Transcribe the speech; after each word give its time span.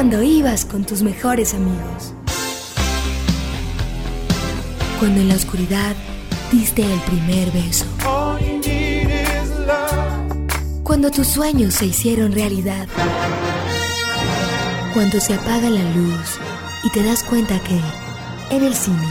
cuando 0.00 0.22
ibas 0.22 0.64
con 0.64 0.82
tus 0.82 1.02
mejores 1.02 1.52
amigos. 1.52 2.14
Cuando 4.98 5.20
en 5.20 5.28
la 5.28 5.34
oscuridad 5.34 5.94
diste 6.50 6.82
el 6.90 6.98
primer 7.00 7.50
beso. 7.50 7.84
Cuando 10.82 11.10
tus 11.10 11.26
sueños 11.26 11.74
se 11.74 11.84
hicieron 11.84 12.32
realidad. 12.32 12.88
Cuando 14.94 15.20
se 15.20 15.34
apaga 15.34 15.68
la 15.68 15.82
luz 15.94 16.38
y 16.82 16.88
te 16.92 17.02
das 17.02 17.22
cuenta 17.22 17.60
que 17.60 17.78
en 18.56 18.64
el 18.64 18.74
cine 18.74 19.06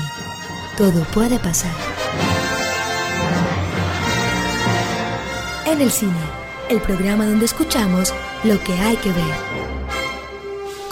todo 0.75 1.03
puede 1.13 1.37
pasar. 1.37 1.75
En 5.67 5.81
el 5.81 5.91
cine, 5.91 6.25
el 6.67 6.81
programa 6.81 7.27
donde 7.27 7.45
escuchamos 7.45 8.11
lo 8.43 8.59
que 8.63 8.73
hay 8.73 8.97
que 8.97 9.11
ver. 9.11 9.48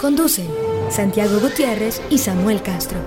Conducen 0.00 0.48
Santiago 0.90 1.40
Gutiérrez 1.40 2.00
y 2.08 2.18
Samuel 2.18 2.62
Castro. 2.62 3.00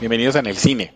Bienvenidos 0.00 0.34
a 0.34 0.40
En 0.40 0.46
el 0.46 0.56
Cine, 0.56 0.94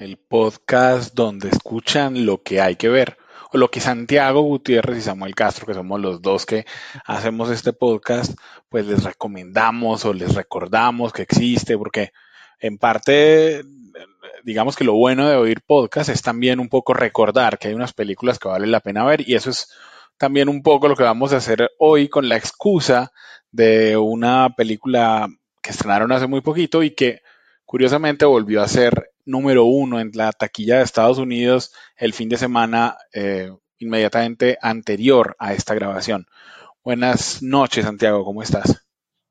el 0.00 0.16
podcast 0.16 1.14
donde 1.14 1.48
escuchan 1.50 2.26
lo 2.26 2.42
que 2.42 2.60
hay 2.60 2.74
que 2.74 2.88
ver, 2.88 3.16
o 3.52 3.58
lo 3.58 3.70
que 3.70 3.78
Santiago 3.78 4.40
Gutiérrez 4.42 4.98
y 4.98 5.02
Samuel 5.02 5.36
Castro, 5.36 5.64
que 5.64 5.74
somos 5.74 6.00
los 6.00 6.20
dos 6.20 6.44
que 6.44 6.66
hacemos 7.04 7.50
este 7.50 7.72
podcast, 7.72 8.36
pues 8.68 8.84
les 8.84 9.04
recomendamos 9.04 10.04
o 10.04 10.12
les 10.12 10.34
recordamos 10.34 11.12
que 11.12 11.22
existe, 11.22 11.78
porque 11.78 12.10
en 12.58 12.78
parte, 12.78 13.62
digamos 14.42 14.74
que 14.74 14.82
lo 14.82 14.94
bueno 14.94 15.28
de 15.28 15.36
oír 15.36 15.60
podcast 15.64 16.08
es 16.08 16.20
también 16.20 16.58
un 16.58 16.68
poco 16.68 16.94
recordar 16.94 17.60
que 17.60 17.68
hay 17.68 17.74
unas 17.74 17.92
películas 17.92 18.40
que 18.40 18.48
vale 18.48 18.66
la 18.66 18.80
pena 18.80 19.04
ver 19.04 19.28
y 19.28 19.36
eso 19.36 19.50
es 19.50 19.68
también 20.16 20.48
un 20.48 20.64
poco 20.64 20.88
lo 20.88 20.96
que 20.96 21.04
vamos 21.04 21.32
a 21.32 21.36
hacer 21.36 21.70
hoy 21.78 22.08
con 22.08 22.28
la 22.28 22.36
excusa 22.36 23.12
de 23.54 23.96
una 23.96 24.52
película 24.56 25.28
que 25.62 25.70
estrenaron 25.70 26.10
hace 26.10 26.26
muy 26.26 26.40
poquito 26.40 26.82
y 26.82 26.90
que 26.90 27.20
curiosamente 27.64 28.24
volvió 28.24 28.60
a 28.60 28.68
ser 28.68 29.12
número 29.24 29.64
uno 29.64 30.00
en 30.00 30.10
la 30.12 30.32
taquilla 30.32 30.78
de 30.78 30.82
Estados 30.82 31.18
Unidos 31.18 31.72
el 31.96 32.14
fin 32.14 32.28
de 32.28 32.36
semana 32.36 32.96
eh, 33.12 33.52
inmediatamente 33.78 34.58
anterior 34.60 35.36
a 35.38 35.54
esta 35.54 35.74
grabación. 35.74 36.26
Buenas 36.82 37.44
noches, 37.44 37.84
Santiago, 37.84 38.24
¿cómo 38.24 38.42
estás? 38.42 38.84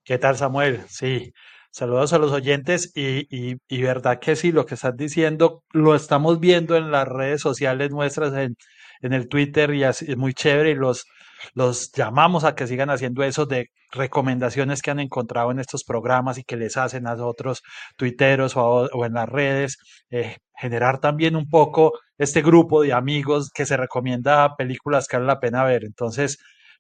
¿Qué 0.06 0.18
tal, 0.18 0.38
Samuel? 0.38 0.84
Sí, 0.88 1.34
saludos 1.70 2.14
a 2.14 2.18
los 2.18 2.32
oyentes 2.32 2.94
y, 2.96 3.28
y, 3.30 3.82
verdad 3.82 4.20
que 4.22 4.38
sí, 4.38 4.54
lo 4.54 4.66
que 4.66 4.76
estás 4.76 4.96
diciendo 4.96 5.64
lo 5.74 5.96
estamos 5.96 6.40
viendo 6.40 6.78
en 6.78 6.92
las 6.92 7.10
redes 7.10 7.42
sociales 7.42 7.92
nuestras, 7.92 8.34
en, 8.36 8.56
en 9.02 9.12
el 9.12 9.28
Twitter 9.28 9.74
y 9.74 9.84
así, 9.84 10.06
es 10.08 10.16
muy 10.16 10.34
chévere 10.34 10.72
y 10.72 10.76
los, 10.76 11.06
los 11.54 11.92
llamamos 11.92 12.44
a 12.44 12.56
que 12.56 12.68
sigan 12.68 12.90
haciendo 12.90 13.24
eso 13.24 13.46
de 13.46 13.70
recomendaciones 13.92 14.82
que 14.82 14.92
han 14.92 15.00
encontrado 15.00 15.52
en 15.52 15.60
estos 15.60 15.84
programas 15.84 16.38
y 16.38 16.44
que 16.44 16.58
les 16.58 16.78
hacen 16.78 17.08
a 17.08 17.16
otros 17.16 17.62
tuiteros 17.98 18.54
o, 18.56 19.06
en 19.06 19.14
las 19.14 19.30
redes. 19.30 19.78
Eh, 20.10 20.38
generar 20.56 21.00
también 21.00 21.36
un 21.36 21.50
poco 21.50 21.94
este 22.18 22.42
grupo 22.42 22.82
de 22.82 22.94
amigos 22.94 23.50
que 23.54 23.66
se 23.66 23.78
recomienda 23.78 24.56
películas 24.56 25.08
que 25.08 25.18
vale 25.18 25.28
la 25.28 25.40
pena 25.40 25.64
ver. 25.64 25.84
Entonces, 25.84 26.38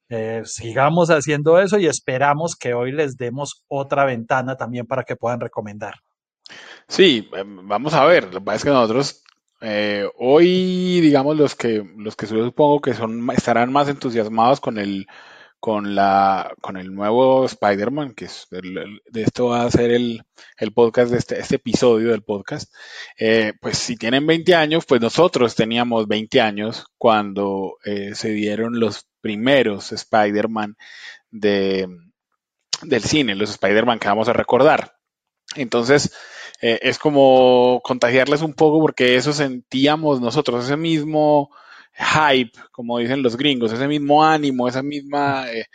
eh, 0.09 0.41
sigamos 0.45 1.09
haciendo 1.09 1.59
eso 1.59 1.79
y 1.79 1.87
esperamos 1.87 2.55
que 2.55 2.73
hoy 2.73 2.91
les 2.91 3.17
demos 3.17 3.63
otra 3.67 4.05
ventana 4.05 4.55
también 4.57 4.85
para 4.85 5.03
que 5.03 5.15
puedan 5.15 5.39
recomendar. 5.39 5.95
Sí, 6.87 7.29
em, 7.33 7.67
vamos 7.67 7.93
a 7.93 8.05
ver. 8.05 8.25
Lo 8.25 8.39
que 8.39 8.41
pasa 8.41 8.57
es 8.57 8.63
que 8.63 8.69
nosotros 8.69 9.23
eh, 9.65 10.09
hoy, 10.17 10.99
digamos, 10.99 11.37
los 11.37 11.55
que, 11.55 11.83
los 11.97 12.17
que 12.17 12.27
supongo 12.27 12.81
que 12.81 12.93
son, 12.93 13.29
estarán 13.31 13.71
más 13.71 13.87
entusiasmados 13.87 14.59
con 14.59 14.77
el, 14.77 15.07
con 15.61 15.95
la, 15.95 16.53
con 16.59 16.75
el 16.75 16.93
nuevo 16.93 17.45
Spider-Man, 17.45 18.13
que 18.13 18.25
es 18.25 18.47
de 18.49 19.21
esto 19.21 19.45
va 19.45 19.63
a 19.63 19.71
ser 19.71 19.91
el, 19.91 20.21
podcast 20.75 21.11
de 21.11 21.17
este, 21.17 21.39
este, 21.39 21.55
episodio 21.55 22.11
del 22.11 22.23
podcast. 22.23 22.73
Eh, 23.17 23.53
pues 23.61 23.77
si 23.77 23.95
tienen 23.95 24.27
20 24.27 24.53
años, 24.53 24.85
pues 24.85 24.99
nosotros 24.99 25.55
teníamos 25.55 26.09
20 26.09 26.41
años 26.41 26.85
cuando 26.97 27.77
eh, 27.85 28.15
se 28.15 28.31
dieron 28.31 28.81
los 28.81 29.07
primeros 29.21 29.93
Spider-Man 29.93 30.75
de, 31.31 31.87
del 32.81 33.03
cine, 33.03 33.35
los 33.35 33.51
Spider-Man 33.51 33.99
que 33.99 34.09
vamos 34.09 34.27
a 34.27 34.33
recordar. 34.33 34.97
Entonces, 35.55 36.13
eh, 36.65 36.79
es 36.81 36.97
como 36.97 37.81
contagiarles 37.83 38.41
un 38.41 38.53
poco 38.53 38.79
porque 38.79 39.17
eso 39.17 39.33
sentíamos 39.33 40.21
nosotros, 40.21 40.63
ese 40.63 40.77
mismo 40.77 41.49
hype, 41.93 42.57
como 42.71 42.99
dicen 42.99 43.21
los 43.21 43.35
gringos, 43.35 43.73
ese 43.73 43.85
mismo 43.85 44.23
ánimo, 44.23 44.69
esa 44.69 44.81
misma 44.81 45.51
eh, 45.51 45.65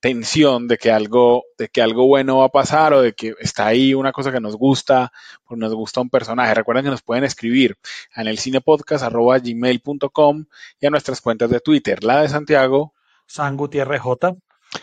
tensión 0.00 0.66
de 0.66 0.78
que 0.78 0.90
algo, 0.90 1.44
de 1.56 1.68
que 1.68 1.80
algo 1.80 2.08
bueno 2.08 2.38
va 2.38 2.46
a 2.46 2.48
pasar 2.48 2.92
o 2.92 3.02
de 3.02 3.12
que 3.12 3.34
está 3.38 3.68
ahí 3.68 3.94
una 3.94 4.10
cosa 4.10 4.32
que 4.32 4.40
nos 4.40 4.56
gusta, 4.56 5.12
o 5.44 5.54
nos 5.54 5.72
gusta 5.74 6.00
un 6.00 6.10
personaje. 6.10 6.54
Recuerden 6.54 6.86
que 6.86 6.90
nos 6.90 7.02
pueden 7.02 7.22
escribir 7.22 7.76
en 8.16 8.26
el 8.26 8.40
cinepodcast.gmail.com 8.40 10.46
y 10.80 10.86
a 10.86 10.90
nuestras 10.90 11.20
cuentas 11.20 11.50
de 11.50 11.60
Twitter, 11.60 12.02
la 12.02 12.22
de 12.22 12.28
Santiago, 12.28 12.94
San 13.26 13.56
Gutiérrez 13.56 14.00
J. 14.00 14.34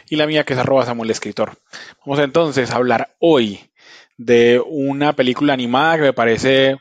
Y 0.09 0.15
la 0.15 0.25
mía 0.25 0.45
que 0.45 0.53
es 0.53 0.59
arroba 0.59 0.85
Samuel 0.85 1.11
Escritor. 1.11 1.57
Vamos 2.05 2.23
entonces 2.23 2.71
a 2.71 2.77
hablar 2.77 3.13
hoy 3.19 3.68
de 4.19 4.61
una 4.65 5.13
película 5.13 5.53
animada 5.53 5.95
que 5.95 6.01
me 6.03 6.13
parece, 6.13 6.77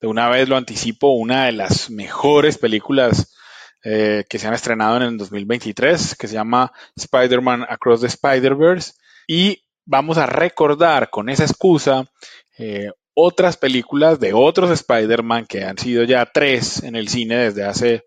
de 0.00 0.06
una 0.06 0.28
vez 0.28 0.48
lo 0.48 0.56
anticipo, 0.56 1.08
una 1.08 1.46
de 1.46 1.52
las 1.52 1.90
mejores 1.90 2.58
películas 2.58 3.34
eh, 3.82 4.24
que 4.28 4.38
se 4.38 4.46
han 4.46 4.54
estrenado 4.54 4.96
en 4.96 5.02
el 5.02 5.18
2023, 5.18 6.14
que 6.14 6.28
se 6.28 6.34
llama 6.34 6.72
Spider-Man 6.94 7.66
Across 7.68 8.02
the 8.02 8.06
Spider-Verse. 8.06 8.92
Y 9.26 9.64
vamos 9.84 10.16
a 10.16 10.26
recordar 10.26 11.10
con 11.10 11.28
esa 11.28 11.42
excusa 11.42 12.08
eh, 12.56 12.92
otras 13.14 13.56
películas 13.56 14.20
de 14.20 14.32
otros 14.32 14.70
Spider-Man 14.70 15.46
que 15.46 15.64
han 15.64 15.78
sido 15.78 16.04
ya 16.04 16.24
tres 16.26 16.84
en 16.84 16.94
el 16.94 17.08
cine 17.08 17.36
desde 17.36 17.64
hace 17.64 18.04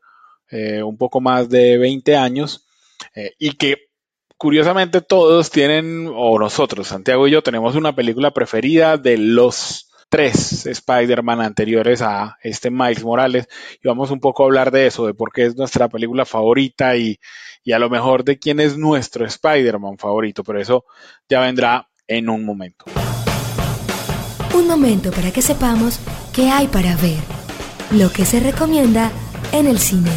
eh, 0.52 0.82
un 0.84 0.98
poco 0.98 1.20
más 1.20 1.50
de 1.50 1.78
20 1.78 2.16
años 2.16 2.66
y 3.38 3.54
que 3.54 3.89
curiosamente 4.40 5.02
todos 5.02 5.52
tienen, 5.52 6.10
o 6.16 6.40
nosotros, 6.40 6.88
Santiago 6.88 7.28
y 7.28 7.32
yo, 7.32 7.44
tenemos 7.44 7.76
una 7.76 7.94
película 7.94 8.32
preferida 8.32 8.98
de 8.98 9.18
los 9.18 9.92
tres 10.08 10.66
Spider-Man 10.66 11.42
anteriores 11.42 12.02
a 12.02 12.38
este 12.42 12.72
Miles 12.72 13.04
Morales 13.04 13.48
y 13.84 13.88
vamos 13.88 14.10
un 14.10 14.22
poco 14.22 14.42
a 14.42 14.46
hablar 14.48 14.72
de 14.72 14.88
eso, 14.88 15.06
de 15.06 15.14
por 15.14 15.32
qué 15.34 15.46
es 15.46 15.58
nuestra 15.58 15.90
película 15.90 16.26
favorita 16.26 16.96
y, 16.96 17.20
y 17.66 17.74
a 17.74 17.80
lo 17.80 17.90
mejor 17.90 18.24
de 18.24 18.40
quién 18.40 18.62
es 18.62 18.78
nuestro 18.78 19.26
Spider-Man 19.26 19.98
favorito, 19.98 20.44
pero 20.44 20.60
eso 20.60 20.86
ya 21.28 21.42
vendrá 21.42 21.90
en 22.08 22.30
un 22.30 22.46
momento. 22.46 22.86
Un 24.56 24.68
momento 24.68 25.12
para 25.12 25.32
que 25.32 25.42
sepamos 25.42 26.00
qué 26.34 26.50
hay 26.50 26.68
para 26.68 26.96
ver, 26.96 27.20
lo 27.92 28.10
que 28.10 28.24
se 28.24 28.40
recomienda 28.40 29.12
en 29.52 29.68
el 29.68 29.80
cine. 29.80 30.12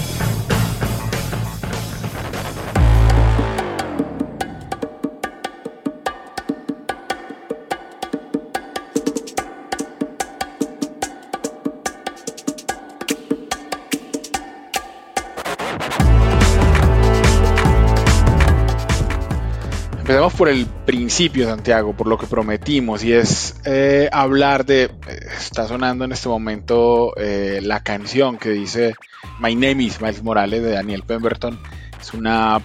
Empecemos 20.23 20.39
por 20.39 20.49
el 20.51 20.67
principio, 20.87 21.47
Santiago, 21.47 21.97
por 21.97 22.07
lo 22.07 22.17
que 22.17 22.29
prometimos, 22.29 23.03
y 23.03 23.13
es 23.13 23.57
eh, 23.65 24.09
hablar 24.13 24.65
de, 24.65 24.89
está 25.37 25.67
sonando 25.67 26.05
en 26.05 26.13
este 26.13 26.29
momento 26.29 27.13
eh, 27.17 27.59
la 27.61 27.83
canción 27.83 28.39
que 28.39 28.51
dice 28.51 28.95
My 29.41 29.57
Name 29.57 29.83
is 29.83 30.01
Miles 30.01 30.23
Morales 30.23 30.63
de 30.63 30.71
Daniel 30.71 31.03
Pemberton. 31.03 31.59
Es 32.01 32.15
una 32.15 32.61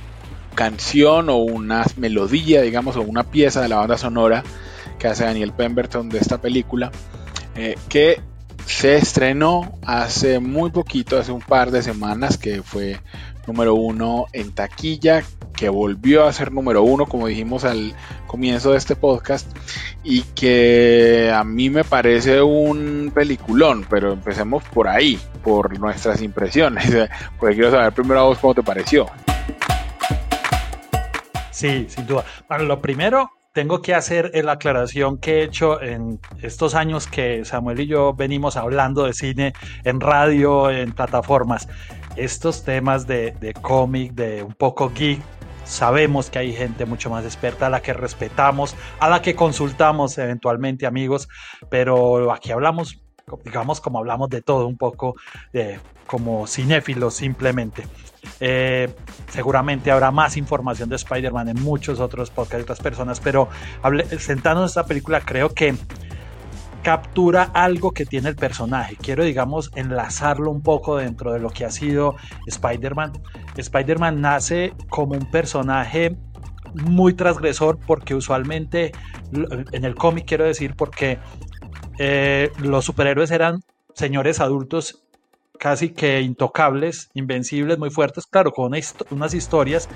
canción 0.53 1.31
o 1.31 1.38
una 1.38 1.83
melodía, 1.95 2.62
digamos, 2.62 2.95
o 2.95 3.01
una 3.01 3.24
pieza 3.24 3.60
de 3.63 3.69
la 3.69 3.77
banda 3.77 3.98
sonora 3.98 4.44
que 5.00 5.07
hace 5.07 5.24
Daniel 5.24 5.51
Pemberton 5.51 6.10
de 6.10 6.19
esta 6.19 6.39
película, 6.39 6.92
eh, 7.56 7.75
que 7.89 8.21
se 8.68 8.98
estrenó 8.98 9.80
hace 9.83 10.38
muy 10.39 10.69
poquito, 10.69 11.18
hace 11.18 11.31
un 11.31 11.42
par 11.42 11.71
de 11.71 11.81
semanas, 11.81 12.38
que 12.38 12.62
fue 12.62 13.00
número 13.47 13.73
uno 13.73 14.27
en 14.33 14.53
taquilla, 14.53 15.23
que 15.55 15.69
volvió 15.69 16.25
a 16.25 16.33
ser 16.33 16.51
número 16.51 16.83
uno, 16.83 17.05
como 17.05 17.27
dijimos 17.27 17.63
al 17.63 17.95
comienzo 18.27 18.71
de 18.71 18.77
este 18.77 18.95
podcast, 18.95 19.49
y 20.03 20.21
que 20.21 21.31
a 21.33 21.44
mí 21.44 21.69
me 21.69 21.83
parece 21.83 22.41
un 22.41 23.11
peliculón, 23.15 23.85
pero 23.89 24.13
empecemos 24.13 24.63
por 24.65 24.88
ahí, 24.88 25.19
por 25.44 25.79
nuestras 25.79 26.21
impresiones, 26.21 26.85
porque 27.39 27.55
quiero 27.55 27.71
saber 27.71 27.94
primero 27.94 28.19
a 28.19 28.23
vos 28.23 28.38
cómo 28.38 28.53
te 28.53 28.63
pareció. 28.63 29.07
Sí, 31.51 31.88
sin 31.89 32.05
duda. 32.05 32.23
Bueno, 32.47 32.65
lo 32.65 32.79
primero, 32.79 33.31
tengo 33.57 33.81
que 33.81 33.95
hacer 33.95 34.29
la 34.45 34.51
aclaración 34.51 35.17
que 35.17 35.39
he 35.39 35.43
hecho 35.43 35.81
en 35.81 36.19
estos 36.43 36.75
años 36.75 37.07
que 37.07 37.43
Samuel 37.43 37.79
y 37.79 37.88
yo 37.88 38.13
venimos 38.13 38.55
hablando 38.55 39.05
de 39.05 39.13
cine 39.13 39.53
en 39.83 40.00
radio, 40.00 40.69
en 40.69 40.91
plataformas. 40.91 41.67
Estos 42.17 42.63
temas 42.63 43.07
de, 43.07 43.31
de 43.39 43.53
cómic, 43.53 44.13
de 44.13 44.43
un 44.43 44.53
poco 44.53 44.91
geek, 44.93 45.21
sabemos 45.67 46.29
que 46.29 46.39
hay 46.39 46.53
gente 46.53 46.85
mucho 46.85 47.09
más 47.09 47.25
experta 47.25 47.67
a 47.67 47.69
la 47.69 47.81
que 47.81 47.93
respetamos, 47.93 48.75
a 48.99 49.09
la 49.09 49.21
que 49.21 49.35
consultamos 49.35 50.17
eventualmente 50.17 50.85
amigos, 50.85 51.27
pero 51.69 52.31
aquí 52.31 52.51
hablamos, 52.51 53.01
digamos 53.43 53.81
como 53.81 53.99
hablamos 53.99 54.29
de 54.29 54.41
todo 54.41 54.67
un 54.67 54.77
poco, 54.77 55.15
como 56.05 56.47
cinéfilos 56.47 57.15
simplemente. 57.15 57.83
Eh, 58.39 58.89
seguramente 59.29 59.91
habrá 59.91 60.11
más 60.11 60.37
información 60.37 60.89
de 60.89 60.95
Spider-Man 60.95 61.49
en 61.49 61.61
muchos 61.61 61.99
otros 61.99 62.29
podcasts 62.29 62.57
de 62.57 62.63
otras 62.63 62.79
personas, 62.79 63.19
pero 63.19 63.49
sentándonos 64.17 64.71
en 64.71 64.79
esta 64.79 64.85
película 64.85 65.21
creo 65.21 65.53
que 65.53 65.75
captura 66.88 67.51
algo 67.54 67.92
que 67.92 68.06
tiene 68.06 68.30
el 68.30 68.38
personaje. 68.38 68.95
Quiero, 68.95 69.25
digamos, 69.25 69.72
enlazarlo 69.75 70.50
un 70.50 70.62
poco 70.62 70.95
dentro 70.95 71.34
de 71.34 71.39
lo 71.39 71.50
que 71.50 71.66
ha 71.66 71.69
sido 71.69 72.16
Spider-Man. 72.45 73.12
Spider-Man 73.57 74.22
nace 74.22 74.74
como 74.88 75.12
un 75.12 75.30
personaje 75.30 76.16
muy 76.86 77.13
transgresor 77.13 77.78
porque 77.86 78.16
usualmente 78.16 78.94
en 79.74 79.84
el 79.84 79.95
cómic 79.95 80.28
quiero 80.28 80.45
decir 80.45 80.75
porque 80.78 81.19
eh, 82.00 82.54
los 82.60 82.86
superhéroes 82.86 83.31
eran 83.31 83.60
señores 83.94 84.39
adultos 84.39 85.04
casi 85.60 85.89
que 85.89 86.22
intocables, 86.22 87.10
invencibles, 87.13 87.78
muy 87.78 87.89
fuertes, 87.89 88.25
claro, 88.28 88.54
con 88.54 88.72
unas 89.10 89.34
historias 89.34 89.89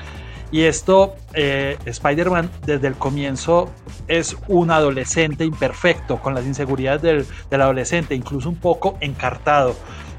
y 0.51 0.63
esto, 0.63 1.15
eh, 1.33 1.77
Spider-Man 1.86 2.51
desde 2.65 2.88
el 2.88 2.95
comienzo 2.95 3.71
es 4.07 4.36
un 4.48 4.71
adolescente 4.71 5.45
imperfecto, 5.45 6.18
con 6.18 6.36
las 6.36 6.45
inseguridades 6.45 7.01
del, 7.01 7.25
del, 7.50 7.62
adolescente, 7.62 8.15
incluso 8.15 8.50
un 8.50 8.57
poco 8.57 8.98
encartado 9.00 9.75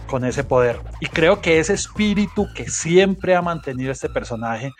con 0.06 0.24
ese 0.24 0.44
poder. 0.44 0.80
Y 1.00 1.06
creo 1.06 1.40
que 1.40 1.58
ese 1.58 1.74
espíritu 1.74 2.46
que 2.54 2.68
siempre 2.68 3.34
ha 3.34 3.42
mantenido 3.42 3.92
este 3.92 4.08
personaje 4.08 4.72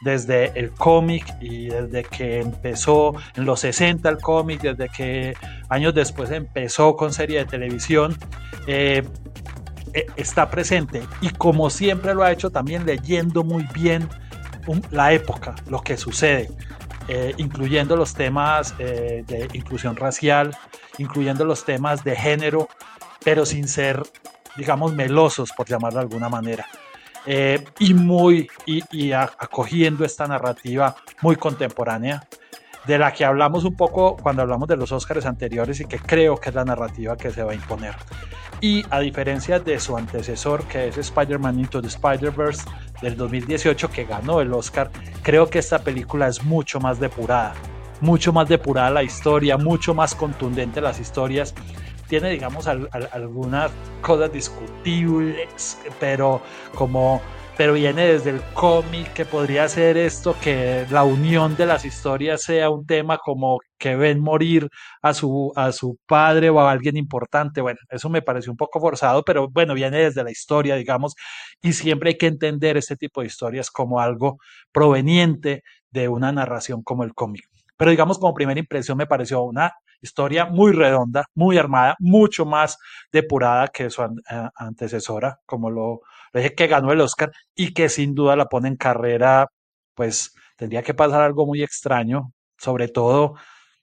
desde 0.00 0.58
el 0.58 0.70
cómic 0.70 1.24
y 1.40 1.66
desde 1.66 2.04
que 2.04 2.40
empezó 2.40 3.14
en 3.36 3.44
los 3.44 3.60
60 3.60 4.08
el 4.08 4.18
cómic, 4.18 4.62
desde 4.62 4.88
que 4.88 5.34
años 5.68 5.94
después 5.94 6.30
empezó 6.30 6.96
con 6.96 7.12
serie 7.12 7.40
de 7.40 7.44
televisión, 7.44 8.16
eh, 8.66 9.02
eh, 9.92 10.06
está 10.16 10.50
presente. 10.50 11.02
Y 11.20 11.30
como 11.30 11.68
siempre 11.70 12.14
lo 12.14 12.22
ha 12.22 12.32
hecho, 12.32 12.50
también 12.50 12.86
leyendo 12.86 13.44
muy 13.44 13.66
bien 13.74 14.08
la 14.90 15.12
época, 15.12 15.54
lo 15.68 15.80
que 15.80 15.96
sucede, 15.96 16.50
eh, 17.08 17.34
incluyendo 17.38 17.96
los 17.96 18.14
temas 18.14 18.74
eh, 18.78 19.24
de 19.26 19.48
inclusión 19.52 19.96
racial, 19.96 20.56
incluyendo 20.98 21.44
los 21.44 21.64
temas 21.64 22.04
de 22.04 22.14
género, 22.14 22.68
pero 23.24 23.44
sin 23.46 23.68
ser, 23.68 24.02
digamos, 24.56 24.94
melosos, 24.94 25.52
por 25.52 25.66
llamarlo 25.66 25.98
de 25.98 26.04
alguna 26.04 26.28
manera. 26.28 26.66
Eh, 27.26 27.64
y 27.78 27.94
muy 27.94 28.48
y, 28.64 29.12
acogiendo 29.12 30.04
esta 30.04 30.26
narrativa 30.26 30.96
muy 31.20 31.36
contemporánea 31.36 32.26
de 32.86 32.98
la 32.98 33.12
que 33.12 33.26
hablamos 33.26 33.64
un 33.64 33.76
poco 33.76 34.16
cuando 34.16 34.40
hablamos 34.40 34.66
de 34.68 34.76
los 34.76 34.90
Oscars 34.90 35.26
anteriores 35.26 35.80
y 35.80 35.84
que 35.84 35.98
creo 35.98 36.36
que 36.36 36.48
es 36.48 36.54
la 36.54 36.64
narrativa 36.64 37.16
que 37.16 37.30
se 37.30 37.42
va 37.42 37.52
a 37.52 37.54
imponer. 37.54 37.94
Y 38.60 38.84
a 38.90 39.00
diferencia 39.00 39.58
de 39.58 39.80
su 39.80 39.96
antecesor, 39.96 40.64
que 40.64 40.88
es 40.88 40.98
Spider-Man 40.98 41.58
Into 41.60 41.80
the 41.80 41.88
Spider-Verse 41.88 42.64
del 43.00 43.16
2018, 43.16 43.90
que 43.90 44.04
ganó 44.04 44.40
el 44.40 44.52
Oscar, 44.52 44.90
creo 45.22 45.48
que 45.48 45.58
esta 45.58 45.78
película 45.78 46.28
es 46.28 46.44
mucho 46.44 46.78
más 46.78 47.00
depurada. 47.00 47.54
Mucho 48.02 48.32
más 48.32 48.48
depurada 48.48 48.90
la 48.90 49.02
historia, 49.02 49.56
mucho 49.56 49.94
más 49.94 50.14
contundente 50.14 50.80
las 50.80 51.00
historias. 51.00 51.54
Tiene, 52.08 52.30
digamos, 52.30 52.66
algunas 52.66 53.70
cosas 54.02 54.32
discutibles, 54.32 55.78
pero 55.98 56.42
como 56.74 57.22
pero 57.60 57.74
viene 57.74 58.06
desde 58.06 58.30
el 58.30 58.40
cómic 58.54 59.12
que 59.12 59.26
podría 59.26 59.68
ser 59.68 59.98
esto, 59.98 60.34
que 60.40 60.86
la 60.88 61.04
unión 61.04 61.58
de 61.58 61.66
las 61.66 61.84
historias 61.84 62.40
sea 62.40 62.70
un 62.70 62.86
tema 62.86 63.18
como 63.18 63.58
que 63.76 63.96
ven 63.96 64.18
morir 64.18 64.70
a 65.02 65.12
su, 65.12 65.52
a 65.54 65.70
su 65.70 65.98
padre 66.06 66.48
o 66.48 66.58
a 66.58 66.70
alguien 66.70 66.96
importante. 66.96 67.60
Bueno, 67.60 67.78
eso 67.90 68.08
me 68.08 68.22
pareció 68.22 68.50
un 68.50 68.56
poco 68.56 68.80
forzado, 68.80 69.22
pero 69.24 69.50
bueno, 69.50 69.74
viene 69.74 69.98
desde 69.98 70.24
la 70.24 70.30
historia, 70.30 70.74
digamos, 70.74 71.14
y 71.60 71.74
siempre 71.74 72.08
hay 72.08 72.16
que 72.16 72.28
entender 72.28 72.78
este 72.78 72.96
tipo 72.96 73.20
de 73.20 73.26
historias 73.26 73.70
como 73.70 74.00
algo 74.00 74.38
proveniente 74.72 75.62
de 75.90 76.08
una 76.08 76.32
narración 76.32 76.82
como 76.82 77.04
el 77.04 77.12
cómic. 77.12 77.44
Pero 77.76 77.90
digamos, 77.90 78.18
como 78.18 78.32
primera 78.32 78.58
impresión 78.58 78.96
me 78.96 79.06
pareció 79.06 79.42
una 79.42 79.74
historia 80.00 80.46
muy 80.46 80.72
redonda, 80.72 81.26
muy 81.34 81.58
armada, 81.58 81.94
mucho 81.98 82.46
más 82.46 82.78
depurada 83.12 83.68
que 83.68 83.90
su 83.90 84.02
antecesora, 84.56 85.40
como 85.44 85.68
lo, 85.68 86.00
dije, 86.34 86.54
que 86.54 86.66
ganó 86.68 86.92
el 86.92 87.00
Oscar 87.00 87.30
y 87.54 87.74
que 87.74 87.88
sin 87.88 88.14
duda 88.14 88.36
la 88.36 88.46
pone 88.46 88.68
en 88.68 88.76
carrera, 88.76 89.46
pues 89.94 90.32
tendría 90.56 90.82
que 90.82 90.94
pasar 90.94 91.22
algo 91.22 91.46
muy 91.46 91.62
extraño, 91.62 92.32
sobre 92.58 92.88
todo 92.88 93.34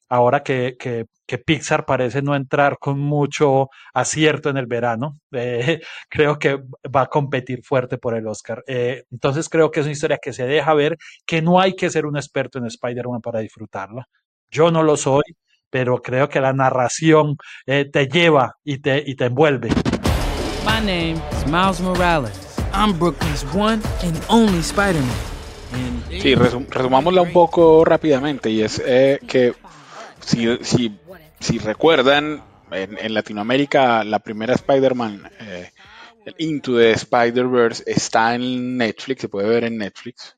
ahora 0.10 0.44
que, 0.44 0.76
que, 0.78 1.06
Pixar 1.46 1.86
parece 1.86 2.22
no 2.22 2.36
entrar 2.36 2.78
con 2.80 3.00
mucho 3.00 3.70
acierto 3.94 4.50
en 4.50 4.58
el 4.58 4.68
verano. 4.68 5.20
Eh, 5.34 5.82
creo 6.10 6.40
que 6.40 6.58
va 6.96 7.02
a 7.04 7.08
competir 7.08 7.62
fuerte 7.64 7.98
por 7.98 8.16
el 8.16 8.28
Oscar. 8.28 8.64
Eh, 8.68 9.04
entonces 9.12 9.50
creo 9.50 9.70
que 9.72 9.82
es 9.82 9.86
una 9.86 9.94
historia 9.94 10.20
que 10.22 10.34
se 10.34 10.48
deja 10.48 10.74
ver, 10.74 10.98
que 11.26 11.42
no 11.42 11.60
hay 11.60 11.76
que 11.76 11.90
ser 11.90 12.06
un 12.06 12.18
experto 12.18 12.58
en 12.58 12.66
Spider-Man 12.66 13.22
para 13.22 13.40
disfrutarla. 13.40 14.08
Yo 14.50 14.72
no 14.72 14.84
lo 14.84 14.98
soy, 14.98 15.24
pero 15.70 16.02
creo 16.02 16.30
que 16.30 16.42
la 16.42 16.54
narración 16.54 17.36
eh, 17.66 17.86
te 17.92 18.08
lleva 18.08 18.54
y 18.64 18.80
te, 18.80 19.04
y 19.06 19.16
te 19.16 19.26
envuelve. 19.26 19.70
My 20.68 20.82
name 20.86 21.22
is 21.32 21.46
Miles 21.46 21.80
Morales. 21.80 22.60
I'm 22.74 23.00
Brooklyn's 23.00 23.44
one 23.56 23.82
and 24.04 24.22
only 24.28 24.60
Spider-Man. 24.60 26.04
Sí, 26.10 26.36
resumámosla 26.36 27.22
un 27.22 27.32
poco 27.32 27.86
rápidamente 27.86 28.50
y 28.50 28.62
es 28.62 28.82
eh, 28.86 29.18
que 29.26 29.54
si, 30.20 30.58
si, 30.64 31.00
si 31.40 31.58
recuerdan, 31.60 32.44
en, 32.72 33.14
Latinoamérica 33.14 34.04
la 34.04 34.20
primera 34.20 34.56
Spider-Man, 34.56 35.32
eh, 35.40 35.72
Into 36.38 36.78
the 36.78 36.92
Spider-Verse, 36.92 37.84
está 37.88 38.36
en 38.36 38.76
Netflix, 38.78 39.22
se 39.22 39.30
puede 39.30 39.48
ver 39.48 39.64
en 39.64 39.78
Netflix, 39.78 40.38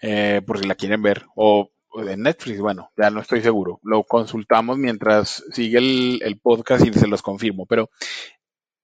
eh, 0.00 0.40
por 0.46 0.60
si 0.60 0.66
la 0.68 0.76
quieren 0.76 1.02
ver, 1.02 1.26
o 1.34 1.72
en 1.96 2.22
Netflix, 2.22 2.60
bueno, 2.60 2.90
ya 2.96 3.10
no 3.10 3.20
estoy 3.20 3.40
seguro. 3.40 3.80
Lo 3.82 4.04
consultamos 4.04 4.78
mientras 4.78 5.44
sigue 5.52 5.78
el, 5.78 6.40
podcast 6.42 6.84
y 6.84 6.92
se 6.92 7.06
los 7.06 7.22
confirmo. 7.22 7.66
Pero 7.66 7.90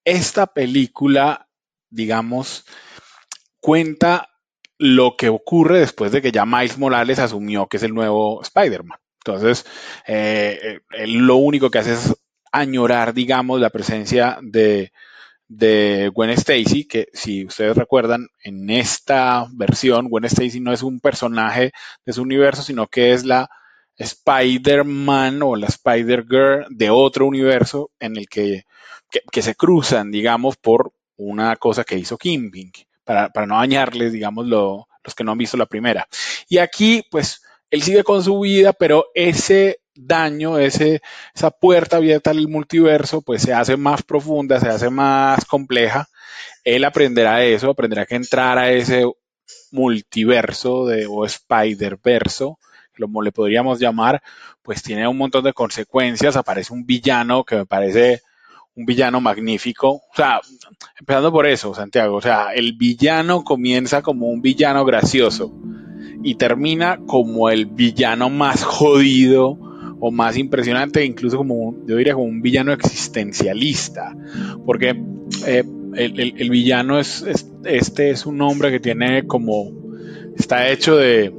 esta 0.05 0.47
película, 0.47 1.49
digamos, 1.91 2.65
cuenta 3.61 4.29
lo 4.79 5.17
que 5.17 5.29
ocurre 5.29 5.81
después 5.81 6.11
de 6.13 6.23
que 6.23 6.33
ya 6.33 6.47
Miles 6.47 6.79
Morales 6.79 7.19
asumió 7.19 7.67
que 7.67 7.77
es 7.77 7.83
el 7.83 7.95
nuevo 7.95 8.41
Spider-Man. 8.43 8.99
Entonces, 9.25 9.67
eh, 10.07 10.81
él 10.91 11.19
lo 11.19 11.37
único 11.37 11.71
que 11.71 11.79
hace 11.79 11.93
es 11.93 12.17
añorar, 12.51 13.13
digamos, 13.13 13.61
la 13.61 13.71
presencia 13.71 14.39
de, 14.41 14.93
de 15.49 16.11
Gwen 16.15 16.31
Stacy, 16.31 16.87
que 16.87 17.09
si 17.13 17.45
ustedes 17.45 17.77
recuerdan, 17.77 18.29
en 18.43 18.71
esta 18.71 19.47
versión 19.53 20.09
Gwen 20.09 20.25
Stacy 20.25 20.61
no 20.61 20.73
es 20.73 20.83
un 20.83 21.01
personaje 21.01 21.73
de 22.07 22.13
su 22.13 22.23
universo, 22.23 22.63
sino 22.63 22.87
que 22.87 23.13
es 23.13 23.25
la 23.25 23.51
Spider-Man 23.97 25.43
o 25.43 25.57
la 25.57 25.67
Spider-Girl 25.67 26.67
de 26.71 26.89
otro 26.89 27.27
universo 27.27 27.91
en 28.01 28.17
el 28.17 28.29
que, 28.29 28.65
se 29.33 29.55
cruzan, 29.55 30.11
digamos, 30.11 30.57
por 30.57 30.93
una 31.17 31.57
cosa 31.57 31.85
que 31.85 31.99
hizo 31.99 32.17
Kimping, 32.17 32.73
para, 33.05 33.29
para 33.31 33.47
no 33.47 33.57
dañarles, 33.57 34.13
digamos, 34.13 34.47
lo, 34.47 34.89
los 35.05 35.15
que 35.15 35.25
no 35.25 35.33
han 35.33 35.39
visto 35.39 35.57
la 35.57 35.67
primera. 35.67 36.07
Y 36.49 36.59
aquí, 36.59 37.05
pues, 37.11 37.43
él 37.71 37.83
sigue 37.83 38.05
con 38.05 38.23
su 38.23 38.41
vida, 38.41 38.73
pero 38.73 39.07
ese 39.15 39.81
daño, 39.95 40.59
ese, 40.59 41.01
esa 41.35 41.51
puerta 41.51 41.97
abierta 41.97 42.31
al 42.31 42.49
multiverso, 42.49 43.23
pues 43.23 43.43
se 43.43 43.53
hace 43.53 43.77
más 43.77 44.03
profunda, 44.03 44.61
se 44.61 44.69
hace 44.69 44.91
más 44.91 45.45
compleja. 45.45 46.09
Él 46.65 46.85
aprenderá 46.85 47.45
eso, 47.45 47.71
aprenderá 47.71 48.07
que 48.07 48.17
entrar 48.17 48.59
a 48.59 48.71
ese 48.71 49.05
multiverso 49.71 50.87
de, 50.87 51.07
o 51.07 51.25
Spider-Verso, 51.25 52.59
como 52.99 53.23
le 53.23 53.33
podríamos 53.33 53.81
llamar, 53.81 54.23
pues 54.63 54.83
tiene 54.83 55.09
un 55.09 55.17
montón 55.17 55.45
de 55.45 55.53
consecuencias. 55.53 56.37
Aparece 56.37 56.73
un 56.73 56.85
villano 56.85 57.45
que 57.45 57.57
me 57.57 57.67
parece 57.67 58.21
un 58.75 58.87
villano 58.87 59.21
magnífico. 59.21 59.91
O 59.91 60.17
sea, 60.17 60.41
empezando 60.99 61.33
por 61.33 61.47
eso, 61.47 61.75
Santiago. 61.75 62.17
O 62.17 62.21
sea, 62.21 62.53
el 62.55 62.75
villano 62.75 63.45
comienza 63.45 64.03
como 64.03 64.29
un 64.29 64.41
villano 64.41 64.85
gracioso 64.85 65.53
y 66.23 66.35
termina 66.35 67.01
como 67.07 67.51
el 67.51 67.67
villano 67.67 68.31
más 68.31 68.65
jodido 68.65 69.59
o 70.01 70.11
más 70.11 70.37
impresionante, 70.37 71.05
incluso 71.05 71.37
como, 71.37 71.77
yo 71.87 71.97
diría, 71.97 72.15
como 72.15 72.27
un 72.27 72.41
villano 72.41 72.73
existencialista, 72.73 74.17
porque 74.65 74.99
eh, 75.47 75.65
el, 75.95 76.51
villano 76.51 76.99
es, 76.99 77.25
este 77.65 78.11
es 78.11 78.25
un 78.25 78.41
hombre 78.41 78.71
que 78.71 78.81
tiene 78.81 79.27
como, 79.27 79.71
está 80.37 80.69
hecho 80.71 80.97
de, 80.97 81.35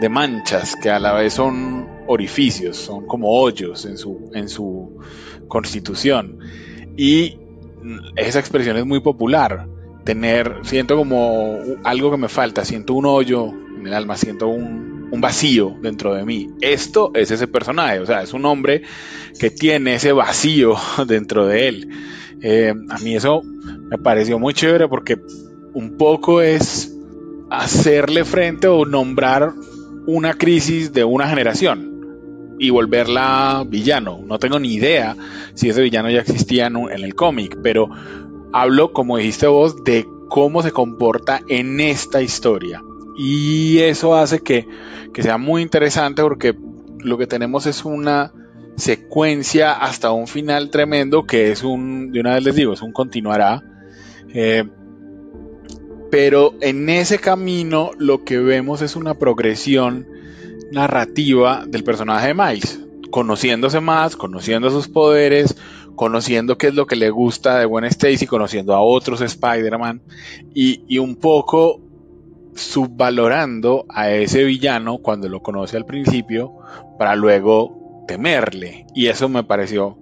de 0.00 0.08
manchas 0.08 0.74
que 0.76 0.88
a 0.88 0.98
la 0.98 1.12
vez 1.12 1.34
son 1.34 1.86
orificios, 2.06 2.78
son 2.78 3.06
como 3.06 3.30
hoyos 3.30 3.84
en 3.84 3.98
su, 3.98 4.30
en 4.34 4.48
su 4.48 4.98
constitución. 5.50 6.38
Y 6.96 7.36
esa 8.16 8.38
expresión 8.38 8.78
es 8.78 8.86
muy 8.86 9.00
popular. 9.00 9.66
Tener, 10.04 10.60
siento 10.62 10.96
como 10.96 11.58
algo 11.84 12.10
que 12.10 12.16
me 12.16 12.28
falta, 12.28 12.64
siento 12.64 12.94
un 12.94 13.04
hoyo 13.04 13.48
en 13.78 13.86
el 13.86 13.92
alma, 13.92 14.16
siento 14.16 14.48
un, 14.48 14.88
vacío 15.12 15.76
dentro 15.82 16.14
de 16.14 16.24
mí. 16.24 16.48
Esto 16.62 17.10
es 17.14 17.30
ese 17.30 17.46
personaje, 17.46 17.98
o 17.98 18.06
sea, 18.06 18.22
es 18.22 18.32
un 18.32 18.46
hombre 18.46 18.82
que 19.38 19.50
tiene 19.50 19.96
ese 19.96 20.12
vacío 20.12 20.76
dentro 21.06 21.46
de 21.46 21.68
él. 21.68 21.88
Eh, 22.40 22.72
a 22.88 22.98
mí 22.98 23.16
eso 23.16 23.42
me 23.44 23.98
pareció 23.98 24.38
muy 24.38 24.54
chévere 24.54 24.88
porque 24.88 25.18
un 25.74 25.98
poco 25.98 26.40
es 26.40 26.96
hacerle 27.50 28.24
frente 28.24 28.66
o 28.66 28.86
nombrar 28.86 29.52
una 30.06 30.32
crisis 30.34 30.92
de 30.92 31.04
una 31.04 31.28
generación 31.28 31.89
y 32.60 32.68
volverla 32.68 33.64
villano. 33.66 34.20
No 34.26 34.38
tengo 34.38 34.60
ni 34.60 34.74
idea 34.74 35.16
si 35.54 35.70
ese 35.70 35.80
villano 35.80 36.10
ya 36.10 36.20
existía 36.20 36.66
en, 36.66 36.76
el 36.76 37.14
cómic, 37.14 37.56
pero 37.62 37.88
hablo, 38.52 38.92
como 38.92 39.16
dijiste 39.16 39.46
vos, 39.46 39.82
de 39.82 40.06
cómo 40.28 40.62
se 40.62 40.70
comporta 40.70 41.40
en 41.48 41.80
esta 41.80 42.20
historia. 42.20 42.82
Y 43.16 43.78
eso 43.78 44.14
hace 44.14 44.40
que, 44.40 44.68
que 45.14 45.22
sea 45.22 45.38
muy 45.38 45.62
interesante 45.62 46.22
porque 46.22 46.54
lo 46.98 47.16
que 47.16 47.26
tenemos 47.26 47.64
es 47.64 47.86
una 47.86 48.32
secuencia 48.76 49.72
hasta 49.72 50.12
un 50.12 50.26
final 50.26 50.70
tremendo 50.70 51.24
que 51.24 51.50
es 51.50 51.64
un, 51.64 52.12
de 52.12 52.20
una 52.20 52.34
vez 52.34 52.44
les 52.44 52.54
digo, 52.54 52.74
es 52.74 52.82
un 52.82 52.92
continuará. 52.92 53.62
Eh, 54.34 54.64
pero 56.10 56.54
en 56.60 56.90
ese 56.90 57.18
camino 57.18 57.92
lo 57.98 58.22
que 58.22 58.38
vemos 58.38 58.82
es 58.82 58.96
una 58.96 59.14
progresión 59.14 60.06
narrativa 60.72 61.64
del 61.66 61.84
personaje 61.84 62.28
de 62.28 62.34
Miles, 62.34 62.80
conociéndose 63.10 63.80
más, 63.80 64.16
conociendo 64.16 64.70
sus 64.70 64.88
poderes, 64.88 65.56
conociendo 65.96 66.56
qué 66.56 66.68
es 66.68 66.74
lo 66.74 66.86
que 66.86 66.96
le 66.96 67.10
gusta 67.10 67.58
de 67.58 67.66
Gwen 67.66 67.84
Stacy, 67.84 68.26
conociendo 68.26 68.74
a 68.74 68.80
otros 68.80 69.20
Spider-Man 69.20 70.00
y, 70.54 70.82
y, 70.88 70.98
un 70.98 71.16
poco 71.16 71.80
subvalorando 72.54 73.86
a 73.88 74.10
ese 74.10 74.44
villano 74.44 74.98
cuando 74.98 75.28
lo 75.28 75.42
conoce 75.42 75.76
al 75.76 75.86
principio 75.86 76.52
para 76.98 77.16
luego 77.16 78.04
temerle. 78.06 78.86
Y 78.94 79.06
eso 79.06 79.28
me 79.28 79.44
pareció, 79.44 79.98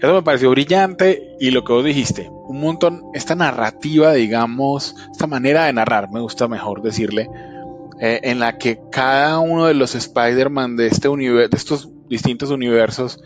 eso 0.00 0.14
me 0.14 0.22
pareció 0.22 0.50
brillante 0.50 1.36
y 1.40 1.50
lo 1.50 1.64
que 1.64 1.72
vos 1.72 1.84
dijiste, 1.84 2.30
un 2.30 2.60
montón, 2.60 3.02
esta 3.14 3.34
narrativa, 3.34 4.12
digamos, 4.12 4.94
esta 5.12 5.26
manera 5.26 5.66
de 5.66 5.72
narrar, 5.72 6.10
me 6.10 6.20
gusta 6.20 6.48
mejor 6.48 6.82
decirle, 6.82 7.28
eh, 7.98 8.20
en 8.24 8.40
la 8.40 8.58
que 8.58 8.78
cada 8.90 9.38
uno 9.38 9.66
de 9.66 9.72
los 9.72 9.94
Spider-Man 9.94 10.76
de, 10.76 10.88
este 10.88 11.08
de 11.08 11.48
estos 11.52 11.88
distintos 12.08 12.50
universos 12.50 13.22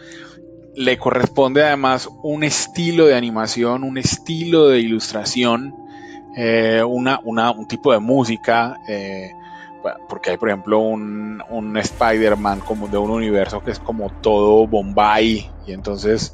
le 0.77 0.97
corresponde 0.97 1.65
además 1.65 2.09
un 2.23 2.45
estilo 2.45 3.07
de 3.07 3.17
animación, 3.17 3.83
un 3.83 3.99
estilo 3.99 4.69
de 4.69 4.79
ilustración, 4.79 5.75
eh, 6.37 6.85
una, 6.87 7.19
una, 7.25 7.51
un 7.51 7.67
tipo 7.67 7.93
de 7.93 7.99
música, 7.99 8.77
eh, 8.89 9.33
porque 10.09 10.31
hay 10.31 10.37
por 10.37 10.51
ejemplo 10.51 10.79
un, 10.79 11.43
un 11.51 11.77
Spider-Man 11.77 12.63
de 12.93 12.99
un 12.99 13.11
universo 13.11 13.65
que 13.65 13.73
es 13.73 13.81
como 13.81 14.11
todo 14.21 14.69
Bombay 14.69 15.51
y 15.67 15.73
entonces 15.73 16.33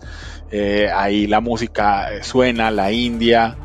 ahí 0.94 1.26
la 1.26 1.40
música 1.40 2.08
suena, 2.22 2.70
la 2.70 2.92
India, 2.92 3.56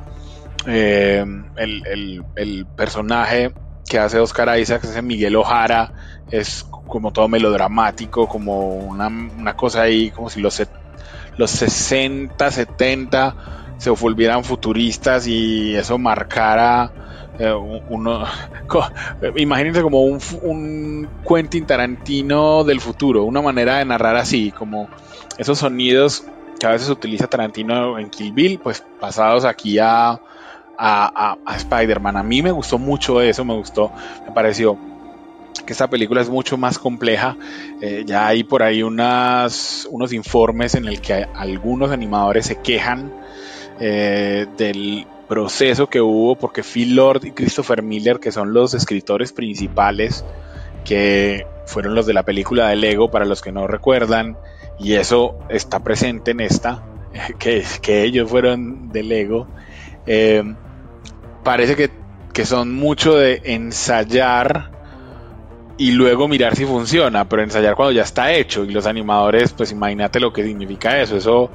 el, 0.66 2.24
el, 2.36 2.66
personaje 2.78 3.51
que 3.91 4.00
hace 4.00 4.19
Oscar 4.19 4.57
Isaac, 4.57 4.86
ese 4.86 5.01
Miguel 5.01 5.36
Ojara, 5.36 5.91
es 6.29 6.63
como 6.63 7.12
todo 7.12 7.27
melodramático, 7.27 8.25
como 8.25 8.69
una, 8.69 9.07
una 9.07 9.53
cosa 9.57 9.81
ahí, 9.81 10.12
como 10.12 10.29
si 10.29 10.39
los, 10.39 10.63
los 11.36 11.51
60, 11.51 12.51
70 12.51 13.36
se 13.77 13.89
volvieran 13.89 14.45
futuristas 14.45 15.27
y 15.27 15.75
eso 15.75 15.98
marcara 15.98 16.93
eh, 17.38 17.51
uno, 17.51 18.24
imagínense 19.36 19.81
como 19.81 20.03
un, 20.03 20.21
un 20.41 21.10
Quentin 21.27 21.65
Tarantino 21.65 22.63
del 22.63 22.79
futuro, 22.79 23.25
una 23.25 23.41
manera 23.41 23.79
de 23.79 23.83
narrar 23.83 24.15
así, 24.15 24.51
como 24.51 24.88
esos 25.38 25.60
sonidos 25.60 26.24
que 26.57 26.65
a 26.65 26.69
veces 26.69 26.88
utiliza 26.88 27.27
Tarantino 27.27 28.00
en 28.00 28.10
Kill 28.10 28.31
Bill, 28.31 28.57
pues 28.60 28.86
pasados 29.01 29.43
aquí 29.43 29.79
a, 29.79 30.21
a, 30.83 31.38
a, 31.45 31.55
Spider-Man. 31.57 32.17
A 32.17 32.23
mí 32.23 32.41
me 32.41 32.51
gustó 32.51 32.79
mucho 32.79 33.21
eso, 33.21 33.45
me 33.45 33.53
gustó, 33.53 33.91
me 34.25 34.33
pareció 34.33 34.79
que 35.63 35.73
esta 35.73 35.88
película 35.88 36.21
es 36.21 36.29
mucho 36.29 36.57
más 36.57 36.79
compleja. 36.79 37.38
Eh, 37.81 38.03
ya 38.05 38.25
hay 38.25 38.43
por 38.43 38.63
ahí 38.63 38.81
unas, 38.81 39.88
unos 39.91 40.11
informes 40.11 40.73
en 40.73 40.88
el 40.88 41.00
que 41.00 41.27
algunos 41.35 41.91
animadores 41.91 42.47
se 42.47 42.61
quejan 42.61 43.13
eh, 43.79 44.47
del 44.57 45.05
proceso 45.29 45.88
que 45.88 46.01
hubo 46.01 46.35
porque 46.35 46.63
Phil 46.63 46.95
Lord 46.95 47.25
y 47.25 47.31
Christopher 47.31 47.83
Miller, 47.83 48.19
que 48.19 48.31
son 48.31 48.51
los 48.51 48.73
escritores 48.73 49.33
principales, 49.33 50.25
que 50.83 51.45
fueron 51.67 51.93
los 51.93 52.07
de 52.07 52.13
la 52.13 52.23
película 52.23 52.69
de 52.69 52.75
Lego, 52.75 53.11
para 53.11 53.25
los 53.25 53.43
que 53.43 53.51
no 53.51 53.67
recuerdan, 53.67 54.35
y 54.79 54.93
eso 54.93 55.38
está 55.50 55.83
presente 55.83 56.31
en 56.31 56.39
esta, 56.39 56.83
que, 57.39 57.63
que 57.83 58.03
ellos 58.03 58.31
fueron 58.31 58.91
de 58.91 59.03
Lego. 59.03 59.47
Eh, 60.07 60.43
parece 61.43 61.75
que, 61.75 61.89
que 62.33 62.45
son 62.45 62.74
mucho 62.74 63.15
de 63.15 63.41
ensayar 63.45 64.71
y 65.77 65.91
luego 65.91 66.27
mirar 66.27 66.55
si 66.55 66.65
funciona, 66.65 67.27
pero 67.27 67.41
ensayar 67.41 67.75
cuando 67.75 67.91
ya 67.91 68.03
está 68.03 68.31
hecho. 68.33 68.63
Y 68.63 68.69
los 68.69 68.86
animadores, 68.86 69.51
pues 69.51 69.71
imagínate 69.71 70.19
lo 70.19 70.31
que 70.31 70.43
significa 70.43 71.01
eso. 71.01 71.17
Eso 71.17 71.50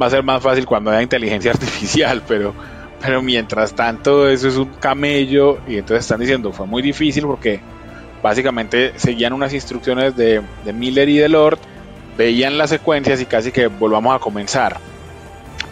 va 0.00 0.06
a 0.06 0.10
ser 0.10 0.22
más 0.22 0.42
fácil 0.42 0.66
cuando 0.66 0.90
haya 0.90 1.02
inteligencia 1.02 1.50
artificial, 1.54 2.22
pero, 2.28 2.54
pero 3.00 3.22
mientras 3.22 3.74
tanto 3.74 4.28
eso 4.28 4.46
es 4.46 4.56
un 4.56 4.68
camello 4.74 5.58
y 5.66 5.78
entonces 5.78 6.04
están 6.04 6.20
diciendo, 6.20 6.52
fue 6.52 6.66
muy 6.66 6.80
difícil 6.80 7.24
porque 7.24 7.60
básicamente 8.22 8.92
seguían 8.96 9.32
unas 9.32 9.52
instrucciones 9.52 10.16
de, 10.16 10.42
de 10.64 10.72
Miller 10.72 11.08
y 11.08 11.18
de 11.18 11.28
Lord, 11.28 11.58
veían 12.16 12.58
las 12.58 12.70
secuencias 12.70 13.20
y 13.20 13.26
casi 13.26 13.50
que 13.50 13.66
volvamos 13.66 14.14
a 14.14 14.20
comenzar 14.20 14.76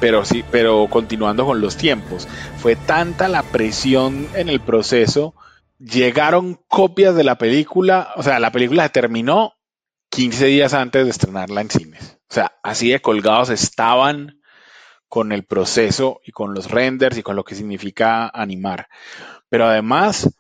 pero 0.01 0.25
sí, 0.25 0.45
pero 0.51 0.89
continuando 0.89 1.45
con 1.45 1.61
los 1.61 1.77
tiempos. 1.77 2.27
Fue 2.57 2.75
tanta 2.75 3.29
la 3.29 3.43
presión 3.43 4.29
en 4.35 4.49
el 4.49 4.61
proceso, 4.61 5.35
llegaron 5.79 6.59
copias 6.69 7.15
de 7.15 7.25
la 7.25 7.37
película, 7.37 8.11
o 8.17 8.23
sea, 8.23 8.41
la 8.41 8.51
película 8.51 8.85
se 8.85 8.91
terminó 8.91 9.55
15 10.11 10.47
días 10.47 10.75
antes 10.75 11.05
de 11.05 11.11
estrenarla 11.11 11.61
en 11.61 11.71
cines. 11.71 12.19
O 12.29 12.35
sea, 12.35 12.53
así 12.63 12.91
de 12.91 13.01
colgados 13.01 13.51
estaban 13.51 14.41
con 15.09 15.33
el 15.33 15.45
proceso 15.45 16.21
y 16.25 16.33
con 16.33 16.55
los 16.55 16.71
renders 16.71 17.19
y 17.19 17.23
con 17.23 17.37
lo 17.37 17.45
que 17.45 17.55
significa 17.55 18.29
animar. 18.29 18.89
Pero 19.49 19.67
además, 19.67 20.31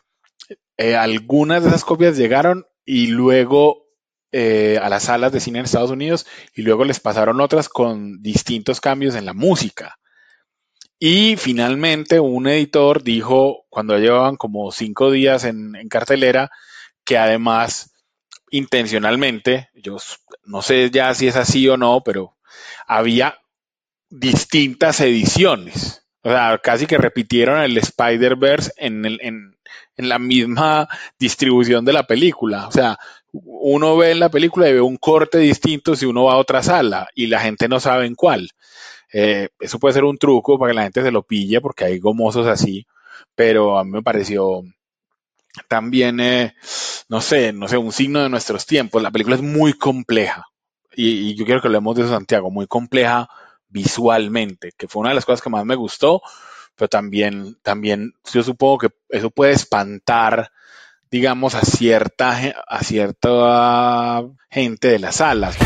eh, 0.76 0.97
algunas 0.97 1.62
de 1.62 1.71
esas 1.71 1.85
copias 1.85 2.17
llegaron 2.17 2.67
y 2.85 3.09
luego 3.09 3.89
eh, 4.32 4.78
a 4.80 4.88
las 4.88 5.04
salas 5.04 5.32
de 5.32 5.40
cine 5.40 5.58
en 5.58 5.64
Estados 5.64 5.90
Unidos 5.90 6.26
y 6.54 6.62
luego 6.62 6.84
les 6.84 7.00
pasaron 7.00 7.40
otras 7.40 7.68
con 7.68 8.22
distintos 8.22 8.80
cambios 8.80 9.14
en 9.14 9.26
la 9.26 9.34
música. 9.34 9.99
Y 10.99 11.37
finalmente 11.37 12.20
un 12.20 12.46
editor 12.46 13.02
dijo, 13.02 13.64
cuando 13.70 13.96
llevaban 13.99 14.37
como 14.37 14.70
cinco 14.70 15.10
días 15.10 15.44
en, 15.44 15.75
en 15.75 15.88
cartelera, 15.88 16.50
que 17.04 17.16
además 17.16 17.92
intencionalmente, 18.50 19.70
yo 19.75 19.96
no 20.44 20.62
sé 20.62 20.90
ya 20.90 21.14
si 21.14 21.28
es 21.28 21.37
así 21.37 21.68
o 21.68 21.76
no, 21.76 22.02
pero 22.04 22.37
había 22.87 23.38
distintas 24.10 25.00
ediciones. 25.00 26.04
O 26.22 26.28
sea, 26.28 26.58
casi 26.62 26.87
que 26.87 26.99
repitieron 26.99 27.62
el 27.62 27.78
Spider-Verse 27.78 28.72
en, 28.76 29.06
en, 29.06 29.56
en, 29.96 30.08
la 30.08 30.18
misma 30.18 30.88
distribución 31.18 31.84
de 31.84 31.94
la 31.94 32.06
película. 32.06 32.68
O 32.68 32.72
sea, 32.72 32.99
uno 33.32 33.96
ve 33.96 34.12
en 34.12 34.20
la 34.20 34.28
película 34.28 34.68
y 34.68 34.75
ve 34.75 34.80
un 34.80 34.96
corte 34.96 35.38
distinto 35.38 35.94
si 35.96 36.06
uno 36.06 36.25
va 36.25 36.34
a 36.34 36.38
otra 36.38 36.62
sala 36.62 37.08
y 37.14 37.26
la 37.26 37.40
gente 37.40 37.68
no 37.68 37.80
sabe 37.80 38.06
en 38.06 38.14
cuál. 38.14 38.50
Eh, 39.12 39.49
eso 39.58 39.78
puede 39.78 39.94
ser 39.94 40.04
un 40.04 40.18
truco 40.18 40.58
para 40.58 40.70
que 40.70 40.76
la 40.76 40.82
gente 40.84 41.02
se 41.02 41.10
lo 41.10 41.22
pille 41.22 41.60
porque 41.60 41.84
hay 41.84 41.99
gomosos 41.99 42.46
así, 42.46 42.87
pero 43.34 43.78
a 43.78 43.84
mí 43.84 43.90
me 43.90 44.02
pareció 44.02 44.62
también, 45.68 46.20
eh, 46.20 46.54
no 47.08 47.20
sé, 47.20 47.52
no 47.52 47.68
sé, 47.68 47.76
un 47.76 47.92
signo 47.92 48.22
de 48.22 48.28
nuestros 48.28 48.66
tiempos. 48.66 49.02
La 49.02 49.10
película 49.10 49.37
es 49.37 49.42
muy 49.42 49.72
compleja 49.72 50.46
y, 50.94 51.34
yo 51.34 51.44
quiero 51.44 51.60
que 51.60 51.68
hablemos 51.68 51.96
de 51.96 52.02
eso, 52.02 52.10
Santiago, 52.12 52.50
muy 52.50 52.66
compleja 52.66 53.28
visualmente, 53.68 54.72
que 54.76 54.88
fue 54.88 55.00
una 55.00 55.10
de 55.10 55.14
las 55.14 55.25
cosas 55.25 55.42
que 55.42 55.50
más 55.50 55.64
me 55.64 55.76
gustó, 55.76 56.22
pero 56.75 56.88
también, 56.88 57.56
también 57.62 58.12
yo 58.32 58.42
supongo 58.42 58.78
que 58.78 58.88
eso 59.08 59.30
puede 59.30 59.52
espantar 59.52 60.50
digamos, 61.11 61.55
a 61.55 61.62
cierta, 61.62 62.38
a 62.67 62.85
cierta 62.85 64.23
gente 64.50 64.88
de 64.88 64.99
las 64.99 65.17
salas. 65.17 65.57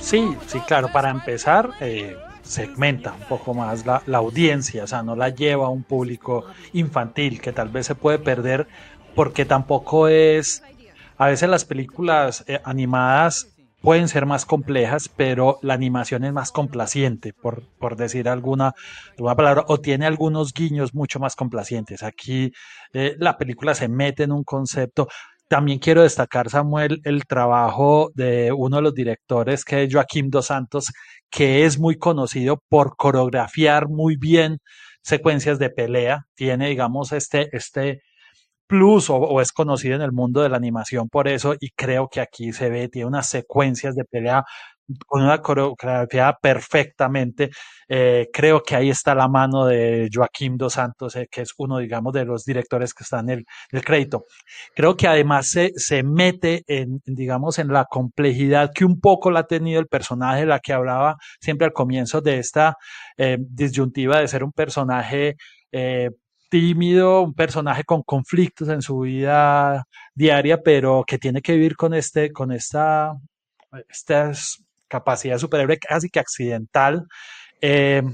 Sí, 0.00 0.36
sí, 0.46 0.60
claro, 0.60 0.92
para 0.92 1.10
empezar, 1.10 1.70
eh, 1.80 2.16
segmenta 2.42 3.14
un 3.14 3.26
poco 3.26 3.54
más 3.54 3.84
la, 3.86 4.02
la, 4.06 4.18
audiencia, 4.18 4.84
o 4.84 4.86
sea, 4.86 5.02
no 5.02 5.16
la 5.16 5.30
lleva 5.30 5.66
a 5.66 5.70
un 5.70 5.82
público 5.82 6.44
infantil 6.72 7.40
que 7.40 7.52
tal 7.52 7.68
vez 7.70 7.86
se 7.86 7.94
puede 7.94 8.18
perder 8.18 8.68
porque 9.14 9.44
tampoco 9.44 10.08
es, 10.08 10.62
a 11.16 11.26
veces 11.26 11.48
las 11.48 11.64
películas 11.64 12.44
eh, 12.46 12.60
animadas 12.64 13.48
pueden 13.84 14.08
ser 14.08 14.24
más 14.24 14.46
complejas, 14.46 15.10
pero 15.14 15.58
la 15.60 15.74
animación 15.74 16.24
es 16.24 16.32
más 16.32 16.50
complaciente, 16.50 17.34
por, 17.34 17.62
por 17.78 17.96
decir 17.96 18.30
alguna, 18.30 18.72
palabra, 19.18 19.64
o 19.68 19.78
tiene 19.78 20.06
algunos 20.06 20.54
guiños 20.54 20.94
mucho 20.94 21.20
más 21.20 21.36
complacientes. 21.36 22.02
Aquí 22.02 22.50
eh, 22.94 23.14
la 23.18 23.36
película 23.36 23.74
se 23.74 23.88
mete 23.88 24.22
en 24.22 24.32
un 24.32 24.42
concepto. 24.42 25.08
También 25.48 25.78
quiero 25.78 26.02
destacar, 26.02 26.48
Samuel, 26.48 27.02
el 27.04 27.26
trabajo 27.26 28.10
de 28.14 28.52
uno 28.52 28.76
de 28.76 28.82
los 28.82 28.94
directores, 28.94 29.66
que 29.66 29.82
es 29.82 29.92
Joaquim 29.92 30.30
Dos 30.30 30.46
Santos, 30.46 30.90
que 31.30 31.66
es 31.66 31.78
muy 31.78 31.96
conocido 31.98 32.62
por 32.70 32.96
coreografiar 32.96 33.88
muy 33.88 34.16
bien 34.16 34.60
secuencias 35.02 35.58
de 35.58 35.68
pelea. 35.68 36.24
Tiene, 36.34 36.70
digamos, 36.70 37.12
este, 37.12 37.54
este, 37.54 38.00
plus 38.66 39.10
o, 39.10 39.40
es 39.40 39.52
conocido 39.52 39.96
en 39.96 40.02
el 40.02 40.12
mundo 40.12 40.42
de 40.42 40.48
la 40.48 40.56
animación 40.56 41.08
por 41.08 41.28
eso 41.28 41.54
y 41.60 41.70
creo 41.70 42.08
que 42.08 42.20
aquí 42.20 42.52
se 42.52 42.70
ve, 42.70 42.88
tiene 42.88 43.06
unas 43.06 43.28
secuencias 43.28 43.94
de 43.94 44.04
pelea 44.04 44.44
con 45.06 45.22
una 45.22 45.40
coreografía 45.40 46.36
perfectamente. 46.40 47.50
Eh, 47.88 48.28
creo 48.32 48.62
que 48.62 48.76
ahí 48.76 48.90
está 48.90 49.14
la 49.14 49.28
mano 49.28 49.66
de 49.66 50.08
Joaquim 50.12 50.56
Dos 50.56 50.74
Santos, 50.74 51.16
eh, 51.16 51.28
que 51.30 51.42
es 51.42 51.52
uno, 51.58 51.78
digamos, 51.78 52.12
de 52.12 52.24
los 52.24 52.44
directores 52.44 52.92
que 52.94 53.04
están 53.04 53.30
en 53.30 53.44
el, 53.72 53.84
crédito. 53.84 54.24
Creo 54.74 54.96
que 54.96 55.08
además 55.08 55.48
se, 55.48 55.72
se 55.76 56.02
mete 56.02 56.62
en, 56.66 57.00
digamos, 57.06 57.58
en 57.58 57.68
la 57.68 57.84
complejidad 57.86 58.72
que 58.74 58.84
un 58.84 59.00
poco 59.00 59.30
la 59.30 59.40
ha 59.40 59.46
tenido 59.46 59.80
el 59.80 59.86
personaje, 59.86 60.46
la 60.46 60.60
que 60.60 60.72
hablaba 60.72 61.16
siempre 61.40 61.66
al 61.66 61.72
comienzo 61.72 62.20
de 62.20 62.38
esta 62.38 62.76
eh, 63.16 63.38
disyuntiva 63.40 64.20
de 64.20 64.28
ser 64.28 64.44
un 64.44 64.52
personaje 64.52 65.36
tímido, 66.54 67.22
un 67.22 67.34
personaje 67.34 67.82
con 67.82 68.04
conflictos 68.04 68.68
en 68.68 68.80
su 68.80 69.00
vida 69.00 69.88
diaria, 70.14 70.62
pero 70.62 71.02
que 71.04 71.18
tiene 71.18 71.42
que 71.42 71.54
vivir 71.54 71.74
con 71.74 71.94
este, 71.94 72.30
con 72.32 72.52
esta, 72.52 73.12
esta 73.88 74.30
capacidad 74.86 75.36
superhéroe 75.36 75.78
casi 75.80 76.08
que 76.10 76.20
accidental. 76.20 77.08
Eh, 77.60 78.04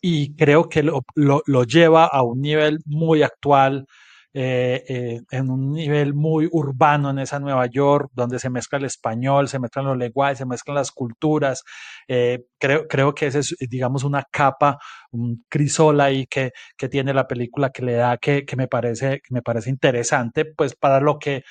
y 0.00 0.34
creo 0.34 0.68
que 0.68 0.82
lo, 0.82 1.04
lo, 1.14 1.62
lleva 1.62 2.06
a 2.06 2.22
un 2.24 2.40
nivel 2.40 2.80
muy 2.86 3.22
actual, 3.22 3.86
eh, 4.34 4.84
eh, 4.88 5.20
en 5.30 5.50
un 5.50 5.72
nivel 5.74 6.12
muy 6.12 6.48
urbano 6.50 7.10
en 7.10 7.20
esa 7.20 7.38
Nueva 7.38 7.66
York, 7.66 8.10
donde 8.14 8.40
se 8.40 8.50
mezcla 8.50 8.78
el 8.78 8.84
español, 8.84 9.48
se 9.48 9.60
mezclan 9.60 9.86
los 9.86 9.96
lenguajes, 9.96 10.38
se 10.38 10.46
mezclan 10.46 10.74
las 10.74 10.90
culturas. 10.90 11.62
Eh, 12.08 12.44
creo, 12.58 12.88
creo 12.88 13.14
que 13.14 13.26
ese 13.28 13.38
es, 13.40 13.54
digamos, 13.70 14.02
una 14.02 14.24
capa, 14.30 14.78
un 15.12 15.44
crisol 15.48 16.00
ahí 16.00 16.26
que, 16.26 16.50
que 16.76 16.88
tiene 16.88 17.14
la 17.14 17.28
película 17.28 17.70
que 17.70 17.82
le 17.82 17.94
da, 17.94 18.16
que, 18.18 18.44
que 18.44 18.56
me 18.56 18.66
parece, 18.66 19.20
que 19.20 19.32
me 19.32 19.42
parece 19.42 19.70
interesante, 19.70 20.44
pues 20.44 20.74
para 20.74 21.00
lo 21.00 21.18
que 21.18 21.44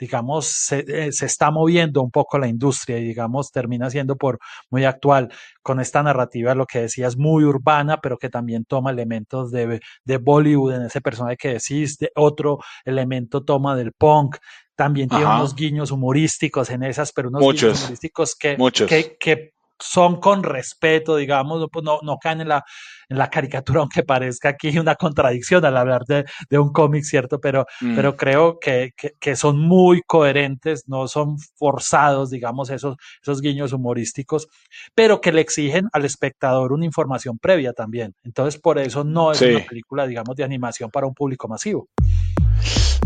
digamos, 0.00 0.46
se, 0.46 0.84
eh, 0.88 1.12
se, 1.12 1.26
está 1.26 1.50
moviendo 1.50 2.02
un 2.02 2.10
poco 2.10 2.38
la 2.38 2.48
industria 2.48 2.98
y, 2.98 3.04
digamos, 3.04 3.52
termina 3.52 3.90
siendo 3.90 4.16
por 4.16 4.38
muy 4.70 4.84
actual 4.84 5.30
con 5.62 5.78
esta 5.78 6.02
narrativa, 6.02 6.54
lo 6.54 6.64
que 6.64 6.80
decías, 6.80 7.18
muy 7.18 7.44
urbana, 7.44 8.00
pero 8.00 8.16
que 8.16 8.30
también 8.30 8.64
toma 8.64 8.90
elementos 8.90 9.50
de, 9.50 9.80
de 10.04 10.16
Bollywood 10.16 10.74
en 10.74 10.82
ese 10.82 11.02
personaje 11.02 11.36
que 11.36 11.48
decís, 11.54 11.98
de 11.98 12.10
otro 12.16 12.58
elemento 12.84 13.44
toma 13.44 13.76
del 13.76 13.92
punk, 13.92 14.38
también 14.74 15.10
tiene 15.10 15.26
unos 15.26 15.54
guiños 15.54 15.90
humorísticos 15.90 16.70
en 16.70 16.82
esas, 16.82 17.12
pero 17.12 17.28
unos 17.28 17.42
guiños 17.42 17.80
humorísticos 17.82 18.34
que, 18.34 18.56
que, 18.88 19.16
que 19.20 19.52
son 19.80 20.20
con 20.20 20.42
respeto, 20.42 21.16
digamos, 21.16 21.66
pues 21.72 21.84
no, 21.84 21.98
no 22.02 22.18
caen 22.18 22.42
en 22.42 22.48
la, 22.48 22.64
en 23.08 23.18
la 23.18 23.28
caricatura, 23.28 23.80
aunque 23.80 24.02
parezca 24.02 24.50
aquí 24.50 24.78
una 24.78 24.94
contradicción 24.94 25.64
al 25.64 25.76
hablar 25.76 26.04
de, 26.06 26.24
de 26.48 26.58
un 26.58 26.72
cómic, 26.72 27.04
¿cierto? 27.04 27.40
Pero, 27.40 27.66
mm. 27.80 27.96
pero 27.96 28.16
creo 28.16 28.58
que, 28.58 28.92
que, 28.96 29.12
que, 29.18 29.36
son 29.36 29.58
muy 29.58 30.02
coherentes, 30.06 30.84
no 30.86 31.08
son 31.08 31.38
forzados, 31.56 32.30
digamos, 32.30 32.70
esos, 32.70 32.96
esos 33.22 33.40
guiños 33.40 33.72
humorísticos, 33.72 34.48
pero 34.94 35.20
que 35.20 35.32
le 35.32 35.40
exigen 35.40 35.88
al 35.92 36.04
espectador 36.04 36.72
una 36.72 36.84
información 36.84 37.38
previa 37.38 37.72
también. 37.72 38.14
Entonces, 38.22 38.60
por 38.60 38.78
eso 38.78 39.04
no 39.04 39.32
es 39.32 39.40
una 39.40 39.64
película, 39.64 40.06
digamos, 40.06 40.36
de 40.36 40.44
animación 40.44 40.90
para 40.90 41.06
un 41.06 41.14
público 41.14 41.48
masivo. 41.48 41.88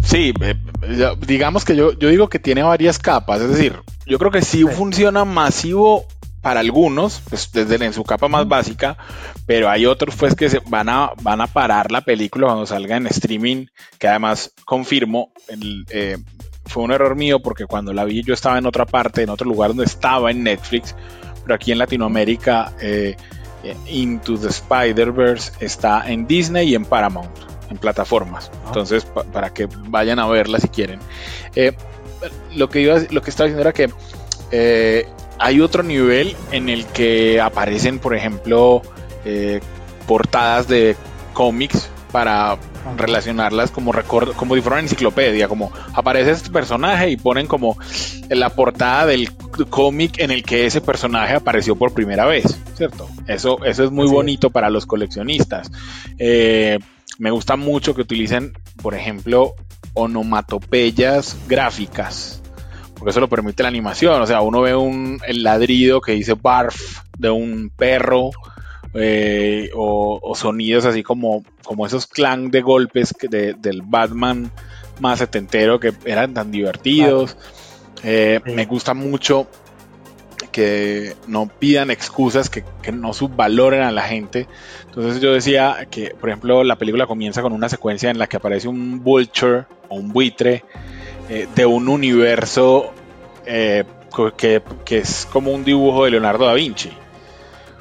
Sí, 0.02 0.32
eh, 0.42 0.54
digamos 1.26 1.64
que 1.64 1.74
yo, 1.74 1.92
yo 1.98 2.08
digo 2.08 2.28
que 2.28 2.38
tiene 2.38 2.62
varias 2.62 2.98
capas, 2.98 3.40
es 3.40 3.48
decir, 3.48 3.80
yo 4.06 4.18
creo 4.18 4.30
que 4.30 4.42
sí. 4.42 4.64
funciona 4.64 5.24
masivo 5.24 6.04
para 6.44 6.60
algunos, 6.60 7.22
pues 7.30 7.50
desde 7.52 7.82
en 7.82 7.94
su 7.94 8.04
capa 8.04 8.28
más 8.28 8.46
básica, 8.46 8.98
pero 9.46 9.70
hay 9.70 9.86
otros 9.86 10.14
pues 10.14 10.34
que 10.34 10.50
se 10.50 10.60
van 10.68 10.90
a, 10.90 11.12
van 11.22 11.40
a 11.40 11.46
parar 11.46 11.90
la 11.90 12.02
película 12.02 12.48
cuando 12.48 12.66
salga 12.66 12.98
en 12.98 13.06
streaming, 13.06 13.64
que 13.98 14.08
además 14.08 14.52
confirmo, 14.66 15.32
eh, 15.88 16.18
fue 16.66 16.82
un 16.82 16.92
error 16.92 17.16
mío 17.16 17.40
porque 17.40 17.64
cuando 17.64 17.94
la 17.94 18.04
vi 18.04 18.22
yo 18.22 18.34
estaba 18.34 18.58
en 18.58 18.66
otra 18.66 18.84
parte, 18.84 19.22
en 19.22 19.30
otro 19.30 19.48
lugar 19.48 19.70
donde 19.70 19.86
estaba 19.86 20.30
en 20.30 20.42
Netflix, 20.42 20.94
pero 21.44 21.54
aquí 21.54 21.72
en 21.72 21.78
Latinoamérica 21.78 22.74
eh, 22.78 23.16
eh, 23.62 23.76
Into 23.86 24.38
the 24.38 24.48
Spider-Verse 24.48 25.52
está 25.60 26.10
en 26.10 26.26
Disney 26.26 26.68
y 26.68 26.74
en 26.74 26.84
Paramount, 26.84 27.38
en 27.70 27.78
plataformas. 27.78 28.50
Ah. 28.52 28.64
Entonces, 28.66 29.06
para 29.06 29.48
que 29.54 29.66
vayan 29.88 30.18
a 30.18 30.26
verla 30.26 30.60
si 30.60 30.68
quieren. 30.68 31.00
lo, 32.54 32.68
que 32.68 32.82
iba, 32.82 32.98
lo 33.10 33.22
que 33.22 33.30
estaba 33.30 33.46
diciendo 33.46 33.62
era 33.62 33.72
que 33.72 33.90
hay 35.38 35.60
otro 35.60 35.82
nivel 35.82 36.36
en 36.52 36.68
el 36.68 36.86
que 36.86 37.40
aparecen, 37.40 37.98
por 37.98 38.14
ejemplo, 38.14 38.82
eh, 39.24 39.60
portadas 40.06 40.68
de 40.68 40.96
cómics 41.32 41.90
para 42.12 42.58
relacionarlas 42.96 43.70
como 43.70 43.90
record 43.90 44.36
como 44.36 44.54
si 44.54 44.60
fuera 44.60 44.76
una 44.76 44.82
enciclopedia, 44.82 45.48
como 45.48 45.72
aparece 45.94 46.30
este 46.30 46.50
personaje 46.50 47.10
y 47.10 47.16
ponen 47.16 47.46
como 47.46 47.76
la 48.28 48.50
portada 48.50 49.06
del 49.06 49.32
cómic 49.70 50.20
en 50.20 50.30
el 50.30 50.44
que 50.44 50.66
ese 50.66 50.80
personaje 50.80 51.34
apareció 51.34 51.74
por 51.74 51.92
primera 51.92 52.26
vez, 52.26 52.56
¿cierto? 52.76 53.08
Eso, 53.26 53.64
eso 53.64 53.84
es 53.84 53.90
muy 53.90 54.06
bonito 54.06 54.50
para 54.50 54.70
los 54.70 54.86
coleccionistas. 54.86 55.72
Eh, 56.18 56.78
me 57.18 57.30
gusta 57.30 57.56
mucho 57.56 57.94
que 57.94 58.02
utilicen, 58.02 58.52
por 58.80 58.94
ejemplo, 58.94 59.54
onomatopeyas 59.94 61.36
gráficas 61.48 62.43
porque 63.04 63.10
eso 63.10 63.20
lo 63.20 63.28
permite 63.28 63.62
la 63.62 63.68
animación. 63.68 64.22
O 64.22 64.26
sea, 64.26 64.40
uno 64.40 64.62
ve 64.62 64.74
un, 64.74 65.20
el 65.26 65.42
ladrido 65.42 66.00
que 66.00 66.12
dice 66.12 66.32
barf 66.32 67.00
de 67.18 67.28
un 67.28 67.68
perro 67.68 68.30
eh, 68.94 69.68
o, 69.76 70.32
sonidos 70.34 70.86
así 70.86 71.02
como, 71.02 71.44
como 71.64 71.84
esos 71.84 72.06
clang 72.06 72.50
de 72.50 72.62
golpes 72.62 73.14
del 73.20 73.82
Batman 73.82 74.50
más 75.00 75.18
setentero 75.18 75.78
que 75.78 75.92
eran 76.06 76.32
tan 76.32 76.50
divertidos. 76.50 77.36
Eh, 78.02 78.40
me 78.46 78.64
gusta 78.64 78.94
mucho 78.94 79.48
que 80.50 81.14
no 81.26 81.46
pidan 81.46 81.90
excusas, 81.90 82.48
que, 82.48 82.64
que, 82.80 82.90
no 82.90 83.12
subvaloren 83.12 83.82
a 83.82 83.90
la 83.90 84.04
gente. 84.04 84.48
Entonces 84.86 85.20
yo 85.20 85.34
decía 85.34 85.88
que, 85.90 86.14
por 86.18 86.30
ejemplo, 86.30 86.64
la 86.64 86.78
película 86.78 87.06
comienza 87.06 87.42
con 87.42 87.52
una 87.52 87.68
secuencia 87.68 88.08
en 88.08 88.18
la 88.18 88.28
que 88.28 88.38
aparece 88.38 88.66
un 88.66 89.04
vulture 89.04 89.66
o 89.90 89.96
un 89.96 90.10
buitre 90.10 90.64
eh, 91.28 91.48
de 91.54 91.66
un 91.66 91.88
universo 91.88 92.92
eh, 93.46 93.84
que, 94.36 94.62
es 94.90 95.26
como 95.32 95.52
un 95.52 95.64
dibujo 95.64 96.04
de 96.04 96.12
Leonardo 96.12 96.46
da 96.46 96.54
Vinci, 96.54 96.90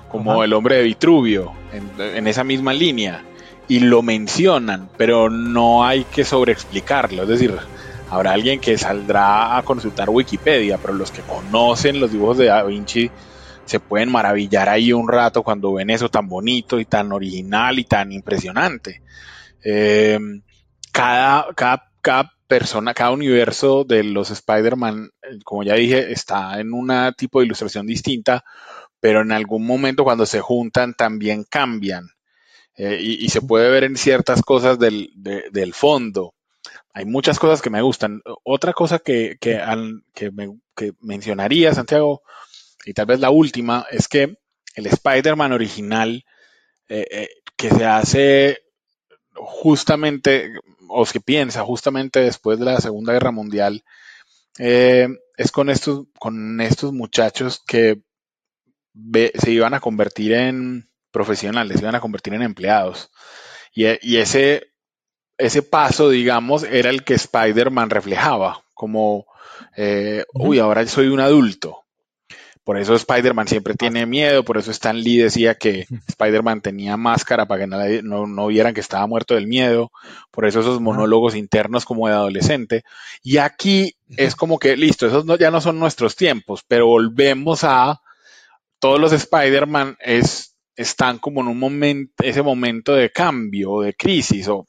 como 0.09 0.43
el 0.43 0.53
hombre 0.53 0.77
de 0.77 0.83
Vitruvio, 0.83 1.51
en, 1.71 2.27
esa 2.27 2.43
misma 2.43 2.73
línea, 2.73 3.23
y 3.67 3.79
lo 3.79 4.01
mencionan, 4.01 4.89
pero 4.97 5.29
no 5.29 5.85
hay 5.85 6.03
que 6.05 6.23
sobreexplicarlo, 6.23 7.23
es 7.23 7.29
decir, 7.29 7.57
habrá 8.09 8.33
alguien 8.33 8.59
que 8.59 8.77
saldrá 8.77 9.57
a 9.57 9.63
consultar 9.63 10.09
Wikipedia, 10.09 10.77
pero 10.77 10.93
los 10.93 11.11
que 11.11 11.21
conocen 11.21 11.99
los 11.99 12.11
dibujos 12.11 12.37
de 12.37 12.45
Da 12.45 12.63
Vinci 12.63 13.09
se 13.65 13.79
pueden 13.79 14.11
maravillar 14.11 14.69
ahí 14.69 14.91
un 14.91 15.07
rato 15.07 15.43
cuando 15.43 15.73
ven 15.73 15.89
eso 15.89 16.09
tan 16.09 16.27
bonito 16.27 16.79
y 16.79 16.85
tan 16.85 17.11
original 17.11 17.79
y 17.79 17.85
tan 17.85 18.11
impresionante. 18.11 19.01
Eh, 19.63 20.19
cada, 20.91 21.47
cada, 21.55 21.89
cada 22.01 22.31
persona, 22.53 22.93
cada 22.93 23.09
universo 23.09 23.83
de 23.83 24.03
los 24.03 24.29
Spider-Man, 24.29 25.09
eh, 25.23 25.39
como 25.43 25.63
ya 25.63 25.73
dije, 25.73 26.11
está 26.11 26.59
en 26.59 26.71
un 26.71 26.91
tipo 27.17 27.39
de 27.39 27.47
ilustración 27.47 27.87
distinta, 27.87 28.45
pero 28.99 29.21
en 29.21 29.31
algún 29.31 29.65
momento 29.65 30.03
cuando 30.03 30.27
se 30.27 30.39
juntan 30.39 30.93
también 30.93 31.45
cambian. 31.49 32.09
Eh, 32.77 32.99
y, 33.01 33.29
se 33.29 33.41
puede 33.41 33.71
ver 33.71 33.83
en 33.85 33.97
ciertas 33.97 34.43
cosas 34.43 34.77
del, 34.77 35.73
fondo. 35.73 36.35
Hay 36.93 37.05
muchas 37.05 37.39
cosas 37.39 37.63
que 37.63 37.71
me 37.71 37.81
gustan. 37.81 38.21
Otra 38.43 38.73
cosa 38.73 38.99
que, 38.99 39.37
que, 39.39 39.59
mencionaría, 41.01 41.73
Santiago, 41.73 42.21
y 42.85 42.93
tal 42.93 43.07
vez 43.07 43.19
la 43.19 43.31
última, 43.31 43.87
es 43.89 44.07
que 44.07 44.37
el 44.75 44.85
Spider-Man 44.85 45.53
original, 45.53 46.23
eh, 46.87 47.29
que 47.57 47.71
se 47.71 47.85
hace 47.85 48.59
justamente 49.33 50.51
o 50.87 51.05
que 51.05 51.19
piensa 51.19 51.63
justamente 51.63 52.19
después 52.19 52.59
de 52.59 52.65
la 52.65 52.81
Segunda 52.81 53.13
Guerra 53.13 53.31
Mundial, 53.31 53.83
eh, 54.59 55.07
es 55.37 55.51
con 55.51 55.69
estos, 55.69 56.05
con 56.19 56.61
estos 56.61 56.93
muchachos 56.93 57.61
que 57.65 58.01
se 59.35 59.51
iban 59.51 59.73
a 59.73 59.79
convertir 59.79 60.33
en 60.33 60.89
profesionales, 61.11 61.77
se 61.77 61.83
iban 61.83 61.95
a 61.95 62.01
convertir 62.01 62.33
en 62.33 62.43
empleados. 62.43 63.09
Y, 63.73 64.17
ese, 64.17 64.71
ese 65.37 65.63
paso, 65.63 66.09
digamos, 66.09 66.63
era 66.63 66.91
el 66.91 67.03
que 67.03 67.15
Spider-Man 67.15 67.89
reflejaba, 67.89 68.63
como, 68.75 69.25
eh, 69.75 70.25
uy, 70.33 70.59
ahora 70.59 70.85
soy 70.85 71.07
un 71.07 71.19
adulto. 71.19 71.82
Por 72.63 72.77
eso 72.77 72.95
Spider-Man 72.95 73.47
siempre 73.47 73.73
tiene 73.73 74.05
miedo, 74.05 74.43
por 74.43 74.57
eso 74.57 74.71
Stan 74.71 74.97
Lee 74.97 75.17
decía 75.17 75.55
que 75.55 75.85
Spider-Man 76.07 76.61
tenía 76.61 76.97
máscara 76.97 77.45
para 77.45 77.61
que 77.61 78.01
no, 78.03 78.27
no, 78.27 78.47
vieran 78.47 78.73
que 78.73 78.79
estaba 78.79 79.05
muerto 79.07 79.35
del 79.35 79.47
miedo, 79.47 79.91
por 80.31 80.45
eso 80.45 80.61
esos 80.61 80.79
monólogos 80.79 81.35
internos 81.35 81.85
como 81.85 82.07
de 82.07 82.13
adolescente. 82.13 82.83
Y 83.21 83.37
aquí 83.37 83.95
es 84.15 84.35
como 84.35 84.59
que, 84.59 84.77
listo, 84.77 85.07
esos 85.07 85.25
ya 85.39 85.51
no 85.51 85.59
son 85.59 85.79
nuestros 85.79 86.15
tiempos, 86.15 86.63
pero 86.67 86.87
volvemos 86.87 87.63
a 87.63 88.01
todos 88.79 88.99
los 88.99 89.13
Spider-Man 89.13 89.97
es, 89.99 90.55
están 90.75 91.19
como 91.19 91.41
en 91.41 91.47
un 91.47 91.59
momento, 91.59 92.23
ese 92.23 92.41
momento 92.41 92.93
de 92.93 93.11
cambio, 93.11 93.81
de 93.81 93.93
crisis. 93.93 94.47
O, 94.47 94.67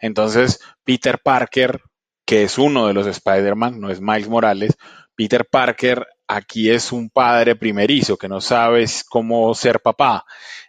entonces, 0.00 0.60
Peter 0.84 1.18
Parker, 1.22 1.80
que 2.24 2.44
es 2.44 2.58
uno 2.58 2.86
de 2.86 2.94
los 2.94 3.06
Spider-Man, 3.06 3.80
no 3.80 3.90
es 3.90 4.00
Miles 4.00 4.28
Morales, 4.28 4.76
Peter 5.20 5.44
Parker 5.44 6.06
aquí 6.26 6.70
es 6.70 6.92
un 6.92 7.10
padre 7.10 7.54
primerizo 7.54 8.16
que 8.16 8.26
no 8.26 8.40
sabe 8.40 8.86
cómo 9.10 9.54
ser 9.54 9.80
papá. 9.80 10.24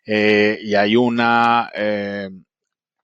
Eh, 0.06 0.60
y 0.62 0.76
hay 0.76 0.98
una, 0.98 1.72
eh, 1.74 2.30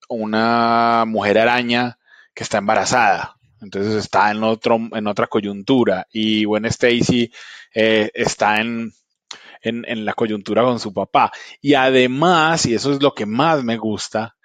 una 0.09 1.05
mujer 1.07 1.37
araña 1.37 1.97
que 2.33 2.43
está 2.43 2.57
embarazada. 2.57 3.37
Entonces 3.61 3.93
está 3.93 4.29
en, 4.29 4.43
otro, 4.43 4.77
en 4.91 5.07
otra 5.07 5.27
coyuntura. 5.27 6.05
Y 6.11 6.43
Gwen 6.43 6.65
Stacy 6.65 7.31
eh, 7.73 8.11
está 8.13 8.59
en, 8.59 8.91
en, 9.61 10.03
la 10.03 10.15
coyuntura 10.15 10.63
con 10.63 10.81
su 10.81 10.93
papá. 10.93 11.31
Y 11.61 11.75
además, 11.75 12.65
y 12.65 12.75
eso 12.75 12.91
es 12.91 13.01
lo 13.01 13.13
que 13.13 13.25
más 13.25 13.63
me 13.63 13.77
gusta, 13.77 14.35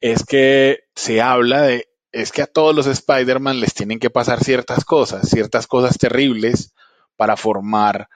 es 0.00 0.24
que 0.24 0.84
se 0.94 1.20
habla 1.20 1.60
de, 1.60 1.86
es 2.16 2.32
que 2.32 2.42
a 2.42 2.46
todos 2.46 2.74
los 2.74 2.86
Spider-Man 2.86 3.60
les 3.60 3.74
tienen 3.74 3.98
que 3.98 4.08
pasar 4.08 4.42
ciertas 4.42 4.84
cosas, 4.84 5.28
ciertas 5.28 5.66
cosas 5.66 5.98
terribles 5.98 6.74
para 7.14 7.36
formar 7.36 8.08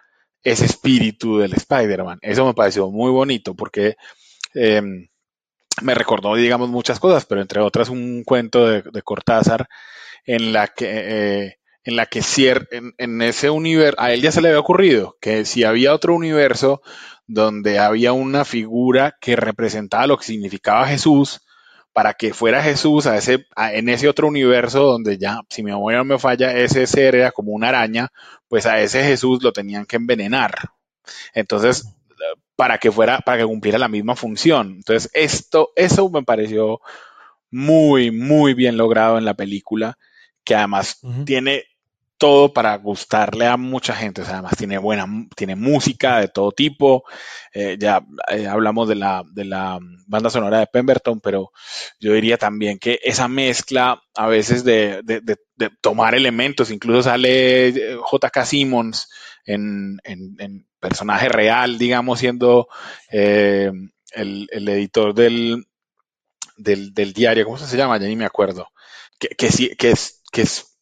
ese 0.43 0.65
espíritu 0.65 1.39
del 1.39 1.53
Spider-Man. 1.53 2.19
Eso 2.23 2.47
me 2.47 2.55
pareció 2.55 2.91
muy 2.91 3.11
bonito 3.11 3.55
porque 3.55 3.97
em, 4.55 5.09
me 5.83 5.95
recordó, 5.95 6.35
digamos, 6.35 6.71
muchas 6.71 6.99
cosas, 6.99 7.27
pero 7.27 7.43
entre 7.43 7.61
otras 7.61 7.91
un 7.91 8.25
cuento 8.25 8.67
de, 8.67 9.03
Cortázar 9.03 9.69
en 10.25 10.53
la 10.55 10.69
que 10.69 10.87
eh, 10.89 11.57
en 11.85 11.97
la 11.97 12.07
que 12.07 12.23
en, 12.71 12.95
en 12.99 13.23
ese 13.23 13.51
universo, 13.51 14.01
a 14.01 14.13
él 14.13 14.23
ya 14.23 14.33
se 14.33 14.41
le 14.41 14.49
había 14.49 14.61
ocurrido 14.61 15.17
que 15.21 15.45
si 15.45 15.65
había 15.65 15.95
otro 15.95 16.15
universo 16.15 16.83
donde 17.27 17.79
había 17.79 18.13
una 18.13 18.45
figura 18.45 19.17
que 19.21 19.37
representaba 19.37 20.07
lo 20.07 20.19
que 20.19 20.25
significaba 20.25 20.87
Jesús, 20.87 21.41
para 21.93 22.15
que 22.15 22.33
fuera 22.33 22.63
Jesús 22.63 23.07
a 23.07 23.17
ese, 23.17 23.47
en 23.57 23.89
ese 23.89 24.09
otro 24.09 24.29
universo 24.29 24.85
donde 24.85 25.19
ya, 25.19 25.41
si 25.49 25.63
mi 25.63 25.71
memoria 25.73 25.99
no 25.99 26.05
me 26.05 26.19
falla, 26.19 26.53
ese 26.53 26.87
ser 26.87 27.15
era 27.15 27.33
como 27.33 27.53
una 27.53 27.69
araña, 27.69 28.09
pues 28.49 28.67
a 28.67 28.81
ese 28.81 29.03
Jesús 29.03 29.43
lo 29.43 29.53
tenían 29.53 29.87
que 29.87 29.97
envenenar. 29.97 30.53
Entonces, 31.35 31.95
para 32.57 32.79
que 32.79 32.93
fuera, 32.93 33.19
para 33.21 33.39
que 33.39 33.47
cumpliera 33.47 33.79
la 33.79 33.89
misma 33.89 34.15
función. 34.15 34.75
Entonces, 34.77 35.11
esto, 35.15 35.71
eso 35.77 36.09
me 36.11 36.23
pareció 36.23 36.81
muy, 37.51 38.11
muy 38.11 38.55
bien 38.55 38.77
logrado 38.77 39.19
en 39.19 39.25
la 39.25 39.35
película, 39.35 39.99
que 40.45 40.55
además 40.55 41.01
tiene 41.25 41.65
todo 42.21 42.53
para 42.53 42.77
gustarle 42.77 43.47
a 43.47 43.57
mucha 43.57 43.95
gente. 43.95 44.21
O 44.21 44.25
sea, 44.27 44.35
además 44.35 44.53
tiene 44.59 44.77
buena, 44.77 45.07
tiene 45.35 45.57
música 45.57 46.19
de 46.19 46.29
todo 46.29 46.53
tipo. 46.53 47.03
Eh, 47.55 47.79
ya 47.81 48.05
eh, 48.31 48.47
hablamos 48.47 48.91
de 48.91 48.95
la, 48.95 49.25
de 49.33 49.47
la 49.47 49.79
banda 50.07 50.29
sonora 50.29 50.59
de 50.59 50.67
Pemberton, 50.67 51.21
pero 51.21 51.51
yo 51.99 52.13
diría 52.13 52.37
también 52.37 52.79
que 52.79 53.01
esa 53.03 53.27
mezcla 53.27 54.03
a 54.15 54.27
veces 54.27 54.65
de, 54.65 55.01
de, 55.03 55.39
tomar 55.81 56.15
elementos, 56.15 56.71
incluso 56.71 57.05
sale 57.05 57.69
eh, 57.69 57.97
J.K. 57.99 58.45
Simmons 58.45 59.09
en, 59.47 59.99
en, 60.05 60.67
personaje 60.79 61.31
real, 61.31 61.79
digamos, 61.79 62.19
siendo 62.19 62.69
el, 63.09 63.91
el, 64.13 64.69
editor 64.69 65.15
del, 65.15 65.67
del, 66.57 66.93
del, 66.93 67.13
diario, 67.15 67.47
¿cómo 67.47 67.57
se 67.57 67.77
llama? 67.77 67.99
Ya 67.99 68.09
ni 68.09 68.17
me 68.17 68.27
acuerdo. 68.27 68.69
Que, 69.19 69.29
que, 69.29 69.51
sí, 69.51 69.75
que 69.77 69.91
es, 69.91 70.23
que 70.33 70.43
es 70.43 70.79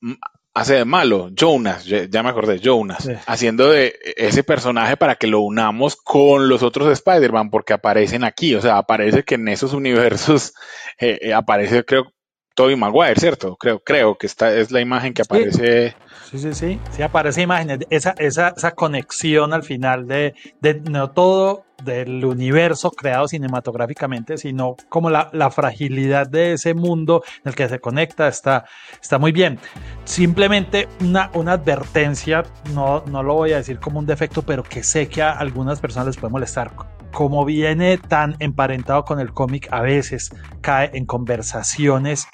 hace 0.54 0.74
de 0.74 0.84
malo, 0.84 1.30
Jonas, 1.32 1.84
ya 1.84 2.22
me 2.22 2.28
acordé, 2.30 2.58
Jonas, 2.58 3.08
haciendo 3.26 3.70
de 3.70 3.94
ese 4.16 4.42
personaje 4.42 4.96
para 4.96 5.14
que 5.14 5.26
lo 5.26 5.40
unamos 5.40 5.96
con 5.96 6.48
los 6.48 6.62
otros 6.62 6.90
Spider-Man, 6.90 7.50
porque 7.50 7.72
aparecen 7.74 8.24
aquí, 8.24 8.54
o 8.54 8.60
sea, 8.60 8.78
aparece 8.78 9.22
que 9.22 9.36
en 9.36 9.48
esos 9.48 9.72
universos 9.72 10.54
eh, 10.98 11.18
eh, 11.22 11.34
aparece, 11.34 11.84
creo, 11.84 12.12
Tobey 12.58 12.74
Maguire, 12.74 13.14
¿cierto? 13.14 13.54
Creo, 13.54 13.78
creo 13.78 14.18
que 14.18 14.26
esta 14.26 14.52
es 14.52 14.72
la 14.72 14.80
imagen 14.80 15.14
que 15.14 15.22
aparece. 15.22 15.94
Sí, 16.28 16.40
sí, 16.40 16.52
sí, 16.52 16.80
sí, 16.90 17.02
aparece 17.02 17.42
imágenes, 17.42 17.86
esa, 17.88 18.16
esa, 18.18 18.48
esa 18.48 18.72
conexión 18.72 19.52
al 19.52 19.62
final 19.62 20.08
de, 20.08 20.34
de 20.60 20.80
no 20.80 21.12
todo 21.12 21.66
del 21.84 22.24
universo 22.24 22.90
creado 22.90 23.28
cinematográficamente, 23.28 24.38
sino 24.38 24.74
como 24.88 25.08
la, 25.08 25.50
fragilidad 25.52 26.26
de 26.26 26.54
ese 26.54 26.74
mundo 26.74 27.22
en 27.44 27.50
el 27.50 27.54
que 27.54 27.68
se 27.68 27.78
conecta 27.78 28.26
está, 28.26 28.64
está 29.00 29.20
muy 29.20 29.30
bien. 29.30 29.60
Simplemente 30.02 30.88
una, 31.00 31.30
una 31.34 31.52
advertencia, 31.52 32.42
no, 32.74 33.04
no 33.06 33.22
lo 33.22 33.34
voy 33.34 33.52
a 33.52 33.58
decir 33.58 33.78
como 33.78 34.00
un 34.00 34.06
defecto, 34.06 34.42
pero 34.42 34.64
que 34.64 34.82
sé 34.82 35.08
que 35.08 35.22
a 35.22 35.30
algunas 35.30 35.78
personas 35.78 36.08
les 36.08 36.16
puede 36.16 36.32
molestar. 36.32 36.72
Como 37.12 37.44
viene 37.44 37.98
tan 37.98 38.34
emparentado 38.40 39.04
con 39.04 39.20
el 39.20 39.32
cómic, 39.32 39.68
a 39.70 39.80
veces 39.80 40.32
cae 40.60 40.90
en 40.92 41.06
conversaciones 41.06 42.26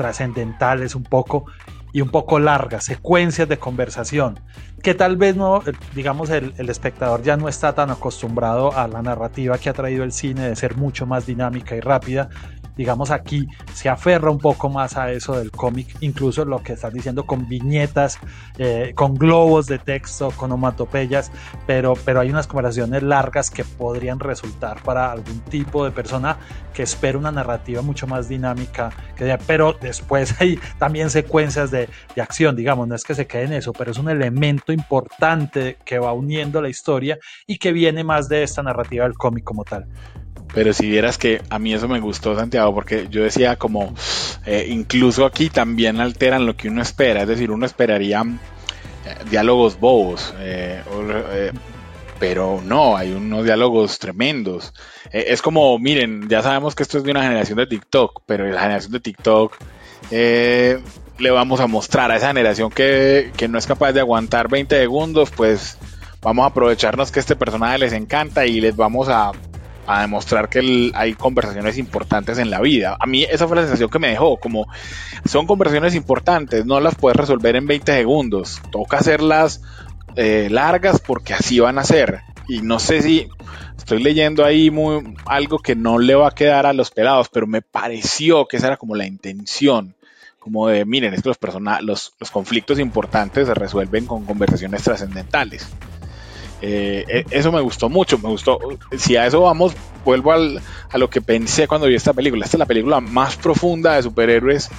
trascendentales 0.00 0.94
un 0.94 1.04
poco 1.04 1.44
y 1.92 2.00
un 2.00 2.08
poco 2.08 2.38
largas, 2.38 2.84
secuencias 2.84 3.46
de 3.50 3.58
conversación, 3.58 4.40
que 4.82 4.94
tal 4.94 5.18
vez 5.18 5.36
no, 5.36 5.62
digamos, 5.94 6.30
el, 6.30 6.54
el, 6.56 6.70
espectador 6.70 7.22
ya 7.22 7.36
no 7.36 7.48
está 7.48 7.74
tan 7.74 7.90
acostumbrado 7.90 8.74
a 8.74 8.88
la 8.88 9.02
narrativa 9.02 9.58
que 9.58 9.68
ha 9.68 9.74
traído 9.74 10.02
el 10.02 10.12
cine 10.12 10.48
de 10.48 10.56
ser 10.56 10.76
mucho 10.76 11.04
más 11.04 11.26
dinámica 11.26 11.76
y 11.76 11.80
rápida, 11.80 12.30
digamos 12.80 13.10
aquí 13.10 13.46
se 13.74 13.90
aferra 13.90 14.30
un 14.30 14.38
poco 14.38 14.70
más 14.70 14.96
a 14.96 15.12
eso 15.12 15.36
del 15.36 15.50
cómic, 15.50 15.94
incluso 16.00 16.46
lo 16.46 16.62
que 16.62 16.72
estás 16.72 16.94
diciendo 16.94 17.26
con 17.26 17.46
viñetas, 17.46 18.18
eh, 18.56 18.92
con 18.94 19.16
globos 19.16 19.66
de 19.66 19.78
texto, 19.78 20.30
con 20.30 20.50
omatopeyas, 20.50 21.30
pero, 21.66 21.92
pero 22.06 22.20
hay 22.20 22.30
unas 22.30 22.46
conversaciones 22.46 23.02
largas 23.02 23.50
que 23.50 23.64
podrían 23.64 24.18
resultar 24.18 24.82
para 24.82 25.12
algún 25.12 25.40
tipo 25.40 25.84
de 25.84 25.90
persona 25.90 26.38
que 26.72 26.82
espera 26.82 27.18
una 27.18 27.30
narrativa 27.30 27.82
mucho 27.82 28.06
más 28.06 28.30
dinámica, 28.30 28.88
que, 29.14 29.36
pero 29.46 29.74
después 29.74 30.34
hay 30.40 30.58
también 30.78 31.10
secuencias 31.10 31.70
de, 31.70 31.86
de 32.16 32.22
acción, 32.22 32.56
digamos, 32.56 32.88
no 32.88 32.94
es 32.94 33.04
que 33.04 33.14
se 33.14 33.26
quede 33.26 33.42
en 33.42 33.52
eso, 33.52 33.74
pero 33.74 33.90
es 33.90 33.98
un 33.98 34.08
elemento 34.08 34.72
importante 34.72 35.76
que 35.84 35.98
va 35.98 36.14
uniendo 36.14 36.62
la 36.62 36.70
historia 36.70 37.18
y 37.46 37.58
que 37.58 37.72
viene 37.72 38.04
más 38.04 38.30
de 38.30 38.42
esta 38.42 38.62
narrativa 38.62 39.04
del 39.04 39.18
cómic 39.18 39.44
como 39.44 39.64
tal. 39.64 39.86
Pero 40.52 40.72
si 40.72 40.88
vieras 40.88 41.18
que 41.18 41.42
a 41.48 41.58
mí 41.58 41.72
eso 41.72 41.88
me 41.88 42.00
gustó, 42.00 42.36
Santiago, 42.36 42.74
porque 42.74 43.06
yo 43.10 43.22
decía 43.22 43.56
como, 43.56 43.94
eh, 44.46 44.66
incluso 44.68 45.24
aquí 45.24 45.48
también 45.48 46.00
alteran 46.00 46.46
lo 46.46 46.56
que 46.56 46.68
uno 46.68 46.82
espera, 46.82 47.22
es 47.22 47.28
decir, 47.28 47.50
uno 47.50 47.66
esperaría 47.66 48.22
eh, 48.22 49.14
diálogos 49.30 49.78
bobos, 49.78 50.34
eh, 50.40 50.82
pero 52.18 52.60
no, 52.64 52.96
hay 52.96 53.12
unos 53.12 53.44
diálogos 53.44 53.98
tremendos. 53.98 54.74
es 55.12 55.40
como, 55.40 55.78
miren, 55.78 56.28
ya 56.28 56.42
sabemos 56.42 56.74
que 56.74 56.82
esto 56.82 56.98
es 56.98 57.04
de 57.04 57.12
una 57.12 57.22
generación 57.22 57.56
de 57.58 57.66
TikTok, 57.66 58.22
pero 58.26 58.46
la 58.46 58.60
generación 58.60 58.92
de 58.92 59.00
TikTok 59.00 59.56
le 60.10 61.30
vamos 61.30 61.60
a 61.60 61.66
mostrar 61.66 62.10
a 62.10 62.16
esa 62.16 62.28
generación 62.28 62.70
que, 62.70 63.30
que 63.36 63.46
no 63.48 63.58
es 63.58 63.66
capaz 63.66 63.92
de 63.92 64.00
aguantar 64.00 64.48
20 64.48 64.78
segundos, 64.78 65.30
pues 65.30 65.78
vamos 66.20 66.44
a 66.44 66.48
aprovecharnos 66.48 67.10
que 67.10 67.20
este 67.20 67.36
personaje 67.36 67.78
les 67.78 67.92
encanta 67.92 68.46
y 68.46 68.60
les 68.60 68.76
vamos 68.76 69.08
a 69.08 69.32
a 69.96 70.02
demostrar 70.02 70.48
que 70.48 70.90
hay 70.94 71.14
conversaciones 71.14 71.78
importantes 71.78 72.38
en 72.38 72.50
la 72.50 72.60
vida. 72.60 72.96
A 72.98 73.06
mí 73.06 73.24
esa 73.24 73.46
fue 73.46 73.56
la 73.56 73.62
sensación 73.62 73.90
que 73.90 73.98
me 73.98 74.08
dejó, 74.08 74.38
como 74.38 74.66
son 75.24 75.46
conversaciones 75.46 75.94
importantes, 75.94 76.64
no 76.64 76.80
las 76.80 76.94
puedes 76.94 77.16
resolver 77.16 77.56
en 77.56 77.66
20 77.66 77.92
segundos, 77.92 78.60
toca 78.70 78.98
hacerlas 78.98 79.62
eh, 80.16 80.48
largas 80.50 81.00
porque 81.00 81.34
así 81.34 81.60
van 81.60 81.78
a 81.78 81.84
ser. 81.84 82.20
Y 82.48 82.62
no 82.62 82.78
sé 82.78 83.02
si 83.02 83.28
estoy 83.76 84.02
leyendo 84.02 84.44
ahí 84.44 84.70
muy, 84.70 85.14
algo 85.26 85.58
que 85.58 85.76
no 85.76 85.98
le 85.98 86.14
va 86.14 86.28
a 86.28 86.34
quedar 86.34 86.66
a 86.66 86.72
los 86.72 86.90
pelados, 86.90 87.28
pero 87.28 87.46
me 87.46 87.62
pareció 87.62 88.46
que 88.46 88.56
esa 88.56 88.68
era 88.68 88.76
como 88.76 88.94
la 88.96 89.06
intención 89.06 89.94
como 90.40 90.68
de, 90.68 90.86
miren, 90.86 91.12
es 91.12 91.22
que 91.22 91.28
los, 91.28 91.38
los, 91.82 92.14
los 92.18 92.30
conflictos 92.30 92.78
importantes 92.78 93.46
se 93.46 93.54
resuelven 93.54 94.06
con 94.06 94.24
conversaciones 94.24 94.82
trascendentales. 94.82 95.68
Eh, 96.62 97.04
e, 97.08 97.24
eso 97.30 97.52
me 97.52 97.60
gustó 97.60 97.88
mucho, 97.88 98.18
me 98.18 98.28
gustó. 98.28 98.58
Si 98.96 99.16
a 99.16 99.26
eso 99.26 99.42
vamos, 99.42 99.74
vuelvo 100.04 100.32
a 100.32 100.98
lo 100.98 101.10
que 101.10 101.20
pensé 101.20 101.66
cuando 101.66 101.86
vi 101.86 101.94
esta 101.94 102.12
película. 102.12 102.44
Esta 102.44 102.56
es 102.56 102.60
la 102.60 102.66
película 102.66 103.00
más 103.00 103.36
profunda 103.36 103.94
de 103.94 104.02
superhéroes 104.02 104.70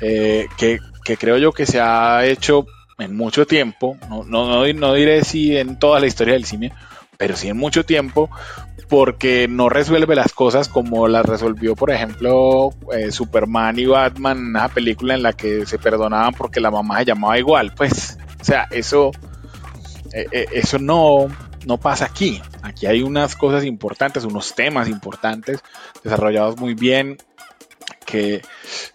eh, 0.00 0.46
que, 0.56 0.78
creo 1.18 1.38
yo 1.38 1.52
que 1.52 1.66
se 1.66 1.80
ha 1.80 2.24
hecho 2.24 2.66
en 2.98 3.16
mucho 3.16 3.46
tiempo. 3.46 3.96
No, 4.08 4.24
no, 4.24 4.94
diré 4.94 5.24
si 5.24 5.56
en 5.56 5.78
toda 5.78 6.00
la 6.00 6.06
historia 6.06 6.34
del 6.34 6.44
cine, 6.44 6.72
pero 7.16 7.36
sí 7.36 7.48
en 7.48 7.56
mucho 7.56 7.84
tiempo, 7.84 8.30
porque 8.88 9.46
no 9.48 9.68
resuelve 9.68 10.14
las 10.14 10.32
cosas 10.32 10.68
como 10.68 11.08
las 11.08 11.26
resolvió, 11.26 11.74
por 11.74 11.90
ejemplo, 11.90 12.70
eh, 12.92 13.10
Superman 13.10 13.78
y 13.78 13.86
Batman, 13.86 14.38
una 14.38 14.68
película 14.68 15.14
en 15.14 15.22
la 15.22 15.32
que 15.32 15.66
se 15.66 15.78
perdonaban 15.78 16.34
porque 16.34 16.60
la 16.60 16.70
mamá 16.70 16.98
se 16.98 17.06
llamaba 17.06 17.38
igual. 17.38 17.72
Pues, 17.74 18.18
o 18.40 18.44
sea, 18.44 18.68
eso 18.70 19.10
eh, 19.12 19.14
eh, 19.14 19.35
eso 20.52 20.78
no, 20.78 21.26
no 21.66 21.78
pasa 21.78 22.06
aquí. 22.06 22.40
Aquí 22.62 22.86
hay 22.86 23.02
unas 23.02 23.36
cosas 23.36 23.64
importantes, 23.64 24.24
unos 24.24 24.54
temas 24.54 24.88
importantes, 24.88 25.60
desarrollados 26.02 26.58
muy 26.58 26.74
bien, 26.74 27.18
que, 28.04 28.42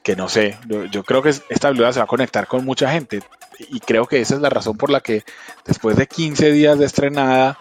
que 0.04 0.16
no 0.16 0.30
sé, 0.30 0.58
yo, 0.90 1.04
creo 1.04 1.22
que 1.22 1.30
esta 1.30 1.68
película 1.68 1.94
se 1.94 2.00
va 2.00 2.06
a 2.06 2.08
conectar 2.08 2.48
con 2.48 2.66
mucha 2.66 2.92
gente 2.92 3.22
y 3.70 3.80
creo 3.80 4.08
que 4.08 4.22
esa 4.22 4.36
es 4.36 4.42
la 4.42 4.50
razón 4.50 4.78
por 4.78 4.90
la 4.90 5.02
que 5.02 5.24
después 5.66 5.98
de 5.98 6.08
15 6.08 6.52
días 6.52 6.80
de 6.80 6.86
estrenada 6.86 7.60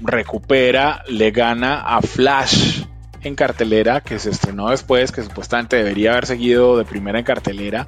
recupera, 0.00 1.02
le 1.08 1.30
gana 1.30 1.80
a 1.80 2.02
Flash 2.02 2.84
en 3.22 3.34
cartelera, 3.34 4.02
que 4.02 4.18
se 4.18 4.30
estrenó 4.30 4.68
después, 4.68 5.12
que 5.12 5.22
supuestamente 5.22 5.76
debería 5.76 6.12
haber 6.12 6.26
seguido 6.26 6.76
de 6.76 6.84
primera 6.84 7.18
en 7.18 7.24
cartelera. 7.24 7.86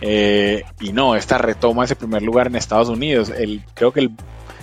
Eh, 0.00 0.64
y 0.80 0.92
no, 0.92 1.14
esta 1.16 1.38
retoma 1.38 1.84
ese 1.84 1.96
primer 1.96 2.22
lugar 2.22 2.46
en 2.46 2.56
Estados 2.56 2.88
Unidos. 2.88 3.30
El, 3.30 3.62
creo 3.74 3.92
que 3.92 4.00
el, 4.00 4.10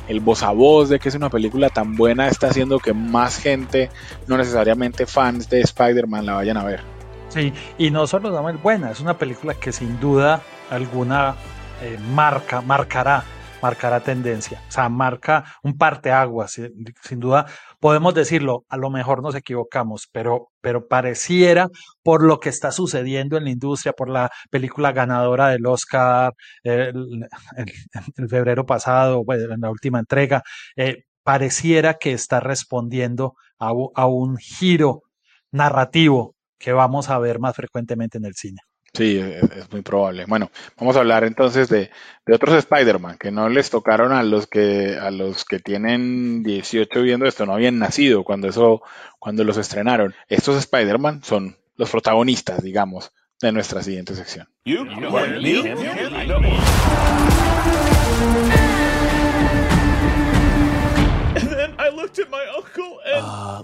el 0.08 0.20
voz 0.20 0.44
a 0.44 0.52
voz 0.52 0.90
de 0.90 1.00
que 1.00 1.10
es 1.10 1.16
una 1.16 1.30
película 1.30 1.70
tan 1.70 1.96
buena 1.96 2.28
está 2.28 2.48
haciendo 2.48 2.80
que 2.80 2.94
más 2.94 3.38
gente, 3.38 3.90
no 4.28 4.38
necesariamente 4.38 5.06
fans 5.06 5.50
de 5.50 5.62
Spider-Man, 5.62 6.26
la 6.26 6.34
vayan 6.34 6.58
a 6.58 6.64
ver. 6.64 6.82
Sí, 7.30 7.54
y 7.78 7.92
no 7.92 8.08
solo 8.08 8.50
es 8.50 8.62
buena, 8.62 8.92
es 8.92 9.02
una 9.02 9.18
película 9.18 9.56
que 9.56 9.72
sin 9.72 10.00
duda 10.00 10.42
alguna 10.70 11.36
eh, 11.82 11.98
marca, 12.14 12.62
marcará 12.62 13.24
marcará 13.62 14.00
tendencia, 14.00 14.62
o 14.68 14.72
sea, 14.72 14.90
marca 14.90 15.46
un 15.64 15.78
parteaguas, 15.78 16.52
sin, 16.52 16.72
sin 17.04 17.20
duda 17.20 17.46
podemos 17.80 18.14
decirlo, 18.14 18.66
a 18.70 18.78
lo 18.78 18.90
mejor 18.90 19.22
nos 19.22 19.36
equivocamos, 19.36 20.08
pero, 20.12 20.50
pero 20.60 20.88
pareciera 20.88 21.70
por 22.04 22.24
lo 22.24 22.40
que 22.40 22.50
está 22.50 22.72
sucediendo 22.72 23.38
en 23.38 23.44
la 23.44 23.52
industria, 23.52 23.94
por 23.94 24.10
la 24.10 24.32
película 24.50 24.92
ganadora 24.92 25.50
del 25.50 25.66
Oscar 25.68 26.34
el, 26.64 27.28
febrero 28.28 28.66
pasado, 28.66 29.24
en 29.30 29.62
la 29.62 29.70
última 29.70 30.00
entrega, 30.00 30.42
eh, 30.76 31.04
pareciera 31.24 31.96
que 31.96 32.14
está 32.14 32.40
respondiendo 32.40 33.36
a, 33.60 33.72
a 33.96 34.08
un 34.08 34.38
giro 34.38 35.04
narrativo 35.52 36.36
que 36.58 36.74
vamos 36.74 37.10
a 37.10 37.20
ver 37.20 37.40
más 37.40 37.56
frecuentemente 37.56 38.18
en 38.18 38.26
el 38.26 38.34
cine. 38.34 38.62
Sí, 38.96 39.20
es, 39.20 39.72
muy 39.72 39.82
probable. 39.82 40.26
Bueno, 40.28 40.52
vamos 40.78 40.96
a 40.96 41.00
hablar 41.00 41.24
entonces 41.24 41.70
de, 41.70 41.92
otros 42.32 42.56
Spider-Man 42.56 43.18
que 43.20 43.32
no 43.32 43.50
les 43.50 43.70
tocaron 43.70 44.12
a 44.12 44.24
los 44.24 44.48
que 44.48 44.98
a 44.98 45.12
los 45.12 45.46
que 45.46 45.60
tienen 45.60 46.44
18 46.44 47.02
viendo 47.02 47.26
esto, 47.26 47.46
no 47.46 47.54
habían 47.54 47.78
nacido 47.78 48.24
cuando 48.24 48.48
eso 48.48 48.82
cuando 49.20 49.44
los 49.44 49.58
estrenaron. 49.58 50.14
Estos 50.30 50.58
Spider-Man 50.58 51.24
son 51.24 51.58
los 51.76 51.90
protagonistas, 51.90 52.64
digamos, 52.64 53.12
de 53.42 53.52
nuestra 53.52 53.84
siguiente 53.84 54.16
sección. 54.16 54.48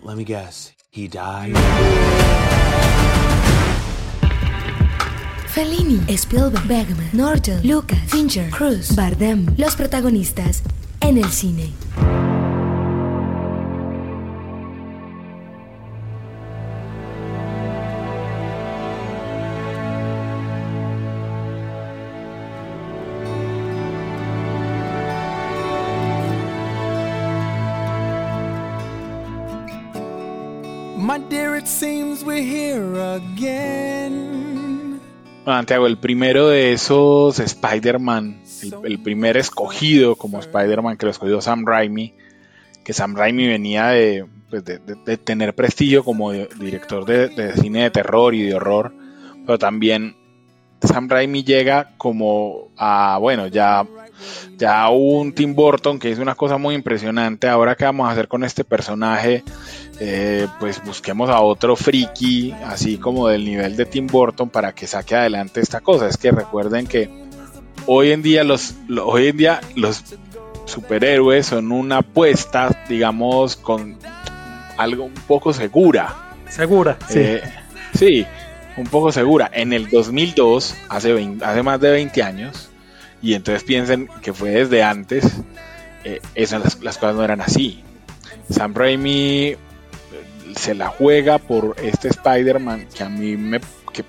let 0.04 0.18
me 0.18 0.24
guess. 0.24 0.74
He 0.92 1.08
died. 1.08 1.56
Fellini, 5.54 6.00
Spielberg, 6.18 6.66
Bergman, 6.66 7.10
Norton, 7.12 7.62
Lucas, 7.64 8.00
Fincher, 8.08 8.50
Cruz, 8.52 8.96
Bardem, 8.96 9.46
los 9.58 9.76
protagonistas 9.76 10.64
en 11.02 11.18
el 11.18 11.30
cine. 11.30 11.74
My 30.98 31.18
dear, 31.18 31.58
it 31.58 31.68
seems 31.68 32.24
we're 32.24 32.42
here 32.42 32.96
again. 32.96 34.41
Santiago, 35.46 35.88
el 35.88 35.98
primero 35.98 36.50
de 36.50 36.74
esos 36.74 37.40
Spider-Man, 37.40 38.42
el, 38.84 39.00
primer 39.00 39.38
escogido 39.38 40.16
como 40.16 40.40
Spider-Man 40.40 40.98
que 40.98 41.08
lo 41.08 41.12
escogió 41.12 41.42
Sam 41.42 41.66
Raimi, 41.66 42.14
que 42.84 42.94
Sam 42.94 43.16
Raimi 43.16 43.48
venía 43.48 43.88
de, 43.88 44.26
pues, 44.50 44.64
tener 45.24 45.56
prestigio 45.56 46.04
como 46.04 46.32
director 46.32 47.06
de, 47.06 47.54
cine 47.54 47.84
de 47.84 47.92
terror 47.92 48.36
y 48.36 48.44
de 48.44 48.54
horror, 48.54 48.94
pero 49.46 49.58
también 49.58 50.16
Sam 50.82 51.10
Raimi 51.10 51.44
llega 51.44 51.92
como 51.98 52.70
a, 52.78 53.18
bueno, 53.20 53.48
ya, 53.48 53.86
ya 54.58 54.90
un 54.90 55.34
Tim 55.34 55.56
Burton 55.56 56.00
que 56.00 56.10
hizo 56.10 56.22
una 56.22 56.36
cosa 56.36 56.58
muy 56.58 56.76
impresionante, 56.76 57.48
ahora 57.48 57.76
qué 57.76 57.86
vamos 57.86 58.08
a 58.08 58.12
hacer 58.12 58.28
con 58.28 58.44
este 58.44 58.64
personaje 58.64 59.44
eh, 60.04 60.48
pues 60.60 60.84
busquemos 60.84 61.30
a 61.30 61.42
otro 61.42 61.76
friki, 61.76 62.52
así 62.66 62.98
como 62.98 63.28
del 63.28 63.46
nivel 63.46 63.78
de 63.78 63.86
Tim 63.86 64.08
Burton, 64.08 64.50
para 64.50 64.74
que 64.74 64.88
saque 64.88 65.16
adelante 65.16 65.62
esta 65.62 65.82
cosa. 65.82 66.08
Es 66.08 66.18
que 66.18 66.32
recuerden 66.32 66.88
que 66.88 67.08
hoy 67.86 68.10
en 68.10 68.24
día 68.24 68.44
los, 68.44 68.74
hoy 69.06 69.28
en 69.28 69.38
día 69.38 69.62
los 69.76 70.04
superhéroes 70.66 71.46
son 71.46 71.72
una 71.72 72.00
apuesta, 72.00 72.84
digamos, 72.90 73.56
con 73.58 73.96
algo 74.76 75.04
un 75.04 75.14
poco 75.14 75.54
segura. 75.54 76.16
Segura, 76.50 76.98
sí. 77.08 77.20
Eh, 77.20 77.44
sí, 77.94 78.26
un 78.78 78.88
poco 78.88 79.12
segura. 79.12 79.52
En 79.54 79.72
el 79.72 79.88
2002, 79.88 80.78
hace, 80.90 81.38
hace 81.44 81.62
más 81.62 81.80
de 81.80 81.92
20 81.92 82.24
años, 82.24 82.71
y 83.22 83.34
entonces 83.34 83.64
piensen 83.64 84.10
que 84.22 84.34
fue 84.34 84.52
desde 84.52 84.84
antes, 84.84 85.26
eh, 86.04 86.20
esas, 86.36 86.82
las, 86.82 86.98
cosas 86.98 87.16
no 87.16 87.24
eran 87.24 87.42
así. 87.42 87.84
Sam 88.50 88.74
Raimi 88.74 89.56
se 90.56 90.74
la 90.74 90.88
juega 90.88 91.38
por 91.38 91.76
este 91.82 92.10
Spider-Man 92.10 92.88
que 92.96 93.04
a 93.04 93.10
mí 93.10 93.38
me... 93.38 93.60
Que, 93.94 94.04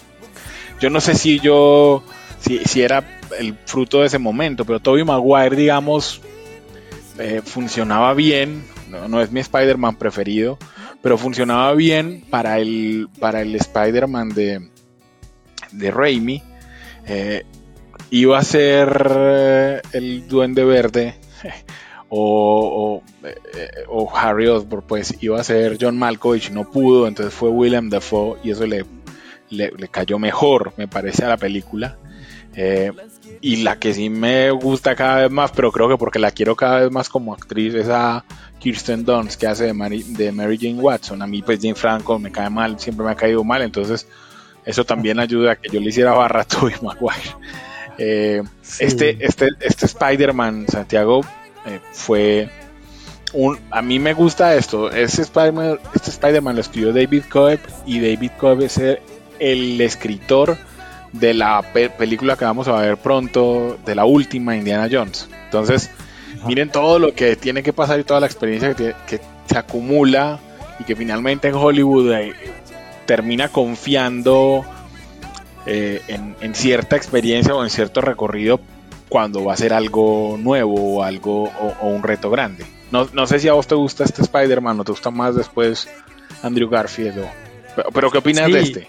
yo 0.80 0.90
no 0.90 1.00
sé 1.00 1.14
si 1.14 1.38
yo... 1.40 2.02
Si, 2.40 2.58
si, 2.64 2.82
era 2.82 3.04
el 3.38 3.54
fruto 3.66 4.00
de 4.00 4.06
ese 4.06 4.18
momento, 4.18 4.64
pero 4.64 4.80
Tobey 4.80 5.04
Maguire, 5.04 5.54
digamos, 5.54 6.20
eh, 7.18 7.40
funcionaba 7.44 8.14
bien. 8.14 8.64
No, 8.88 9.20
es 9.20 9.30
mi 9.30 9.40
Spider-Man 9.40 9.96
preferido, 9.96 10.58
pero 11.00 11.16
funcionaba 11.16 11.72
bien 11.74 12.24
para 12.28 12.58
el, 12.58 13.08
para 13.20 13.42
el 13.42 13.54
Spider-Man 13.54 14.30
de, 14.30 14.68
de 15.70 15.90
Raimi. 15.90 16.42
Eh, 17.06 17.44
iba 18.12 18.38
a 18.38 18.44
ser 18.44 19.10
eh, 19.10 19.82
el 19.92 20.28
Duende 20.28 20.64
Verde 20.64 21.14
o, 22.10 23.02
o, 23.88 24.12
Harry 24.14 24.48
Osborn, 24.48 24.84
pues 24.86 25.16
iba 25.22 25.40
a 25.40 25.44
ser 25.44 25.78
John 25.80 25.98
Malkovich, 25.98 26.50
no 26.50 26.70
pudo, 26.70 27.08
entonces 27.08 27.32
fue 27.32 27.48
William 27.48 27.88
Dafoe 27.88 28.38
y 28.44 28.50
eso 28.50 28.66
le, 28.66 28.84
le, 29.48 29.88
cayó 29.88 30.18
mejor, 30.18 30.74
me 30.76 30.88
parece, 30.88 31.24
a 31.24 31.28
la 31.28 31.38
película. 31.38 31.96
Eh, 32.54 32.92
y 33.40 33.62
la 33.62 33.78
que 33.78 33.94
sí 33.94 34.10
me 34.10 34.50
gusta 34.50 34.94
cada 34.94 35.22
vez 35.22 35.30
más, 35.30 35.50
pero 35.52 35.72
creo 35.72 35.88
que 35.88 35.96
porque 35.96 36.18
la 36.18 36.32
quiero 36.32 36.54
cada 36.54 36.80
vez 36.80 36.90
más 36.90 37.08
como 37.08 37.32
actriz, 37.32 37.72
es 37.72 37.88
a 37.88 38.26
Kirsten 38.58 39.06
Dunst, 39.06 39.40
que 39.40 39.46
hace 39.46 39.64
de 39.64 39.72
Mary, 39.72 40.02
de 40.02 40.32
Mary 40.32 40.58
Jane 40.60 40.82
Watson. 40.82 41.22
A 41.22 41.26
mí, 41.26 41.40
pues, 41.40 41.60
Jane 41.62 41.74
Franco 41.74 42.18
me 42.18 42.30
cae 42.30 42.50
mal, 42.50 42.78
siempre 42.78 43.06
me 43.06 43.12
ha 43.12 43.16
caído 43.16 43.42
mal, 43.42 43.62
entonces 43.62 44.06
eso 44.66 44.84
también 44.84 45.18
ayuda 45.18 45.52
a 45.52 45.56
que 45.56 45.70
yo 45.70 45.80
le 45.80 45.88
hiciera 45.88 46.12
barra 46.12 46.42
a 46.42 46.44
Tobey 46.44 46.74
Maguire. 46.82 47.30
Eh, 47.98 48.42
este, 48.78 49.24
este, 49.24 49.48
este 49.60 49.86
Spider-Man, 49.86 50.66
Santiago, 50.68 51.22
eh, 51.66 51.80
fue 51.92 52.48
un, 53.32 53.58
a 53.70 53.82
mí 53.82 53.98
me 53.98 54.14
gusta 54.14 54.54
esto. 54.54 54.90
Este 54.90 55.22
Spider-Man 55.22 55.78
este 55.94 56.10
Spider 56.10 56.42
lo 56.42 56.60
escribió 56.60 56.92
David 56.92 57.24
Cobb 57.30 57.58
y 57.86 58.00
David 58.00 58.30
Cobb 58.38 58.62
es 58.62 58.78
el, 59.38 59.80
escritor 59.80 60.56
de 61.12 61.34
la 61.34 61.62
película 61.98 62.36
que 62.36 62.44
vamos 62.44 62.68
a 62.68 62.80
ver 62.80 62.96
pronto, 62.96 63.78
de 63.84 63.94
la 63.94 64.04
última 64.04 64.56
Indiana 64.56 64.88
Jones. 64.90 65.28
Entonces, 65.44 65.90
miren 66.46 66.70
todo 66.70 66.98
lo 66.98 67.14
que 67.14 67.36
tiene 67.36 67.62
que 67.62 67.72
pasar 67.72 68.00
y 68.00 68.04
toda 68.04 68.20
la 68.20 68.26
experiencia 68.26 68.74
que, 68.74 68.94
se 69.46 69.58
acumula 69.58 70.38
y 70.78 70.84
que 70.84 70.94
finalmente 70.94 71.48
en 71.48 71.54
Hollywood 71.54 72.12
eh, 72.12 72.32
termina 73.06 73.48
confiando 73.48 74.64
eh, 75.66 76.02
en, 76.08 76.36
en, 76.40 76.54
cierta 76.54 76.96
experiencia 76.96 77.54
o 77.54 77.62
en 77.62 77.70
cierto 77.70 78.00
recorrido 78.00 78.60
cuando 79.12 79.44
va 79.44 79.52
a 79.52 79.56
ser 79.56 79.74
algo 79.74 80.38
nuevo 80.40 80.96
o 80.96 81.02
algo 81.02 81.44
o, 81.44 81.86
un 81.86 82.02
reto 82.02 82.30
grande. 82.30 82.64
No, 82.90 83.06
no, 83.12 83.26
sé 83.26 83.38
si 83.38 83.48
a 83.48 83.52
vos 83.52 83.66
te 83.66 83.74
gusta 83.74 84.04
este 84.04 84.22
Spider-Man 84.22 84.80
o 84.80 84.84
te 84.84 84.92
gusta 84.92 85.10
más 85.10 85.36
después 85.36 85.88
Andrew 86.42 86.68
Garfield. 86.68 87.22
pero, 87.92 88.10
¿qué 88.10 88.18
opinas 88.18 88.50
de 88.50 88.60
este? 88.60 88.88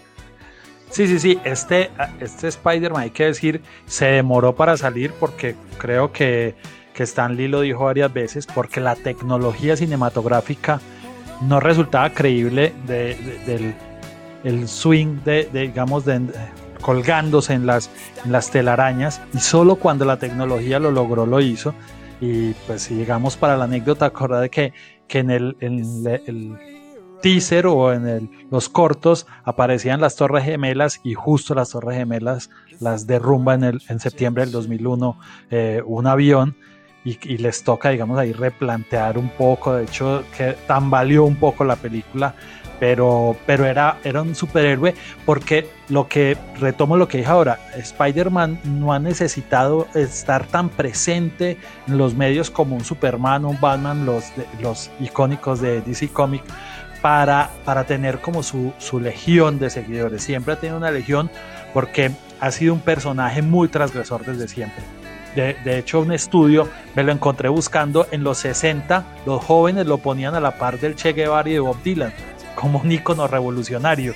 Sí, 0.90 1.08
sí, 1.08 1.20
sí. 1.20 1.40
Este, 1.44 1.92
este 2.22 2.48
Spider-Man, 2.48 3.04
hay 3.04 3.10
que 3.10 3.26
decir, 3.26 3.62
se 3.86 4.06
demoró 4.06 4.56
para 4.56 4.78
salir 4.78 5.12
porque 5.20 5.56
creo 5.78 6.14
que, 6.14 6.56
que 6.94 7.04
Stan 7.04 7.36
Lee 7.36 7.50
lo 7.50 7.62
dijo 7.62 7.84
varias 7.84 8.14
veces, 8.14 8.48
porque 8.48 8.80
la 8.80 8.96
tecnología 8.96 9.76
cinematográfica 9.76 10.80
no 11.42 11.60
resultaba 11.60 12.12
creíble 12.12 12.74
del 12.88 13.76
el 14.44 14.68
swing 14.68 15.22
de, 15.24 15.50
de 15.52 15.62
digamos, 15.62 16.06
de, 16.06 16.22
colgándose 16.84 17.54
en 17.54 17.66
las, 17.66 17.90
las 18.26 18.52
telarañas 18.52 19.22
y 19.34 19.40
solo 19.40 19.78
cuando 19.78 20.06
la 20.06 20.20
tecnología 20.20 20.78
lo 20.78 20.92
logró 20.92 21.26
lo 21.26 21.42
hizo. 21.42 21.74
Y 22.22 22.52
pues 22.68 22.84
si 22.84 22.96
llegamos 22.96 23.36
para 23.36 23.58
la 23.58 23.64
anécdota, 23.64 24.06
acordad 24.06 24.48
que, 24.50 24.74
que 25.08 25.20
en 25.20 25.32
el, 25.32 25.58
el 25.60 26.58
teaser 27.24 27.68
o 27.68 27.94
en 27.94 28.08
el, 28.08 28.30
los 28.52 28.68
cortos 28.68 29.26
aparecían 29.46 30.02
las 30.02 30.18
Torres 30.18 30.44
Gemelas 30.44 31.00
y 31.04 31.14
justo 31.14 31.56
las 31.56 31.70
Torres 31.70 31.98
Gemelas 31.98 32.50
las 32.80 33.08
derrumba 33.08 33.54
en, 33.56 33.64
el, 33.64 33.82
en 33.88 34.00
septiembre 34.02 34.44
del 34.44 34.52
2001 34.52 35.18
eh, 35.50 35.82
un 35.86 36.06
avión 36.06 36.58
y, 37.06 37.18
y, 37.24 37.38
les 37.38 37.64
toca, 37.64 37.90
digamos, 37.90 38.18
ahí 38.18 38.32
replantear 38.32 39.18
un 39.18 39.30
poco. 39.30 39.74
De 39.74 39.84
hecho, 39.84 40.24
que 40.38 40.56
tambaleó 40.68 41.26
un 41.26 41.36
poco 41.36 41.66
la 41.66 41.76
película 41.76 42.34
pero, 42.84 43.38
pero 43.46 43.66
era, 43.66 44.00
era 44.04 44.22
un 44.22 44.36
superhéroe 44.36 44.94
porque 45.26 45.70
lo 45.88 46.10
que, 46.10 46.38
retomo 46.60 46.98
lo 46.98 47.08
que 47.08 47.20
dije 47.20 47.30
ahora, 47.30 47.58
Spider-Man 47.78 48.60
no 48.66 48.92
ha 48.92 49.00
necesitado 49.00 49.88
estar 49.96 50.46
tan 50.48 50.68
presente 50.68 51.58
en 51.88 51.98
los 51.98 52.14
medios 52.14 52.52
como 52.52 52.76
un 52.76 52.84
Superman, 52.84 53.46
un 53.46 53.58
Batman, 53.62 54.06
los, 54.06 54.26
los 54.62 54.92
icónicos 55.00 55.62
de 55.62 55.80
DC 55.80 56.10
Comics, 56.10 56.44
para, 57.02 57.52
para 57.64 57.86
tener 57.86 58.20
como 58.20 58.44
su, 58.44 58.74
su 58.80 59.00
legión 59.00 59.60
de 59.60 59.70
seguidores. 59.70 60.22
Siempre 60.22 60.56
ha 60.56 60.60
tenido 60.60 60.78
una 60.78 60.92
legión 60.92 61.32
porque 61.74 62.12
ha 62.42 62.52
sido 62.52 62.74
un 62.74 62.82
personaje 62.82 63.42
muy 63.42 63.70
transgresor 63.70 64.26
desde 64.26 64.50
siempre. 64.50 64.84
De, 65.38 65.56
de, 65.64 65.78
hecho, 65.80 66.02
un 66.02 66.12
estudio 66.12 66.68
me 66.96 67.04
lo 67.04 67.14
encontré 67.14 67.48
buscando 67.48 68.08
en 68.12 68.26
los 68.26 68.40
60, 68.40 69.06
los 69.26 69.42
jóvenes 69.42 69.88
lo 69.88 70.00
ponían 70.00 70.36
a 70.36 70.42
la 70.42 70.58
par 70.58 70.80
del 70.80 70.96
Che 70.96 71.14
Guevara 71.14 71.50
y 71.50 71.54
de 71.54 71.60
Bob 71.62 71.82
Dylan 71.82 72.12
como 72.64 72.80
un 72.80 72.90
ícono 72.90 73.28
revolucionario. 73.28 74.14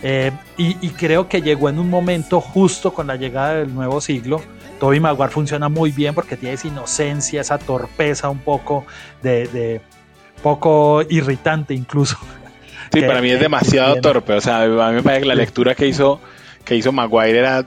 Eh, 0.00 0.30
y, 0.56 0.90
creo 0.90 1.28
que 1.28 1.42
llegó 1.42 1.68
en 1.68 1.80
un 1.80 1.90
momento 1.90 2.40
justo 2.40 2.94
con 2.94 3.08
la 3.08 3.16
llegada 3.16 3.54
del 3.54 3.74
nuevo 3.74 4.00
siglo. 4.00 4.40
Toby 4.78 5.00
Maguire 5.00 5.32
funciona 5.32 5.68
muy 5.68 5.90
bien 5.90 6.14
porque 6.14 6.36
tiene 6.36 6.54
esa 6.54 6.68
inocencia, 6.68 7.40
esa 7.40 7.58
torpeza 7.58 8.30
un 8.30 8.38
poco 8.38 8.86
de, 9.22 9.80
poco 10.40 11.02
irritante 11.10 11.74
incluso. 11.74 12.16
Sí, 12.92 13.00
para 13.00 13.20
mí 13.20 13.30
es 13.30 13.40
demasiado 13.40 13.96
torpe. 13.96 14.34
O 14.34 14.40
sea, 14.40 14.62
a 14.62 14.68
mí 14.90 14.94
me 14.94 15.02
parece 15.02 15.22
que 15.22 15.28
la 15.28 15.34
lectura 15.34 15.74
que 15.74 15.88
hizo, 15.88 16.20
que 16.64 16.76
hizo 16.76 16.92
Maguire 16.92 17.40
era 17.40 17.66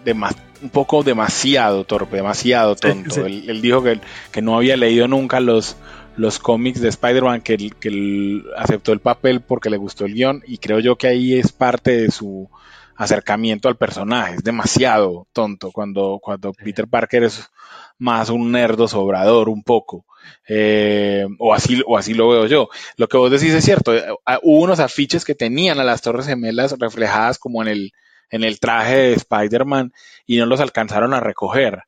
un 0.62 0.70
poco 0.70 1.04
demasiado 1.04 1.84
torpe, 1.84 2.16
demasiado 2.16 2.78
tonto. 2.78 3.26
Él, 3.26 3.62
dijo 3.62 3.84
que, 3.84 4.00
que, 4.32 4.42
no 4.42 4.56
había 4.56 4.78
leído 4.78 5.10
nunca 5.10 5.42
los, 5.42 5.76
los 6.16 6.40
cómics 6.40 6.82
de 6.82 6.90
Spider-Man, 6.90 7.42
que, 7.42 7.58
que 7.80 8.44
aceptó 8.58 8.94
el 8.94 9.00
papel 9.00 9.42
porque 9.42 9.70
le 9.70 9.78
gustó 9.78 10.06
el 10.06 10.14
guion 10.14 10.44
y 10.46 10.58
creo 10.58 10.80
yo 10.80 10.96
que 10.96 11.08
ahí 11.08 11.34
es 11.34 11.52
parte 11.52 11.92
de 11.98 12.12
su 12.12 12.50
acercamiento 12.96 13.68
al 13.68 13.78
personaje. 13.78 14.36
Es 14.36 14.44
demasiado 14.44 15.28
tonto 15.34 15.72
cuando, 15.72 16.20
cuando 16.22 16.54
Peter 16.54 16.88
Parker 16.88 17.24
es 17.24 17.50
más 17.98 18.30
un 18.30 18.52
nerdo 18.52 18.88
sobrador 18.88 19.50
un 19.50 19.64
poco. 19.64 20.06
Eh, 20.48 21.26
o, 21.40 21.54
así, 21.54 21.82
o 21.86 21.98
así 21.98 22.14
lo 22.14 22.30
veo 22.30 22.48
yo. 22.48 22.70
Lo 22.98 23.08
que 23.08 23.18
vos 23.18 23.32
decís 23.32 23.54
es 23.54 23.66
cierto. 23.66 23.96
Eh, 23.96 24.06
hubo 24.44 24.64
unos 24.64 24.80
afiches 24.80 25.26
que 25.26 25.36
tenían 25.36 25.80
a 25.80 25.84
las 25.84 26.02
Torres 26.02 26.28
Gemelas 26.28 26.78
reflejadas 26.80 27.40
como 27.40 27.62
en 27.62 27.68
el, 27.68 27.92
en 28.30 28.44
el 28.44 28.60
traje 28.60 28.96
de 28.96 29.14
Spider-Man 29.14 29.94
y 30.26 30.38
no 30.38 30.46
los 30.46 30.60
alcanzaron 30.60 31.14
a 31.14 31.20
recoger. 31.20 31.84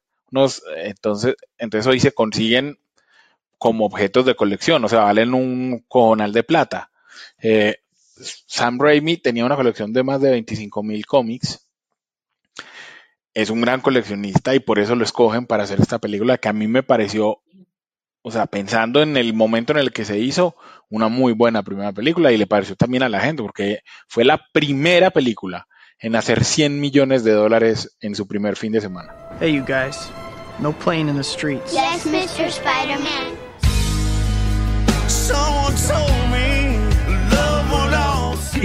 entonces, 0.78 1.36
entonces 1.58 1.88
hoy 1.88 2.00
se 2.00 2.12
consiguen 2.12 2.78
como 3.58 3.86
objetos 3.86 4.26
de 4.26 4.36
colección, 4.36 4.84
o 4.84 4.90
sea, 4.90 5.02
valen 5.02 5.34
un 5.34 5.84
cojonal 5.88 6.34
de 6.34 6.44
plata. 6.44 6.92
Eh, 7.42 7.78
Sam 8.48 8.80
Raimi 8.80 9.18
tenía 9.18 9.46
una 9.46 9.56
colección 9.56 9.94
de 9.94 10.04
más 10.04 10.22
de 10.22 10.32
25 10.32 10.84
mil 10.84 11.06
cómics. 11.06 11.68
Es 13.34 13.50
un 13.50 13.62
gran 13.62 13.82
coleccionista 13.82 14.56
y 14.56 14.60
por 14.60 14.80
eso 14.80 14.96
lo 14.96 15.04
escogen 15.04 15.46
para 15.46 15.64
hacer 15.64 15.82
esta 15.82 16.00
película 16.00 16.38
que 16.38 16.48
a 16.48 16.54
mí 16.54 16.68
me 16.68 16.84
pareció, 16.84 17.42
o 18.22 18.32
sea, 18.32 18.46
pensando 18.46 19.02
en 19.02 19.18
el 19.18 19.34
momento 19.34 19.74
en 19.74 19.80
el 19.80 19.92
que 19.92 20.06
se 20.06 20.20
hizo, 20.20 20.56
una 20.90 21.10
muy 21.10 21.34
buena 21.34 21.64
primera 21.64 21.92
película 21.92 22.32
y 22.32 22.38
le 22.38 22.48
pareció 22.48 22.76
también 22.76 23.04
a 23.04 23.10
la 23.10 23.20
gente 23.20 23.42
porque 23.42 23.80
fue 24.08 24.24
la 24.24 24.42
primera 24.54 25.12
película 25.12 25.68
en 26.00 26.16
hacer 26.16 26.46
100 26.46 26.80
millones 26.80 27.24
de 27.24 27.32
dólares 27.32 27.98
en 28.00 28.16
su 28.16 28.28
primer 28.28 28.56
fin 28.56 28.72
de 28.72 28.82
semana. 28.82 29.14
Hey 29.40 29.54
you 29.54 29.66
guys, 29.66 30.10
no 30.60 30.72
playing 30.72 31.10
in 31.10 31.18
the 31.18 31.24
streets. 31.24 31.74
Yes, 31.74 32.06
Mr. 32.06 32.48
Spider-Man. 32.48 33.45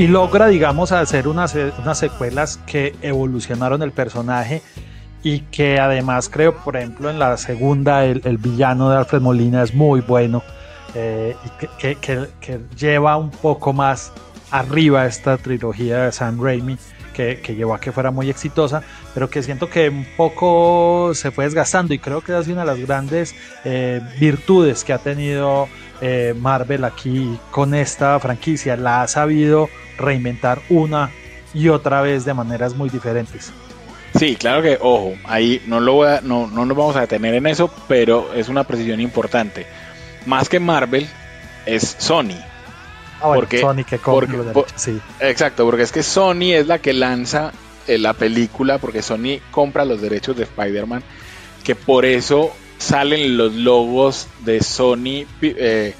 Y 0.00 0.06
logra, 0.06 0.46
digamos, 0.46 0.92
hacer 0.92 1.28
unas, 1.28 1.54
secuelas 1.92 2.58
que 2.64 2.94
evolucionaron 3.02 3.82
el 3.82 3.92
personaje 3.92 4.62
y 5.22 5.40
que 5.40 5.78
además 5.78 6.30
creo, 6.30 6.56
por 6.56 6.78
ejemplo, 6.78 7.10
en 7.10 7.18
la 7.18 7.36
segunda 7.36 8.06
el, 8.06 8.38
villano 8.38 8.88
de 8.88 8.96
Alfred 8.96 9.20
Molina 9.20 9.62
es 9.62 9.74
muy 9.74 10.00
bueno 10.00 10.42
eh, 10.94 11.36
y 11.44 11.96
que, 11.96 12.60
lleva 12.78 13.18
un 13.18 13.30
poco 13.30 13.74
más 13.74 14.10
arriba 14.50 15.04
esta 15.04 15.36
trilogía 15.36 16.04
de 16.04 16.12
Sam 16.12 16.42
Raimi 16.42 16.78
que, 17.12 17.42
que, 17.42 17.54
llevó 17.54 17.74
a 17.74 17.80
que 17.80 17.92
fuera 17.92 18.10
muy 18.10 18.30
exitosa, 18.30 18.82
pero 19.12 19.28
que 19.28 19.42
siento 19.42 19.68
que 19.68 19.90
un 19.90 20.06
poco 20.16 21.10
se 21.12 21.30
fue 21.30 21.44
desgastando 21.44 21.92
y 21.92 21.98
creo 21.98 22.22
que 22.22 22.38
es 22.38 22.48
una 22.48 22.60
de 22.62 22.66
las 22.66 22.78
grandes 22.78 23.34
eh, 23.64 24.00
virtudes 24.18 24.82
que 24.82 24.94
ha 24.94 24.98
tenido 24.98 25.68
eh, 26.00 26.34
Marvel 26.38 26.84
aquí 26.84 27.38
con 27.50 27.74
esta 27.74 28.18
franquicia. 28.20 28.76
La 28.76 29.02
ha 29.02 29.08
sabido 29.08 29.68
reinventar 29.98 30.60
una 30.68 31.10
y 31.52 31.68
otra 31.68 32.00
vez 32.00 32.24
de 32.24 32.34
maneras 32.34 32.74
muy 32.74 32.90
diferentes. 32.90 33.52
Sí, 34.18 34.36
claro 34.36 34.62
que, 34.62 34.78
ojo, 34.80 35.14
ahí 35.24 35.62
no, 35.66 35.78
lo 35.78 36.20
no, 36.22 36.46
no 36.48 36.66
nos 36.66 36.76
vamos 36.76 36.96
a 36.96 37.02
detener 37.02 37.34
en 37.34 37.46
eso, 37.46 37.72
pero 37.86 38.32
es 38.34 38.48
una 38.48 38.64
precisión 38.64 39.00
importante. 39.00 39.66
Más 40.26 40.48
que 40.48 40.58
Marvel, 40.58 41.08
es 41.66 41.96
Sony. 41.98 42.38
Ah, 43.20 43.32
porque, 43.34 43.60
Sony 43.60 43.84
que 43.84 43.98
porque, 43.98 44.38
sí. 44.76 45.00
Exacto, 45.20 45.64
porque 45.64 45.82
es 45.82 45.92
que 45.92 46.02
Sony 46.02 46.54
es 46.54 46.66
la 46.66 46.78
que 46.78 46.92
lanza 46.92 47.52
eh, 47.86 47.98
la 47.98 48.14
película, 48.14 48.78
porque 48.78 49.02
Sony 49.02 49.40
compra 49.50 49.84
los 49.84 50.00
derechos 50.00 50.36
de 50.36 50.44
Spider-Man, 50.44 51.02
que 51.62 51.74
por 51.74 52.04
eso 52.04 52.52
salen 52.80 53.36
los 53.36 53.54
logos 53.54 54.26
de 54.44 54.62
Sony 54.62 55.26
eh, 55.42 55.94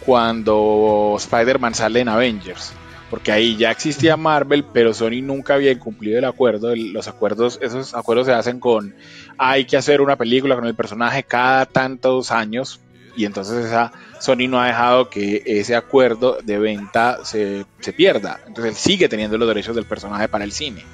cuando 0.00 1.16
Spider-Man 1.18 1.74
sale 1.74 2.00
en 2.00 2.08
Avengers. 2.08 2.72
Porque 3.10 3.32
ahí 3.32 3.56
ya 3.56 3.70
existía 3.70 4.16
Marvel, 4.16 4.64
pero 4.64 4.92
Sony 4.92 5.22
nunca 5.22 5.54
había 5.54 5.72
incumplido 5.72 6.18
el 6.18 6.24
acuerdo. 6.24 6.74
los 6.76 7.08
acuerdos, 7.08 7.58
esos 7.62 7.94
acuerdos 7.94 8.26
se 8.26 8.32
hacen 8.32 8.60
con 8.60 8.94
hay 9.38 9.64
que 9.64 9.76
hacer 9.76 10.00
una 10.00 10.16
película 10.16 10.56
con 10.56 10.66
el 10.66 10.74
personaje 10.74 11.22
cada 11.22 11.66
tantos 11.66 12.30
años. 12.30 12.80
Y 13.16 13.24
entonces 13.24 13.64
esa 13.64 13.92
Sony 14.20 14.46
no 14.48 14.60
ha 14.60 14.66
dejado 14.66 15.08
que 15.08 15.42
ese 15.46 15.74
acuerdo 15.74 16.38
de 16.42 16.58
venta 16.58 17.24
se, 17.24 17.64
se 17.80 17.92
pierda. 17.92 18.40
Entonces 18.46 18.74
él 18.74 18.76
sigue 18.76 19.08
teniendo 19.08 19.38
los 19.38 19.48
derechos 19.48 19.74
del 19.74 19.86
personaje 19.86 20.28
para 20.28 20.44
el 20.44 20.52
cine. 20.52 20.84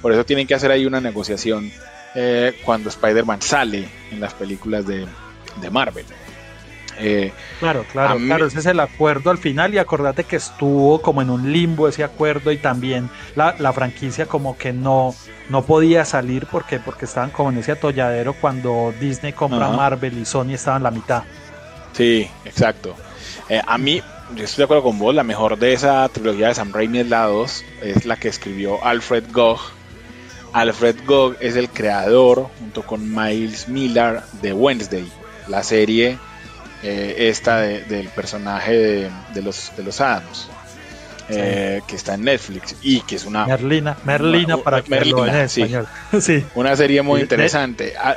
Por 0.00 0.12
eso 0.12 0.24
tienen 0.24 0.46
que 0.46 0.54
hacer 0.54 0.70
ahí 0.70 0.86
una 0.86 1.00
negociación 1.00 1.70
eh, 2.14 2.60
cuando 2.64 2.88
Spider-Man 2.88 3.42
sale 3.42 3.88
en 4.10 4.20
las 4.20 4.34
películas 4.34 4.86
de, 4.86 5.06
Marvel. 5.70 6.04
Eh, 7.00 7.32
claro, 7.60 7.84
claro, 7.92 8.16
claro, 8.18 8.46
ese 8.46 8.58
es 8.58 8.66
el 8.66 8.80
acuerdo 8.80 9.30
al 9.30 9.38
final 9.38 9.72
y 9.72 9.78
acordate 9.78 10.24
que 10.24 10.34
estuvo 10.34 11.00
como 11.00 11.22
en 11.22 11.30
un 11.30 11.52
limbo 11.52 11.86
ese 11.86 12.02
acuerdo 12.02 12.50
y 12.50 12.58
también 12.58 13.08
la, 13.36 13.72
franquicia 13.72 14.26
como 14.26 14.58
que 14.58 14.72
no, 14.72 15.14
no 15.48 15.62
podía 15.62 16.04
salir 16.04 16.46
porque, 16.50 16.80
porque 16.80 17.04
estaban 17.04 17.30
como 17.30 17.50
en 17.50 17.58
ese 17.58 17.72
atolladero 17.72 18.32
cuando 18.32 18.92
Disney 18.98 19.32
compra 19.32 19.68
Marvel 19.70 20.18
y 20.18 20.24
Sony 20.24 20.54
estaban 20.54 20.80
en 20.80 20.84
la 20.84 20.90
mitad. 20.90 21.22
Sí, 21.92 22.28
exacto. 22.44 22.96
Eh, 23.48 23.62
a 23.64 23.78
mí, 23.78 24.02
yo 24.34 24.44
estoy 24.44 24.62
de 24.62 24.64
acuerdo 24.64 24.82
con 24.82 24.98
vos, 24.98 25.14
la 25.14 25.24
mejor 25.24 25.58
de 25.58 25.72
esa 25.72 26.08
trilogía 26.08 26.48
de 26.48 26.54
Sam 26.54 26.72
Raimi 26.72 27.00
es 27.00 27.08
la 27.08 27.26
2, 27.26 27.64
es 27.82 28.06
la 28.06 28.16
que 28.16 28.28
escribió 28.28 28.84
Alfred 28.84 29.24
Gough 29.32 29.77
Alfred 30.52 30.96
Gog 31.06 31.36
es 31.40 31.56
el 31.56 31.68
creador, 31.68 32.48
junto 32.58 32.82
con 32.82 33.14
Miles 33.14 33.68
Miller, 33.68 34.22
de 34.42 34.52
Wednesday, 34.52 35.10
la 35.48 35.62
serie 35.62 36.18
eh, 36.82 37.28
esta 37.28 37.60
del 37.60 38.08
personaje 38.08 39.10
de, 39.34 39.42
los, 39.42 39.72
de 39.76 39.82
los 39.82 40.00
Adams. 40.00 40.48
Eh, 41.30 41.82
que 41.86 41.94
está 41.94 42.14
en 42.14 42.22
Netflix 42.22 42.74
y 42.80 43.02
que 43.02 43.16
es 43.16 43.26
una 43.26 43.44
Merlina, 43.44 43.98
Merlina 44.02 44.56
para 44.56 44.80
que 44.80 44.88
Merlina, 44.88 45.42
en 45.42 45.48
sí, 45.50 45.66
sí. 46.20 46.42
Una 46.54 46.74
serie 46.74 47.02
muy 47.02 47.20
interesante. 47.20 47.92
Ah, 48.00 48.16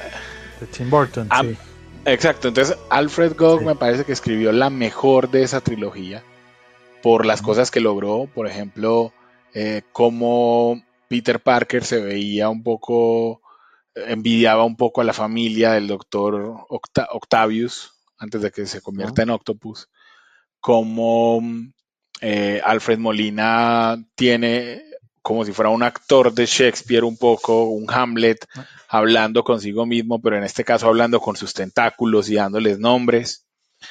de, 0.62 0.68
Tim 0.68 0.90
Burton, 0.90 1.28
ah, 1.30 1.42
sí. 1.42 1.58
Exacto, 2.06 2.48
entonces 2.48 2.78
Alfred 2.90 3.36
Gog 3.36 3.64
me 3.64 3.76
parece 3.76 4.06
que 4.06 4.14
escribió 4.14 4.54
la 4.54 4.70
mejor 4.70 5.30
de 5.30 5.44
esa 5.44 5.60
trilogía 5.60 6.24
por 7.04 7.26
las 7.26 7.42
cosas 7.42 7.70
que 7.70 7.82
logró, 7.82 8.30
por 8.34 8.48
ejemplo, 8.48 9.12
eh, 9.54 9.82
cómo 9.92 10.82
Peter 11.12 11.42
Parker 11.42 11.84
se 11.84 12.00
veía 12.00 12.48
un 12.48 12.64
poco, 12.64 13.42
envidiaba 13.96 14.64
un 14.64 14.78
poco 14.78 15.02
a 15.02 15.04
la 15.04 15.12
familia 15.12 15.74
del 15.74 15.88
doctor 15.88 16.66
Octavius 16.70 17.92
antes 18.18 18.42
de 18.42 18.50
que 18.50 18.66
se 18.66 18.80
convierta 18.80 19.22
en 19.22 19.32
Octopus, 19.32 19.90
como 20.62 21.42
eh, 22.22 22.62
Alfred 22.64 22.98
Molina 22.98 24.02
tiene 24.16 24.86
como 25.22 25.44
si 25.44 25.52
fuera 25.52 25.70
un 25.70 25.84
actor 25.84 26.34
de 26.34 26.46
Shakespeare 26.46 27.04
un 27.04 27.18
poco, 27.18 27.66
un 27.66 27.92
Hamlet, 27.92 28.48
hablando 28.88 29.44
consigo 29.44 29.86
mismo, 29.86 30.22
pero 30.22 30.38
en 30.38 30.46
este 30.46 30.64
caso 30.64 30.88
hablando 30.88 31.20
con 31.20 31.36
sus 31.36 31.54
tentáculos 31.54 32.30
y 32.30 32.36
dándoles 32.36 32.80
nombres. 32.80 33.46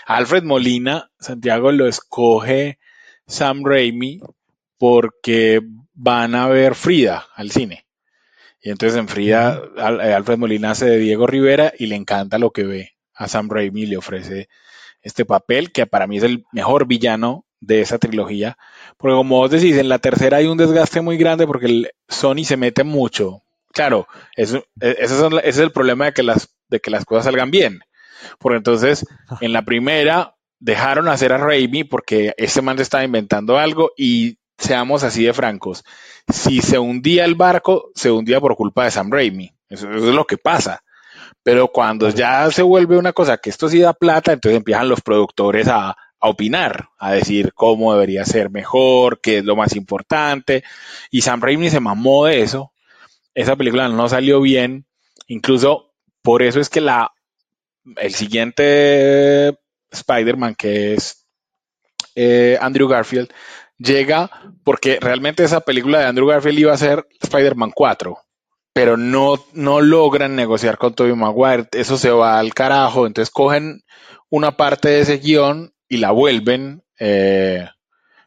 Alfred 0.06 0.44
Molina, 0.44 1.10
Santiago 1.18 1.70
lo 1.70 1.86
escoge 1.86 2.78
Sam 3.26 3.62
Raimi 3.62 4.20
porque 4.78 5.60
van 6.02 6.34
a 6.34 6.48
ver 6.48 6.74
Frida 6.74 7.26
al 7.34 7.50
cine. 7.50 7.84
Y 8.62 8.70
entonces 8.70 8.98
en 8.98 9.06
Frida, 9.06 9.60
eh, 9.76 10.12
Alfred 10.14 10.38
Molina 10.38 10.70
hace 10.70 10.86
de 10.86 10.98
Diego 10.98 11.26
Rivera 11.26 11.72
y 11.78 11.86
le 11.86 11.96
encanta 11.96 12.38
lo 12.38 12.52
que 12.52 12.64
ve. 12.64 12.92
A 13.14 13.28
Sam 13.28 13.50
Raimi 13.50 13.84
le 13.84 13.98
ofrece 13.98 14.48
este 15.02 15.26
papel, 15.26 15.72
que 15.72 15.86
para 15.86 16.06
mí 16.06 16.16
es 16.16 16.22
el 16.22 16.44
mejor 16.52 16.86
villano 16.86 17.44
de 17.60 17.82
esa 17.82 17.98
trilogía. 17.98 18.56
Porque 18.96 19.14
como 19.14 19.36
vos 19.36 19.50
decís, 19.50 19.76
en 19.76 19.90
la 19.90 19.98
tercera 19.98 20.38
hay 20.38 20.46
un 20.46 20.56
desgaste 20.56 21.02
muy 21.02 21.18
grande 21.18 21.46
porque 21.46 21.66
el 21.66 21.90
Sony 22.08 22.44
se 22.44 22.56
mete 22.56 22.82
mucho. 22.82 23.42
Claro, 23.72 24.08
eso, 24.36 24.64
e, 24.80 24.96
ese, 25.00 25.14
es 25.44 25.58
el 25.58 25.70
problema 25.70 26.06
de 26.06 26.12
que, 26.12 26.22
las, 26.22 26.48
de 26.68 26.80
que 26.80 26.90
las 26.90 27.04
cosas 27.04 27.26
salgan 27.26 27.50
bien. 27.50 27.80
Porque 28.38 28.56
entonces, 28.56 29.06
en 29.42 29.52
la 29.52 29.66
primera, 29.66 30.36
dejaron 30.60 31.08
hacer 31.08 31.34
a 31.34 31.38
Raimi 31.38 31.84
porque 31.84 32.32
ese 32.38 32.62
man 32.62 32.78
estaba 32.78 33.04
inventando 33.04 33.58
algo 33.58 33.92
y 33.98 34.39
seamos 34.60 35.02
así 35.02 35.24
de 35.24 35.32
francos. 35.32 35.84
Si 36.28 36.60
se 36.60 36.78
hundía 36.78 37.24
el 37.24 37.34
barco, 37.34 37.90
se 37.94 38.10
hundía 38.10 38.40
por 38.40 38.54
culpa 38.54 38.84
de 38.84 38.90
Sam 38.90 39.10
Raimi. 39.10 39.52
Eso, 39.68 39.90
es 39.90 40.02
lo 40.02 40.26
que 40.26 40.36
pasa. 40.36 40.84
Pero 41.42 41.68
cuando 41.68 42.10
ya 42.10 42.50
se 42.50 42.62
vuelve 42.62 42.98
una 42.98 43.12
cosa 43.12 43.38
que 43.38 43.50
esto 43.50 43.68
sí 43.68 43.80
da 43.80 43.94
plata, 43.94 44.32
entonces 44.32 44.58
empiezan 44.58 44.88
los 44.88 45.00
productores 45.00 45.66
a, 45.68 45.96
opinar, 46.22 46.90
a 46.98 47.12
decir 47.12 47.54
cómo 47.54 47.94
debería 47.94 48.26
ser 48.26 48.50
mejor, 48.50 49.22
qué 49.22 49.38
es 49.38 49.44
lo 49.44 49.56
más 49.56 49.74
importante. 49.74 50.62
Y 51.10 51.22
Sam 51.22 51.40
Raimi 51.40 51.70
se 51.70 51.80
mamó 51.80 52.26
de 52.26 52.42
eso. 52.42 52.72
Esa 53.34 53.56
película 53.56 53.88
no 53.88 54.06
salió 54.06 54.42
bien. 54.42 54.84
Incluso 55.28 55.94
por 56.20 56.42
eso 56.42 56.60
es 56.60 56.68
que 56.68 56.82
la 56.82 57.12
el 57.96 58.12
siguiente 58.12 59.58
Spider-Man, 59.90 60.54
que 60.56 60.92
es 60.92 61.26
eh, 62.14 62.58
Andrew 62.60 62.86
Garfield, 62.86 63.30
llega 63.80 64.30
porque 64.62 64.98
realmente 65.00 65.42
esa 65.42 65.60
película 65.60 65.98
de 65.98 66.06
Andrew 66.06 66.28
Garfield 66.28 66.58
iba 66.58 66.72
a 66.72 66.78
ser 66.78 67.06
Spider-Man 67.20 67.72
4, 67.74 68.18
pero 68.72 68.96
no, 68.96 69.34
no 69.52 69.80
logran 69.80 70.36
negociar 70.36 70.78
con 70.78 70.94
Tobey 70.94 71.14
Maguire, 71.14 71.66
eso 71.72 71.96
se 71.96 72.10
va 72.10 72.38
al 72.38 72.54
carajo, 72.54 73.06
entonces 73.06 73.32
cogen 73.32 73.82
una 74.28 74.56
parte 74.56 74.90
de 74.90 75.00
ese 75.00 75.18
guion 75.18 75.72
y 75.88 75.96
la 75.96 76.12
vuelven, 76.12 76.84
eh, 76.98 77.66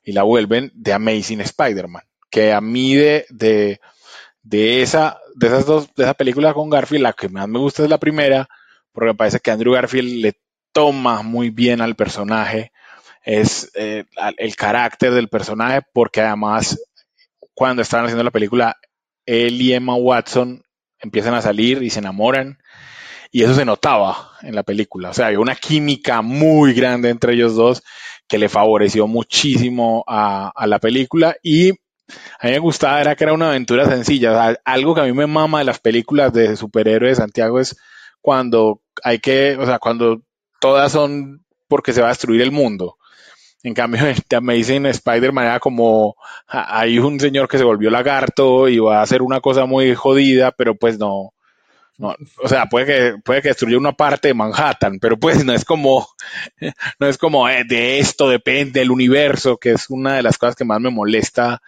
y 0.04 0.12
la 0.12 0.24
vuelven 0.24 0.72
de 0.74 0.94
Amazing 0.94 1.42
Spider-Man, 1.42 2.04
que 2.30 2.52
a 2.52 2.60
mí 2.60 2.96
de, 2.96 3.26
de, 3.30 3.80
de, 4.42 4.82
esa, 4.82 5.20
de 5.36 5.48
esas 5.48 5.66
dos, 5.66 5.94
de 5.96 6.04
esa 6.04 6.14
película 6.16 6.54
con 6.54 6.70
Garfield, 6.70 7.04
la 7.04 7.14
que 7.14 7.30
más 7.30 7.48
me 7.48 7.60
gusta 7.60 7.84
es 7.84 7.90
la 7.90 8.00
primera, 8.00 8.50
porque 8.92 9.08
me 9.08 9.16
parece 9.16 9.40
que 9.40 9.52
Andrew 9.52 9.74
Garfield 9.74 10.22
le 10.22 10.34
toma 10.74 11.22
muy 11.22 11.52
bien 11.52 11.80
al 11.80 11.96
personaje, 11.96 12.72
es 13.24 13.72
eh, 13.76 14.06
el 14.38 14.56
carácter 14.56 15.14
del 15.14 15.30
personaje, 15.30 15.82
porque 15.94 16.22
además 16.22 16.80
cuando 17.54 17.82
estaban 17.82 18.06
haciendo 18.06 18.24
la 18.24 18.32
película, 18.32 18.78
él 19.26 19.62
y 19.62 19.74
Emma 19.74 19.96
Watson 19.96 20.64
empiezan 21.00 21.34
a 21.34 21.42
salir 21.42 21.84
y 21.84 21.90
se 21.90 22.00
enamoran. 22.00 22.58
Y 23.32 23.44
eso 23.44 23.56
se 23.56 23.66
notaba 23.66 24.32
en 24.42 24.54
la 24.54 24.64
película. 24.64 25.10
O 25.10 25.14
sea, 25.14 25.28
había 25.28 25.40
una 25.40 25.56
química 25.56 26.22
muy 26.22 26.74
grande 26.74 27.10
entre 27.10 27.34
ellos 27.34 27.56
dos 27.56 27.82
que 28.28 28.38
le 28.38 28.48
favoreció 28.48 29.08
muchísimo 29.08 30.04
a, 30.08 30.52
la 30.68 30.80
película. 30.80 31.36
Y 31.42 31.72
a 31.72 32.48
mí 32.48 32.52
me 32.52 32.60
gustaba 32.60 33.02
era 33.02 33.16
que 33.16 33.24
era 33.24 33.34
una 33.34 33.50
aventura 33.50 33.90
sencilla. 33.90 34.56
algo 34.66 34.94
que 34.94 35.02
a 35.02 35.06
mí 35.06 35.14
me 35.14 35.26
mama 35.26 35.60
de 35.60 35.66
las 35.66 35.80
películas 35.80 36.32
de 36.32 36.56
superhéroes 36.56 37.18
de 37.18 37.24
Santiago 37.24 37.60
es 37.60 37.76
cuando 38.22 38.82
hay 39.04 39.20
que, 39.20 39.58
o 39.58 39.66
sea, 39.66 39.80
cuando 39.80 40.22
todas 40.62 40.92
son 40.92 41.44
porque 41.68 41.92
se 41.92 42.02
va 42.02 42.08
a 42.08 42.12
destruir 42.12 42.42
el 42.42 42.52
mundo. 42.52 42.98
En 43.64 43.74
cambio, 43.74 44.06
en 44.06 44.18
The 44.28 44.36
Amazing 44.36 44.86
Spider-Man 44.88 45.60
como, 45.60 46.16
hay 46.48 47.00
un 47.00 47.20
señor 47.20 47.48
que 47.48 47.58
se 47.58 47.64
volvió 47.64 47.90
lagarto 47.90 48.68
y 48.68 48.78
va 48.78 49.00
a 49.00 49.04
hacer 49.04 49.22
una 49.22 49.40
cosa 49.40 49.66
muy 49.66 49.96
jodida, 49.96 50.52
pero 50.52 50.76
pues 50.76 51.00
no, 51.00 51.34
no 51.98 52.16
o 52.44 52.48
sea, 52.50 52.66
puede 52.68 52.86
que, 52.86 53.18
puede 53.24 53.42
que 53.42 53.48
destruya 53.50 53.78
una 53.78 53.94
parte 53.94 54.28
de 54.28 54.34
Manhattan, 54.34 55.00
pero 55.00 55.18
pues 55.18 55.46
no 55.46 55.54
es 55.54 55.64
como, 55.64 56.08
no 57.00 57.08
es 57.08 57.18
como 57.18 57.48
eh, 57.48 57.64
de 57.66 58.00
esto 58.00 58.28
depende 58.30 58.82
el 58.82 58.92
universo, 58.92 59.58
que 59.58 59.72
es 59.72 59.90
una 59.90 60.16
de 60.16 60.24
las 60.24 60.38
cosas 60.38 60.56
que 60.56 60.66
más 60.66 60.82
me 60.82 60.90
molesta, 60.90 61.62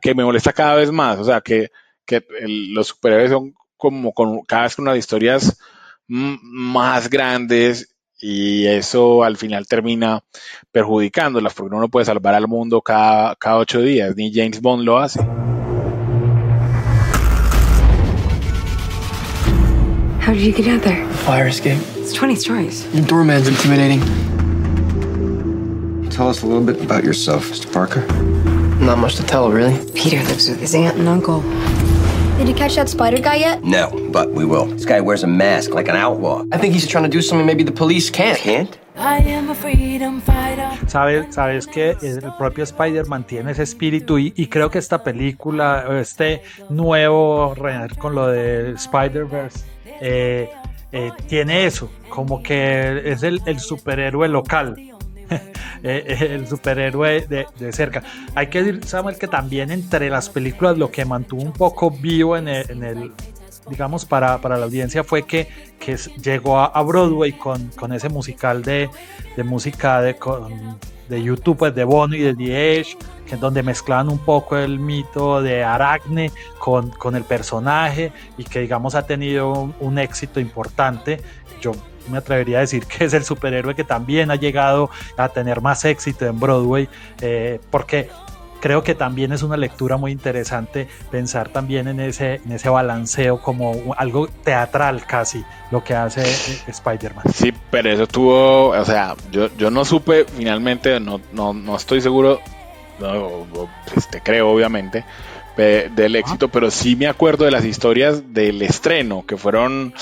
que 0.00 0.14
me 0.14 0.24
molesta 0.24 0.52
cada 0.52 0.76
vez 0.76 0.90
más. 0.90 1.18
O 1.18 1.24
sea, 1.24 1.40
que, 1.40 1.70
que 2.04 2.24
los 2.40 2.88
superhéroes 2.88 3.30
son 3.30 3.54
como 3.76 4.12
con 4.12 4.42
cada 4.42 4.64
vez 4.64 4.76
con 4.76 4.84
unas 4.86 4.98
historias 4.98 5.58
más 6.06 7.08
grandes 7.08 7.93
y 8.20 8.66
eso 8.66 9.24
al 9.24 9.36
final 9.36 9.66
termina 9.66 10.22
perjudicándolas 10.72 11.54
porque 11.54 11.68
uno 11.68 11.80
no 11.80 11.88
puede 11.88 12.06
salvar 12.06 12.34
al 12.34 12.48
mundo 12.48 12.80
cada, 12.80 13.34
cada 13.36 13.58
ocho 13.58 13.80
días, 13.80 14.16
ni 14.16 14.32
James 14.32 14.60
Bond 14.60 14.84
lo 14.84 14.98
hace. 14.98 15.20
How 20.20 20.32
did 20.32 20.40
you 20.40 20.52
get 20.52 20.66
out 20.68 20.82
there? 20.82 21.04
Fire 21.26 21.46
escape. 21.46 21.78
It's 21.96 22.14
20 22.14 22.34
stories. 22.36 22.86
Your 22.94 23.04
doorman's 23.06 23.46
intimidating. 23.46 24.00
Tell 26.08 26.28
us 26.28 26.42
a 26.42 26.46
little 26.46 26.64
bit 26.64 26.80
about 26.82 27.04
yourself, 27.04 27.50
Mr. 27.50 27.70
Parker. 27.70 28.06
Not 28.80 28.98
much 28.98 29.16
to 29.16 29.22
tell, 29.22 29.50
really. 29.50 29.76
Peter 29.92 30.22
lives 30.24 30.48
with 30.48 30.60
his 30.60 30.74
aunt 30.74 30.96
and 30.96 31.08
uncle. 31.08 31.42
Did 32.36 32.48
you 32.48 32.54
catch 32.54 32.74
that 32.74 32.88
spider 32.88 33.20
guy 33.20 33.36
yet? 33.36 33.62
No, 33.62 33.90
but 34.10 34.32
we 34.32 34.44
will. 34.44 34.66
This 34.66 34.84
guy 34.84 35.00
wears 35.00 35.22
a 35.22 35.28
mask 35.28 35.72
like 35.72 35.88
an 35.88 35.94
outlaw. 35.94 36.44
I 36.50 36.58
think 36.58 36.74
he's 36.74 36.86
trying 36.86 37.04
to 37.04 37.08
do 37.08 37.22
something 37.22 37.46
maybe 37.46 37.62
the 37.62 37.70
police 37.70 38.10
can't. 38.10 38.36
Can't? 38.38 38.76
Sabes, 40.88 41.34
sabes 41.34 41.66
que 41.66 41.96
el 42.02 42.32
propio 42.36 42.64
Spider-Man 42.64 43.24
tiene 43.24 43.52
ese 43.52 43.62
espíritu 43.62 44.18
y, 44.18 44.32
y, 44.36 44.48
creo 44.48 44.68
que 44.68 44.78
esta 44.78 45.02
película, 45.04 45.86
este 46.00 46.42
nuevo 46.70 47.54
con 47.98 48.14
lo 48.16 48.26
de 48.26 48.72
Spider-Verse, 48.72 49.64
eh, 50.00 50.50
eh, 50.90 51.12
tiene 51.28 51.66
eso, 51.66 51.90
como 52.08 52.42
que 52.42 53.12
es 53.12 53.22
el, 53.22 53.42
el 53.46 53.60
superhéroe 53.60 54.28
local. 54.28 54.93
Eh, 55.86 56.02
eh, 56.18 56.28
el 56.36 56.48
superhéroe 56.48 57.26
de, 57.26 57.72
cerca. 57.72 58.02
Hay 58.34 58.46
que 58.46 58.62
decir, 58.62 58.86
Samuel, 58.86 59.18
que 59.18 59.28
también 59.28 59.70
entre 59.70 60.08
las 60.08 60.30
películas 60.30 60.78
lo 60.78 60.90
que 60.90 61.04
mantuvo 61.04 61.42
un 61.42 61.52
poco 61.52 61.90
vivo 61.90 62.38
en 62.38 62.48
el, 62.48 63.12
digamos, 63.68 64.06
para, 64.06 64.40
para, 64.40 64.56
la 64.56 64.64
audiencia 64.64 65.04
fue 65.04 65.24
que, 65.24 65.46
que 65.78 65.96
llegó 66.22 66.58
a, 66.58 66.82
Broadway 66.82 67.32
con, 67.32 67.68
con, 67.76 67.92
ese 67.92 68.08
musical 68.08 68.62
de, 68.62 68.88
de 69.36 69.44
música 69.44 70.00
de, 70.00 70.16
de 71.08 71.22
YouTube, 71.22 71.58
pues, 71.58 71.74
de 71.74 71.84
Bono 71.84 72.16
y 72.16 72.20
de 72.20 72.34
The 72.34 72.78
Edge, 72.78 72.96
que 73.26 73.36
donde 73.36 73.62
mezclaban 73.62 74.08
un 74.08 74.18
poco 74.18 74.56
el 74.56 74.78
mito 74.78 75.42
de 75.42 75.64
Aracne 75.64 76.30
con, 76.58 76.90
con 76.90 77.14
el 77.14 77.24
personaje 77.24 78.12
y 78.38 78.44
que, 78.44 78.60
digamos, 78.60 78.94
ha 78.94 79.06
tenido 79.06 79.52
un, 79.52 79.74
un 79.80 79.98
éxito 79.98 80.40
importante. 80.40 81.20
Yo 81.60 81.72
me 82.08 82.18
atrevería 82.18 82.58
a 82.58 82.60
decir 82.60 82.86
que 82.86 83.04
es 83.04 83.14
el 83.14 83.24
superhéroe 83.24 83.74
que 83.74 83.84
también 83.84 84.30
ha 84.30 84.36
llegado 84.36 84.90
a 85.16 85.28
tener 85.28 85.60
más 85.60 85.84
éxito 85.84 86.26
en 86.26 86.38
Broadway, 86.40 86.88
eh, 87.20 87.60
porque 87.70 88.10
creo 88.64 88.82
que 88.82 88.94
también 88.94 89.30
es 89.30 89.42
una 89.42 89.58
lectura 89.58 89.98
muy 89.98 90.10
interesante 90.10 90.88
pensar 91.10 91.50
también 91.50 91.86
en 91.86 92.00
ese, 92.00 92.36
en 92.36 92.52
ese 92.52 92.70
balanceo 92.70 93.38
como 93.42 93.94
algo 93.98 94.26
teatral 94.42 95.04
casi, 95.04 95.44
lo 95.70 95.84
que 95.84 95.94
hace 95.94 96.22
eh, 96.22 96.62
Spider-Man. 96.68 97.26
Sí, 97.34 97.52
pero 97.70 97.90
eso 97.90 98.06
tuvo, 98.06 98.68
o 98.68 98.84
sea, 98.86 99.16
yo, 99.30 99.54
yo 99.58 99.70
no 99.70 99.84
supe 99.84 100.24
finalmente, 100.24 100.98
no, 100.98 101.20
no, 101.34 101.52
no 101.52 101.76
estoy 101.76 102.00
seguro, 102.00 102.40
no, 102.98 103.46
pues 103.92 104.08
te 104.08 104.22
creo 104.22 104.48
obviamente, 104.48 105.04
del 105.56 106.16
éxito, 106.16 106.48
pero 106.48 106.70
sí 106.70 106.96
me 106.96 107.06
acuerdo 107.06 107.44
de 107.44 107.50
las 107.50 107.64
historias 107.64 108.34
del 108.34 108.60
estreno, 108.62 109.24
que 109.26 109.36
fueron 109.36 109.94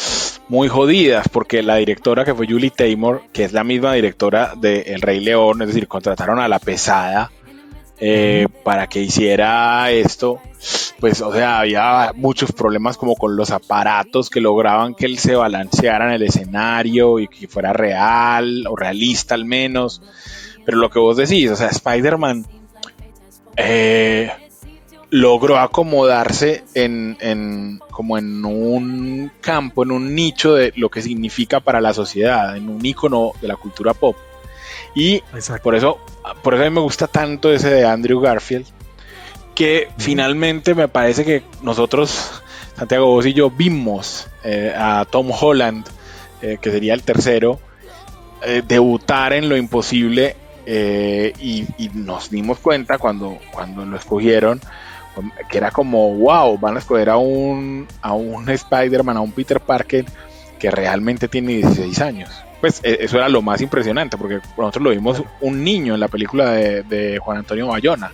muy 0.49 0.69
jodidas, 0.69 1.29
porque 1.29 1.63
la 1.63 1.77
directora 1.77 2.25
que 2.25 2.35
fue 2.35 2.47
Julie 2.47 2.71
Taymor, 2.71 3.23
que 3.33 3.45
es 3.45 3.53
la 3.53 3.65
misma 3.65 3.93
directora 3.95 4.55
de 4.57 4.83
El 4.83 5.03
Rey 5.03 5.21
León, 5.21 5.63
es 5.63 5.69
decir, 5.69 5.89
contrataron 5.89 6.39
a 6.39 6.49
la 6.49 6.59
pesada 6.59 7.31
eh, 8.01 8.49
para 8.65 8.87
que 8.89 9.01
hiciera 9.01 9.91
esto, 9.91 10.41
pues, 10.99 11.21
o 11.21 11.33
sea, 11.33 11.61
había 11.61 12.13
muchos 12.15 12.53
problemas 12.53 12.97
como 12.97 13.15
con 13.15 13.37
los 13.37 13.51
aparatos 13.51 14.31
que 14.31 14.41
lograban 14.41 14.95
que 14.95 15.07
él 15.07 15.19
se 15.19 15.35
balanceara 15.35 16.07
en 16.07 16.13
el 16.15 16.23
escenario 16.23 17.19
y 17.19 17.29
que 17.29 17.49
fuera 17.49 17.73
real 17.73 18.67
o 18.69 18.77
realista 18.77 19.35
al 19.35 19.45
menos. 19.45 20.03
Pero 20.65 20.79
lo 20.79 20.91
que 20.91 20.99
vos 20.99 21.17
decís, 21.17 21.51
o 21.51 21.57
sea, 21.57 21.69
Spider-Man 21.69 22.47
eh, 23.57 24.31
logró 25.13 25.59
acomodarse 25.59 26.65
en, 26.73 27.79
como 27.91 28.17
en 28.17 28.43
un 28.47 29.31
campo, 29.43 29.83
en 29.83 29.91
un 29.91 30.15
nicho 30.15 30.55
de 30.55 30.73
lo 30.75 30.89
que 30.89 31.03
significa 31.03 31.61
para 31.61 31.83
la 31.83 31.93
sociedad, 31.93 32.57
en 32.57 32.71
un 32.71 32.85
icono 32.85 33.33
de 33.43 33.49
la 33.49 33.57
cultura 33.57 33.93
pop. 33.93 34.17
Y 34.95 35.21
por 35.63 35.75
eso, 35.75 35.99
por 36.43 36.55
eso 36.55 36.65
a 36.65 36.65
mí 36.65 36.75
me 36.75 36.81
gusta 36.81 37.09
tanto 37.09 37.53
ese 37.53 37.69
de 37.69 37.85
Andrew 37.85 38.21
Garfield, 38.21 38.65
que 39.55 39.91
finalmente 39.99 40.75
me 40.75 40.89
parece 40.89 41.27
que 41.27 41.43
nosotros, 41.61 42.43
Santiago, 42.75 43.09
vos 43.09 43.27
y 43.27 43.35
yo 43.35 43.51
vimos 43.51 44.29
eh, 44.45 44.73
a 44.75 45.05
Tom 45.05 45.31
Holland, 45.31 45.87
eh, 46.41 46.57
que 46.59 46.71
sería 46.71 46.95
el 46.95 47.03
tercero, 47.03 47.61
eh, 48.47 48.63
debutar 48.67 49.35
en 49.35 49.51
lo 49.51 49.59
imposible 49.59 50.37
eh, 50.65 51.35
y, 51.39 51.67
y 51.77 51.91
nos 51.93 52.31
dimos 52.31 52.61
cuenta 52.61 52.97
cuando, 52.97 53.39
cuando 53.53 53.85
lo 53.85 53.99
escogieron 53.99 54.59
que 55.49 55.59
era 55.59 55.71
como, 55.71 56.15
wow, 56.15 56.59
van 56.59 56.77
a 56.77 56.79
escoger 56.79 57.11
a 57.11 57.17
un, 57.17 57.87
a 58.01 58.13
un 58.15 58.49
Spider-Man, 58.49 59.17
a 59.17 59.21
un 59.21 59.33
Peter 59.33 59.61
Parker 59.61 60.05
que 60.59 60.71
realmente 60.71 61.29
tiene 61.29 61.55
16 61.55 62.01
años. 62.01 62.31
Pues 62.61 62.81
e- 62.85 62.99
eso 63.01 63.17
era 63.19 63.29
lo 63.29 63.43
más 63.43 63.61
impresionante, 63.61 64.17
porque 64.17 64.41
nosotros 64.57 64.85
lo 64.85 64.91
vimos 64.91 65.23
un 65.41 65.65
niño 65.65 65.95
en 65.95 66.01
la 66.01 66.09
película 66.09 66.53
de, 66.53 67.19
Juan 67.21 67.39
Antonio 67.39 67.67
Bayona. 67.67 68.13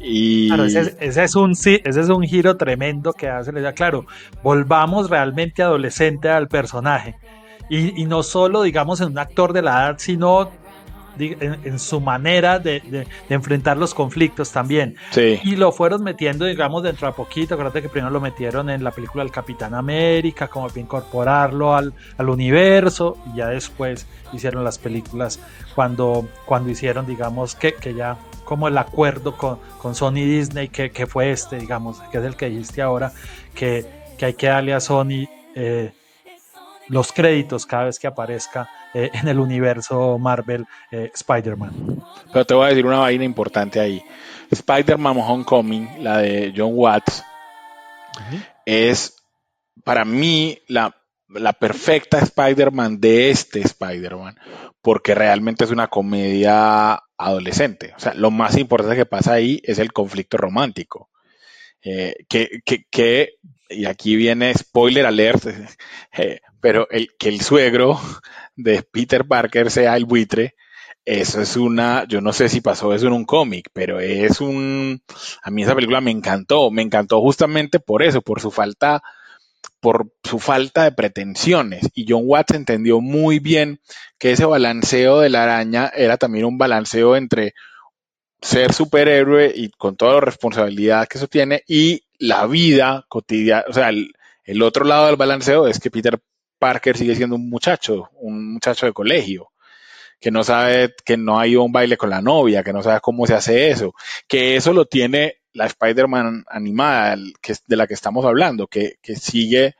Y 0.00 0.48
Claro, 0.48 0.64
ese, 0.64 0.96
es- 1.00 1.36
un, 1.36 1.52
ese 1.52 1.82
es 1.84 2.08
un 2.08 2.22
giro 2.22 2.56
tremendo 2.56 3.12
que 3.12 3.28
hace. 3.28 3.52
Claro, 3.74 4.06
volvamos 4.42 5.08
realmente 5.08 5.62
adolescente 5.62 6.28
al 6.28 6.48
personaje. 6.48 7.16
Y, 7.70 8.06
no 8.06 8.22
solo, 8.22 8.62
digamos, 8.62 9.00
en 9.00 9.08
un 9.08 9.18
actor 9.18 9.52
de 9.52 9.62
la 9.62 9.70
edad, 9.72 9.96
sino 9.98 10.50
en, 11.20 11.58
en 11.64 11.78
su 11.78 12.00
manera 12.00 12.58
de, 12.58 12.80
de- 12.80 13.06
de 13.28 13.34
enfrentar 13.34 13.76
los 13.76 13.94
conflictos 13.94 14.52
también. 14.52 14.96
sí, 15.10 15.40
Y 15.44 15.56
lo 15.56 15.72
fueron 15.72 16.02
metiendo, 16.02 16.44
digamos, 16.44 16.82
dentro 16.82 17.08
a 17.08 17.12
poquito. 17.14 17.54
Acuérdate 17.54 17.82
que 17.82 17.88
primero 17.88 18.10
lo 18.12 18.20
metieron 18.20 18.70
en 18.70 18.82
la 18.84 18.90
película 18.90 19.24
del 19.24 19.32
Capitán 19.32 19.74
América, 19.74 20.48
como 20.48 20.68
para 20.68 20.80
incorporarlo 20.80 21.74
al, 21.74 21.92
al 22.16 22.28
universo. 22.28 23.16
Y 23.32 23.38
ya 23.38 23.48
después 23.48 24.06
hicieron 24.32 24.64
las 24.64 24.78
películas 24.78 25.40
cuando, 25.74 26.28
cuando 26.46 26.70
hicieron, 26.70 27.06
digamos, 27.06 27.54
que, 27.54 27.74
que 27.74 27.94
ya 27.94 28.16
como 28.44 28.68
el 28.68 28.78
acuerdo 28.78 29.36
con, 29.36 29.58
con 29.80 29.94
Sony 29.94 30.14
Disney, 30.24 30.68
que, 30.68 30.90
que 30.90 31.06
fue 31.06 31.30
este, 31.30 31.58
digamos, 31.58 32.00
que 32.10 32.18
es 32.18 32.24
el 32.24 32.34
que 32.34 32.48
dijiste 32.48 32.80
ahora, 32.80 33.12
que, 33.54 33.84
que 34.16 34.24
hay 34.26 34.34
que 34.34 34.46
darle 34.46 34.72
a 34.72 34.80
Sony 34.80 35.26
eh, 35.54 35.92
los 36.88 37.12
créditos 37.12 37.66
cada 37.66 37.84
vez 37.84 37.98
que 37.98 38.06
aparezca 38.06 38.70
eh, 38.94 39.10
en 39.12 39.28
el 39.28 39.38
universo 39.40 40.18
Marvel 40.18 40.66
eh, 40.90 41.10
Spider-Man. 41.14 42.02
pero 42.32 42.44
te 42.44 42.54
voy 42.54 42.66
a 42.66 42.68
decir 42.70 42.86
una 42.86 42.98
vaina 43.00 43.24
importante 43.24 43.80
ahí. 43.80 44.02
Spider-Man 44.50 45.16
Homecoming, 45.18 46.02
la 46.02 46.18
de 46.18 46.52
John 46.56 46.72
Watts, 46.74 47.22
es 48.66 49.16
para 49.84 50.04
mí 50.04 50.58
la, 50.68 50.94
la 51.28 51.52
perfecta 51.52 52.18
Spider-Man 52.18 53.00
de 53.00 53.30
este 53.30 53.60
Spider-Man, 53.60 54.36
porque 54.82 55.14
realmente 55.14 55.64
es 55.64 55.70
una 55.70 55.88
comedia 55.88 57.00
adolescente. 57.16 57.92
O 57.96 58.00
sea, 58.00 58.14
lo 58.14 58.30
más 58.30 58.56
importante 58.56 58.96
que 58.96 59.06
pasa 59.06 59.34
ahí 59.34 59.60
es 59.64 59.78
el 59.78 59.92
conflicto 59.92 60.36
romántico. 60.36 61.10
Eh, 61.82 62.14
que, 62.28 62.60
que, 62.64 62.84
que- 62.90 63.34
y 63.70 63.84
aquí 63.84 64.16
viene 64.16 64.54
spoiler 64.54 65.04
alert, 65.06 65.44
eh, 66.16 66.40
pero 66.60 66.88
el, 66.90 67.10
que 67.18 67.28
el 67.28 67.40
suegro 67.42 68.00
de 68.58 68.82
Peter 68.82 69.26
Parker 69.26 69.70
sea 69.70 69.96
el 69.96 70.04
buitre, 70.04 70.56
eso 71.04 71.40
es 71.40 71.56
una, 71.56 72.04
yo 72.06 72.20
no 72.20 72.34
sé 72.34 72.48
si 72.48 72.60
pasó 72.60 72.92
eso 72.92 73.06
en 73.06 73.14
un 73.14 73.24
cómic, 73.24 73.70
pero 73.72 74.00
es 74.00 74.40
un, 74.42 75.00
a 75.42 75.50
mí 75.50 75.62
esa 75.62 75.74
película 75.74 76.02
me 76.02 76.10
encantó, 76.10 76.70
me 76.70 76.82
encantó 76.82 77.20
justamente 77.22 77.80
por 77.80 78.02
eso, 78.02 78.20
por 78.20 78.40
su 78.40 78.50
falta, 78.50 79.00
por 79.80 80.12
su 80.22 80.38
falta 80.38 80.84
de 80.84 80.92
pretensiones. 80.92 81.88
Y 81.94 82.04
John 82.06 82.24
Watts 82.26 82.54
entendió 82.54 83.00
muy 83.00 83.38
bien 83.38 83.80
que 84.18 84.32
ese 84.32 84.44
balanceo 84.44 85.20
de 85.20 85.30
la 85.30 85.44
araña 85.44 85.90
era 85.96 86.18
también 86.18 86.44
un 86.44 86.58
balanceo 86.58 87.16
entre 87.16 87.54
ser 88.42 88.72
superhéroe 88.72 89.52
y 89.54 89.70
con 89.70 89.96
toda 89.96 90.14
la 90.14 90.20
responsabilidad 90.20 91.08
que 91.08 91.18
eso 91.18 91.28
tiene 91.28 91.62
y 91.66 92.02
la 92.18 92.46
vida 92.46 93.04
cotidiana, 93.08 93.64
o 93.68 93.72
sea, 93.72 93.88
el, 93.88 94.12
el 94.44 94.62
otro 94.62 94.84
lado 94.84 95.06
del 95.06 95.16
balanceo 95.16 95.68
es 95.68 95.78
que 95.78 95.90
Peter 95.90 96.20
Parker 96.58 96.96
sigue 96.96 97.14
siendo 97.14 97.36
un 97.36 97.48
muchacho, 97.48 98.10
un 98.14 98.54
muchacho 98.54 98.86
de 98.86 98.92
colegio, 98.92 99.50
que 100.20 100.30
no 100.30 100.42
sabe, 100.42 100.94
que 101.04 101.16
no 101.16 101.38
ha 101.38 101.46
ido 101.46 101.62
a 101.62 101.64
un 101.64 101.72
baile 101.72 101.96
con 101.96 102.10
la 102.10 102.22
novia, 102.22 102.62
que 102.62 102.72
no 102.72 102.82
sabe 102.82 103.00
cómo 103.00 103.26
se 103.26 103.34
hace 103.34 103.70
eso, 103.70 103.94
que 104.26 104.56
eso 104.56 104.72
lo 104.72 104.86
tiene 104.86 105.36
la 105.52 105.66
Spider-Man 105.66 106.44
animada, 106.48 107.16
que, 107.40 107.54
de 107.66 107.76
la 107.76 107.86
que 107.86 107.94
estamos 107.94 108.24
hablando, 108.24 108.66
que, 108.66 108.96
que 109.02 109.16
sigue 109.16 109.74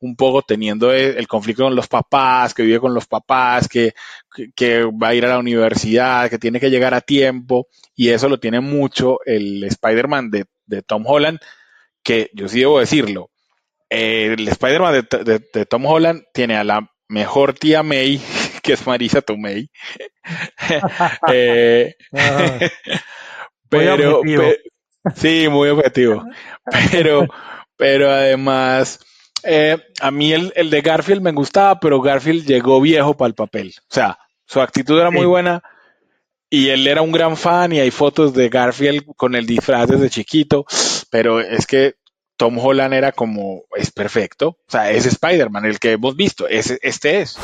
un 0.00 0.16
poco 0.16 0.42
teniendo 0.42 0.92
el, 0.92 1.16
el 1.16 1.28
conflicto 1.28 1.64
con 1.64 1.76
los 1.76 1.86
papás, 1.88 2.54
que 2.54 2.64
vive 2.64 2.80
con 2.80 2.92
los 2.92 3.06
papás, 3.06 3.68
que, 3.68 3.94
que, 4.34 4.50
que 4.52 4.84
va 4.84 5.08
a 5.08 5.14
ir 5.14 5.24
a 5.24 5.28
la 5.28 5.38
universidad, 5.38 6.28
que 6.28 6.38
tiene 6.38 6.58
que 6.58 6.70
llegar 6.70 6.92
a 6.94 7.00
tiempo, 7.00 7.68
y 7.94 8.08
eso 8.08 8.28
lo 8.28 8.40
tiene 8.40 8.60
mucho 8.60 9.18
el 9.24 9.62
Spider-Man 9.62 10.30
de, 10.30 10.46
de 10.66 10.82
Tom 10.82 11.04
Holland, 11.06 11.38
que 12.02 12.30
yo 12.34 12.48
sí 12.48 12.60
debo 12.60 12.80
decirlo, 12.80 13.30
eh, 13.92 14.34
el 14.38 14.48
Spider-Man 14.48 15.06
de, 15.10 15.18
de- 15.24 15.46
de 15.52 15.66
Tom 15.66 15.84
Holland 15.86 16.22
tiene 16.32 16.56
a 16.56 16.64
la 16.64 16.88
mejor 17.08 17.52
tía 17.54 17.82
May, 17.82 18.20
que 18.62 18.72
es 18.74 18.86
Marisa 18.86 19.20
Tomei. 19.22 19.70
Eh, 21.32 21.94
pero, 23.68 24.20
pe- 24.22 24.60
sí, 25.16 25.48
muy 25.48 25.68
objetivo. 25.70 26.24
Pero, 26.90 27.26
pero 27.76 28.10
además, 28.10 29.00
eh, 29.42 29.78
a 30.00 30.10
mí 30.10 30.32
el, 30.32 30.52
el 30.56 30.70
de 30.70 30.80
Garfield 30.80 31.22
me 31.22 31.32
gustaba, 31.32 31.80
pero 31.80 32.00
Garfield 32.00 32.46
llegó 32.46 32.80
viejo 32.80 33.16
para 33.16 33.28
el 33.28 33.34
papel. 33.34 33.74
O 33.78 33.94
sea, 33.94 34.18
su 34.46 34.60
actitud 34.60 34.98
era 34.98 35.10
muy 35.10 35.22
Sí. 35.22 35.26
buena 35.26 35.62
y 36.50 36.68
él 36.68 36.86
era 36.86 37.02
un 37.02 37.12
gran 37.12 37.36
fan 37.36 37.72
y 37.72 37.80
hay 37.80 37.90
fotos 37.90 38.34
de 38.34 38.48
Garfield 38.48 39.04
con 39.16 39.34
el 39.34 39.46
disfraz 39.46 39.88
desde 39.88 40.10
chiquito, 40.10 40.66
pero 41.10 41.40
es 41.40 41.66
que 41.66 41.94
Tom 42.42 42.58
Holland 42.58 42.92
era 42.92 43.12
como, 43.12 43.66
es 43.76 43.92
perfecto. 43.92 44.48
O 44.48 44.64
sea, 44.66 44.90
es 44.90 45.06
Spider-Man, 45.06 45.64
el 45.64 45.78
que 45.78 45.92
hemos 45.92 46.16
visto, 46.16 46.48
ese, 46.48 46.76
este 46.82 47.20
es. 47.20 47.38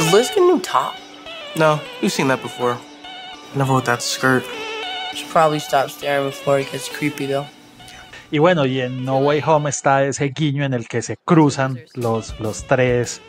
Did 0.00 0.12
Liz 0.12 0.30
get 0.30 0.38
a 0.38 0.40
new 0.40 0.58
top? 0.58 0.94
No, 1.54 1.80
we've 2.02 2.10
seen 2.10 2.26
that 2.26 2.42
before. 2.42 2.76
Never 3.54 3.72
with 3.72 3.84
that 3.84 4.02
skirt. 4.02 4.42
Should 5.14 5.30
probably 5.30 5.60
stop 5.60 5.90
staring 5.90 6.26
before 6.26 6.58
it 6.58 6.72
gets 6.72 6.88
creepy, 6.88 7.26
though. 7.26 7.46
Y 8.32 8.38
bueno, 8.38 8.66
y 8.66 8.80
en 8.80 9.04
No 9.04 9.18
Way 9.18 9.44
Home 9.46 9.70
está 9.70 10.02
ese 10.04 10.32
guiño 10.34 10.64
en 10.64 10.74
el 10.74 10.88
que 10.88 11.02
se 11.02 11.16
cruzan 11.24 11.78
los, 11.94 12.40
los 12.40 12.64
tres, 12.64 13.20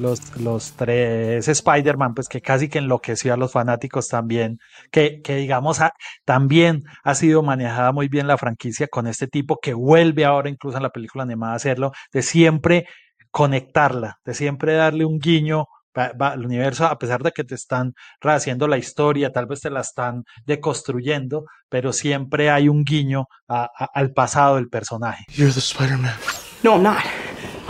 los, 0.00 0.36
los 0.40 0.72
tres 0.72 1.46
Spider-Man, 1.46 2.14
pues 2.14 2.28
que 2.28 2.40
casi 2.40 2.68
que 2.68 2.78
enloqueció 2.78 3.34
a 3.34 3.36
los 3.36 3.52
fanáticos 3.52 4.08
también, 4.08 4.58
que, 4.90 5.20
que 5.22 5.36
digamos 5.36 5.80
ha- 5.80 5.92
también 6.24 6.82
ha 7.04 7.14
sido 7.14 7.42
manejada 7.42 7.92
muy 7.92 8.08
bien 8.08 8.26
la 8.26 8.38
franquicia 8.38 8.88
con 8.88 9.06
este 9.06 9.26
tipo 9.28 9.58
que 9.62 9.74
vuelve 9.74 10.24
ahora 10.24 10.48
incluso 10.48 10.76
en 10.78 10.82
la 10.82 10.90
película 10.90 11.24
animada 11.24 11.52
a 11.52 11.56
hacerlo, 11.56 11.92
de 12.12 12.22
siempre 12.22 12.86
conectarla, 13.30 14.16
de 14.24 14.34
siempre 14.34 14.72
darle 14.74 15.04
un 15.04 15.18
guiño 15.18 15.66
al 15.94 16.44
universo, 16.46 16.86
a 16.86 16.98
pesar 16.98 17.22
de 17.22 17.32
que 17.32 17.44
te 17.44 17.54
están 17.56 17.92
rehaciendo 18.20 18.66
la 18.68 18.78
historia, 18.78 19.32
tal 19.32 19.46
vez 19.46 19.60
te 19.60 19.70
la 19.70 19.80
están 19.80 20.22
deconstruyendo, 20.46 21.44
pero 21.68 21.92
siempre 21.92 22.48
hay 22.48 22.68
un 22.68 22.84
guiño 22.84 23.24
a- 23.48 23.68
a- 23.76 23.88
al 23.92 24.12
pasado 24.12 24.56
del 24.56 24.68
personaje. 24.68 25.24
You're 25.34 25.52
the 25.52 25.58
Spider-Man. 25.60 26.14
No, 26.62 26.74
I'm 26.74 26.82
not. 26.84 26.96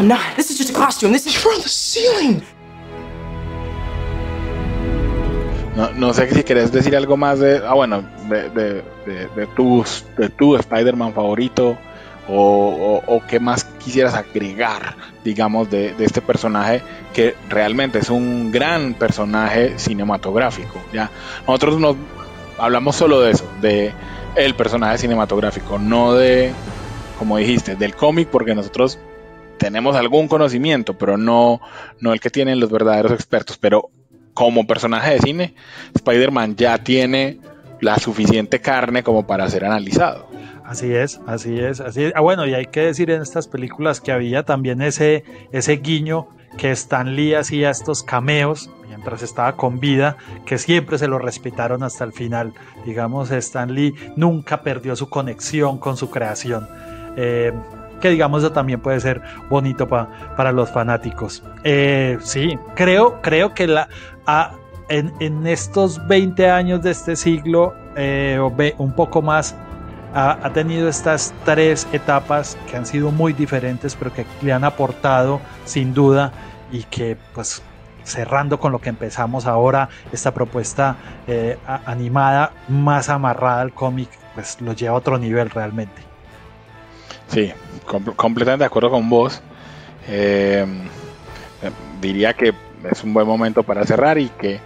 I'm 0.00 0.08
not. 0.08 0.20
This 0.34 0.50
is 0.50 0.56
just 0.56 0.70
a 0.70 0.72
costume. 0.72 1.12
This 1.12 1.26
is. 1.26 1.34
You're 1.44 1.52
on 1.52 1.60
the 1.60 1.68
ceiling! 1.68 2.42
No, 5.96 6.12
sé 6.14 6.28
si 6.34 6.42
querés 6.42 6.72
decir 6.72 6.96
algo 6.96 7.16
más 7.18 7.38
de, 7.38 7.60
ah, 7.66 7.74
bueno, 7.74 8.02
de, 8.28 8.82
tu, 9.56 9.84
de 10.16 10.28
tu 10.30 10.56
Spider-Man 10.56 11.12
favorito 11.12 11.76
o, 12.28 13.02
o- 13.06 13.22
qué 13.26 13.40
más 13.40 13.64
quisieras 13.64 14.14
agregar, 14.14 14.96
digamos, 15.24 15.70
de, 15.70 15.92
de 15.94 16.04
este 16.06 16.20
personaje 16.22 16.82
que 17.12 17.34
realmente 17.48 17.98
es 17.98 18.08
un 18.10 18.50
gran 18.52 18.94
personaje 18.94 19.78
cinematográfico. 19.78 20.80
¿ya? 20.94 21.10
Nosotros 21.46 21.78
nos 21.78 21.96
hablamos 22.58 22.96
solo 22.96 23.20
de 23.20 23.30
eso, 23.32 23.44
de 23.60 23.92
el 24.36 24.54
personaje 24.54 24.96
cinematográfico, 24.98 25.78
no 25.78 26.14
de, 26.14 26.52
como 27.18 27.36
dijiste, 27.36 27.76
del 27.76 27.94
cómic, 27.94 28.28
porque 28.28 28.54
nosotros 28.54 28.98
tenemos 29.60 29.94
algún 29.94 30.26
conocimiento, 30.26 30.96
pero 30.96 31.18
no, 31.18 31.60
no 32.00 32.14
el 32.14 32.20
que 32.20 32.30
tienen 32.30 32.58
los 32.58 32.70
verdaderos 32.70 33.12
expertos. 33.12 33.58
Pero 33.58 33.90
como 34.32 34.66
personaje 34.66 35.12
de 35.12 35.18
cine, 35.18 35.54
Spider-Man 35.94 36.56
ya 36.56 36.78
tiene 36.78 37.38
la 37.80 37.98
suficiente 37.98 38.60
carne 38.60 39.02
como 39.02 39.26
para 39.26 39.48
ser 39.50 39.66
analizado. 39.66 40.28
Así 40.64 40.92
es, 40.94 41.20
así 41.26 41.60
es, 41.60 41.80
así 41.80 42.04
es. 42.04 42.12
Ah, 42.16 42.22
bueno, 42.22 42.46
y 42.46 42.54
hay 42.54 42.66
que 42.66 42.80
decir 42.80 43.10
en 43.10 43.20
estas 43.20 43.48
películas 43.48 44.00
que 44.00 44.12
había 44.12 44.44
también 44.44 44.80
ese, 44.80 45.24
ese 45.52 45.76
guiño 45.76 46.28
que 46.56 46.70
Stan 46.70 47.14
Lee 47.14 47.34
hacía 47.34 47.70
estos 47.70 48.02
cameos 48.02 48.70
mientras 48.88 49.22
estaba 49.22 49.56
con 49.56 49.78
vida, 49.78 50.16
que 50.46 50.56
siempre 50.56 50.96
se 50.96 51.06
lo 51.06 51.18
respetaron 51.18 51.82
hasta 51.82 52.04
el 52.04 52.12
final. 52.12 52.54
Digamos, 52.86 53.30
Stan 53.30 53.74
Lee 53.74 53.94
nunca 54.16 54.62
perdió 54.62 54.96
su 54.96 55.10
conexión 55.10 55.78
con 55.78 55.98
su 55.98 56.10
creación. 56.10 56.66
Eh, 57.16 57.52
que 58.00 58.10
digamos 58.10 58.50
también 58.52 58.80
puede 58.80 59.00
ser 59.00 59.20
bonito 59.48 59.86
pa- 59.88 60.08
para 60.36 60.52
los 60.52 60.70
fanáticos. 60.70 61.42
Eh, 61.64 62.18
sí, 62.20 62.58
creo, 62.74 63.20
creo 63.22 63.54
que 63.54 63.66
la, 63.66 63.88
a- 64.26 64.52
en, 64.88 65.12
en 65.20 65.46
estos 65.46 66.06
20 66.08 66.50
años 66.50 66.82
de 66.82 66.90
este 66.90 67.14
siglo, 67.14 67.74
eh, 67.96 68.40
un 68.78 68.92
poco 68.92 69.22
más, 69.22 69.54
ha, 70.14 70.38
ha 70.42 70.52
tenido 70.52 70.88
estas 70.88 71.32
tres 71.44 71.86
etapas 71.92 72.58
que 72.68 72.76
han 72.76 72.86
sido 72.86 73.12
muy 73.12 73.32
diferentes, 73.32 73.94
pero 73.94 74.12
que 74.12 74.26
le 74.42 74.52
han 74.52 74.64
aportado 74.64 75.40
sin 75.64 75.94
duda 75.94 76.32
y 76.72 76.82
que 76.84 77.16
pues 77.34 77.62
cerrando 78.02 78.58
con 78.58 78.72
lo 78.72 78.80
que 78.80 78.88
empezamos 78.88 79.46
ahora, 79.46 79.88
esta 80.10 80.32
propuesta 80.34 80.96
eh, 81.28 81.58
animada 81.86 82.52
más 82.66 83.08
amarrada 83.08 83.60
al 83.60 83.72
cómic, 83.72 84.08
pues 84.34 84.60
lo 84.60 84.72
lleva 84.72 84.94
a 84.94 84.98
otro 84.98 85.18
nivel 85.18 85.50
realmente. 85.50 86.09
Sí, 87.30 87.52
com- 87.86 88.04
completamente 88.16 88.62
de 88.62 88.66
acuerdo 88.66 88.90
con 88.90 89.08
vos. 89.08 89.40
Eh, 90.08 90.66
diría 92.00 92.32
que 92.34 92.52
es 92.90 93.04
un 93.04 93.12
buen 93.12 93.26
momento 93.26 93.62
para 93.62 93.84
cerrar 93.84 94.18
y 94.18 94.28
que, 94.30 94.58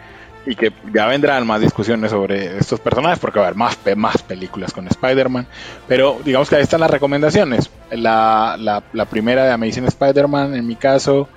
y 0.46 0.54
que 0.54 0.72
ya 0.92 1.06
vendrán 1.06 1.46
más 1.46 1.60
discusiones 1.60 2.10
sobre 2.10 2.58
estos 2.58 2.80
personajes 2.80 3.18
porque 3.18 3.38
va 3.38 3.46
a 3.46 3.48
haber 3.48 3.58
más, 3.58 3.78
más 3.96 4.22
películas 4.22 4.72
con 4.72 4.86
Spider-Man. 4.86 5.46
Pero 5.88 6.18
digamos 6.24 6.48
que 6.48 6.56
ahí 6.56 6.62
están 6.62 6.80
las 6.80 6.90
recomendaciones. 6.90 7.70
La, 7.90 8.56
la, 8.58 8.82
la 8.92 9.04
primera 9.06 9.44
de 9.44 9.52
Amazing 9.52 9.86
Spider-Man, 9.86 10.54
en 10.54 10.66
mi 10.66 10.76
caso, 10.76 11.28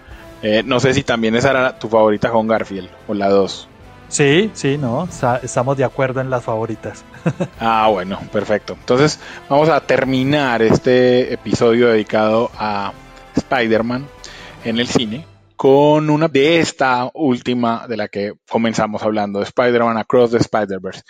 eh, 0.43 0.61
no 0.65 0.79
sé 0.79 0.93
si 0.93 1.03
también 1.03 1.35
esa 1.35 1.49
era 1.51 1.79
tu 1.79 1.89
favorita 1.89 2.29
con 2.29 2.47
Garfield 2.47 2.89
o 3.07 3.13
la 3.13 3.29
2. 3.29 3.67
Sí, 4.09 4.49
sí, 4.53 4.77
no, 4.77 5.07
estamos 5.43 5.77
de 5.77 5.83
acuerdo 5.83 6.21
en 6.21 6.29
las 6.29 6.43
favoritas. 6.43 7.03
Ah, 7.59 7.89
bueno, 7.91 8.19
perfecto. 8.31 8.73
Entonces 8.79 9.19
vamos 9.49 9.67
a 9.69 9.81
terminar 9.81 10.61
este 10.61 11.33
episodio 11.33 11.89
dedicado 11.89 12.49
a 12.57 12.93
Spider-Man 13.35 14.07
en 14.63 14.79
el 14.79 14.87
cine 14.87 15.25
con 15.57 16.09
una 16.09 16.27
de 16.27 16.59
esta 16.59 17.09
última 17.13 17.87
de 17.87 17.97
la 17.97 18.07
que 18.07 18.33
comenzamos 18.47 19.01
hablando, 19.01 19.39
de 19.39 19.45
Spider-Man 19.45 19.97
Across 19.97 20.31
the 20.31 20.37
Spider-Verse. 20.37 21.01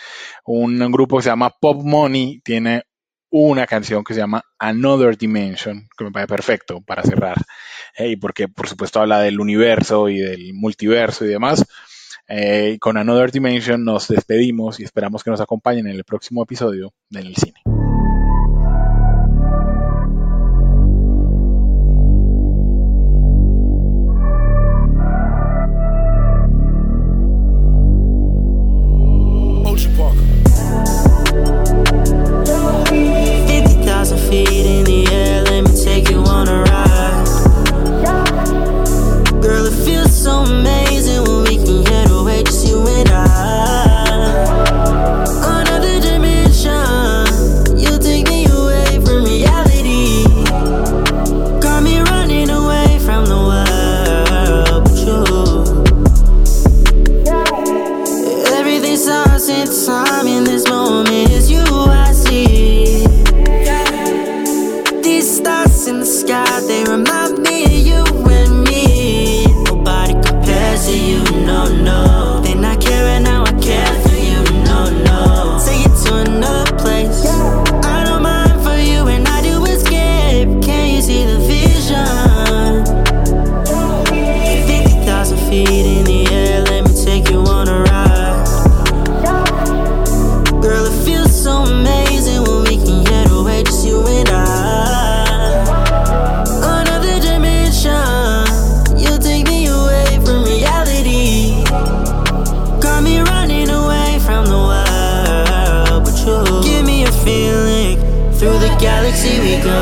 Un 0.45 0.79
grupo 0.91 1.17
que 1.17 1.23
se 1.23 1.29
llama 1.29 1.49
Pop 1.49 1.83
Money 1.83 2.39
tiene 2.43 2.83
una 3.29 3.67
canción 3.67 4.03
que 4.03 4.13
se 4.13 4.21
llama 4.21 4.41
Another 4.57 5.17
Dimension, 5.17 5.87
que 5.97 6.05
me 6.05 6.11
parece 6.11 6.29
perfecto 6.29 6.81
para 6.81 7.03
cerrar, 7.03 7.35
y 7.97 8.15
porque 8.15 8.47
por 8.47 8.69
supuesto 8.69 9.01
habla 9.01 9.19
del 9.19 9.39
universo 9.39 10.07
y 10.07 10.19
del 10.19 10.53
multiverso 10.53 11.25
y 11.25 11.27
demás. 11.27 11.65
Eh, 12.27 12.77
con 12.79 12.97
Another 12.97 13.31
Dimension 13.31 13.83
nos 13.83 14.07
despedimos 14.07 14.79
y 14.79 14.83
esperamos 14.83 15.23
que 15.23 15.31
nos 15.31 15.41
acompañen 15.41 15.87
en 15.87 15.95
el 15.95 16.03
próximo 16.03 16.43
episodio 16.43 16.93
de 17.09 17.21
En 17.21 17.27
el 17.27 17.35
Cine. 17.35 17.61
Feeling. 107.27 107.97
Through 108.37 108.59
the 108.65 108.73
galaxy 108.79 109.33
we 109.45 109.53
go. 109.61 109.81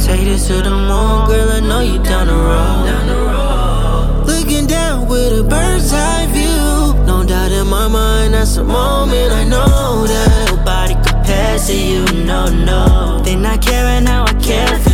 Take 0.00 0.24
this 0.30 0.46
to 0.48 0.56
the 0.68 0.74
moon, 0.88 1.16
girl. 1.28 1.48
I 1.58 1.60
know 1.60 1.80
you 1.80 1.98
down 2.02 2.26
the 2.32 2.38
road. 2.48 4.26
Looking 4.32 4.66
down 4.66 5.06
with 5.08 5.40
a 5.42 5.44
bird's 5.52 5.92
eye 5.92 6.26
view. 6.36 6.94
No 7.10 7.16
doubt 7.30 7.52
in 7.52 7.66
my 7.66 7.88
mind, 7.88 8.32
that's 8.34 8.56
a 8.56 8.64
moment 8.64 9.30
I 9.40 9.44
know 9.44 10.06
that 10.12 10.30
nobody 10.50 10.94
compares 11.06 11.66
to 11.66 11.76
you. 11.90 12.02
No, 12.30 12.40
no. 12.70 13.20
They 13.24 13.36
not 13.36 13.60
caring 13.60 14.04
now, 14.04 14.24
I 14.24 14.34
care 14.48 14.87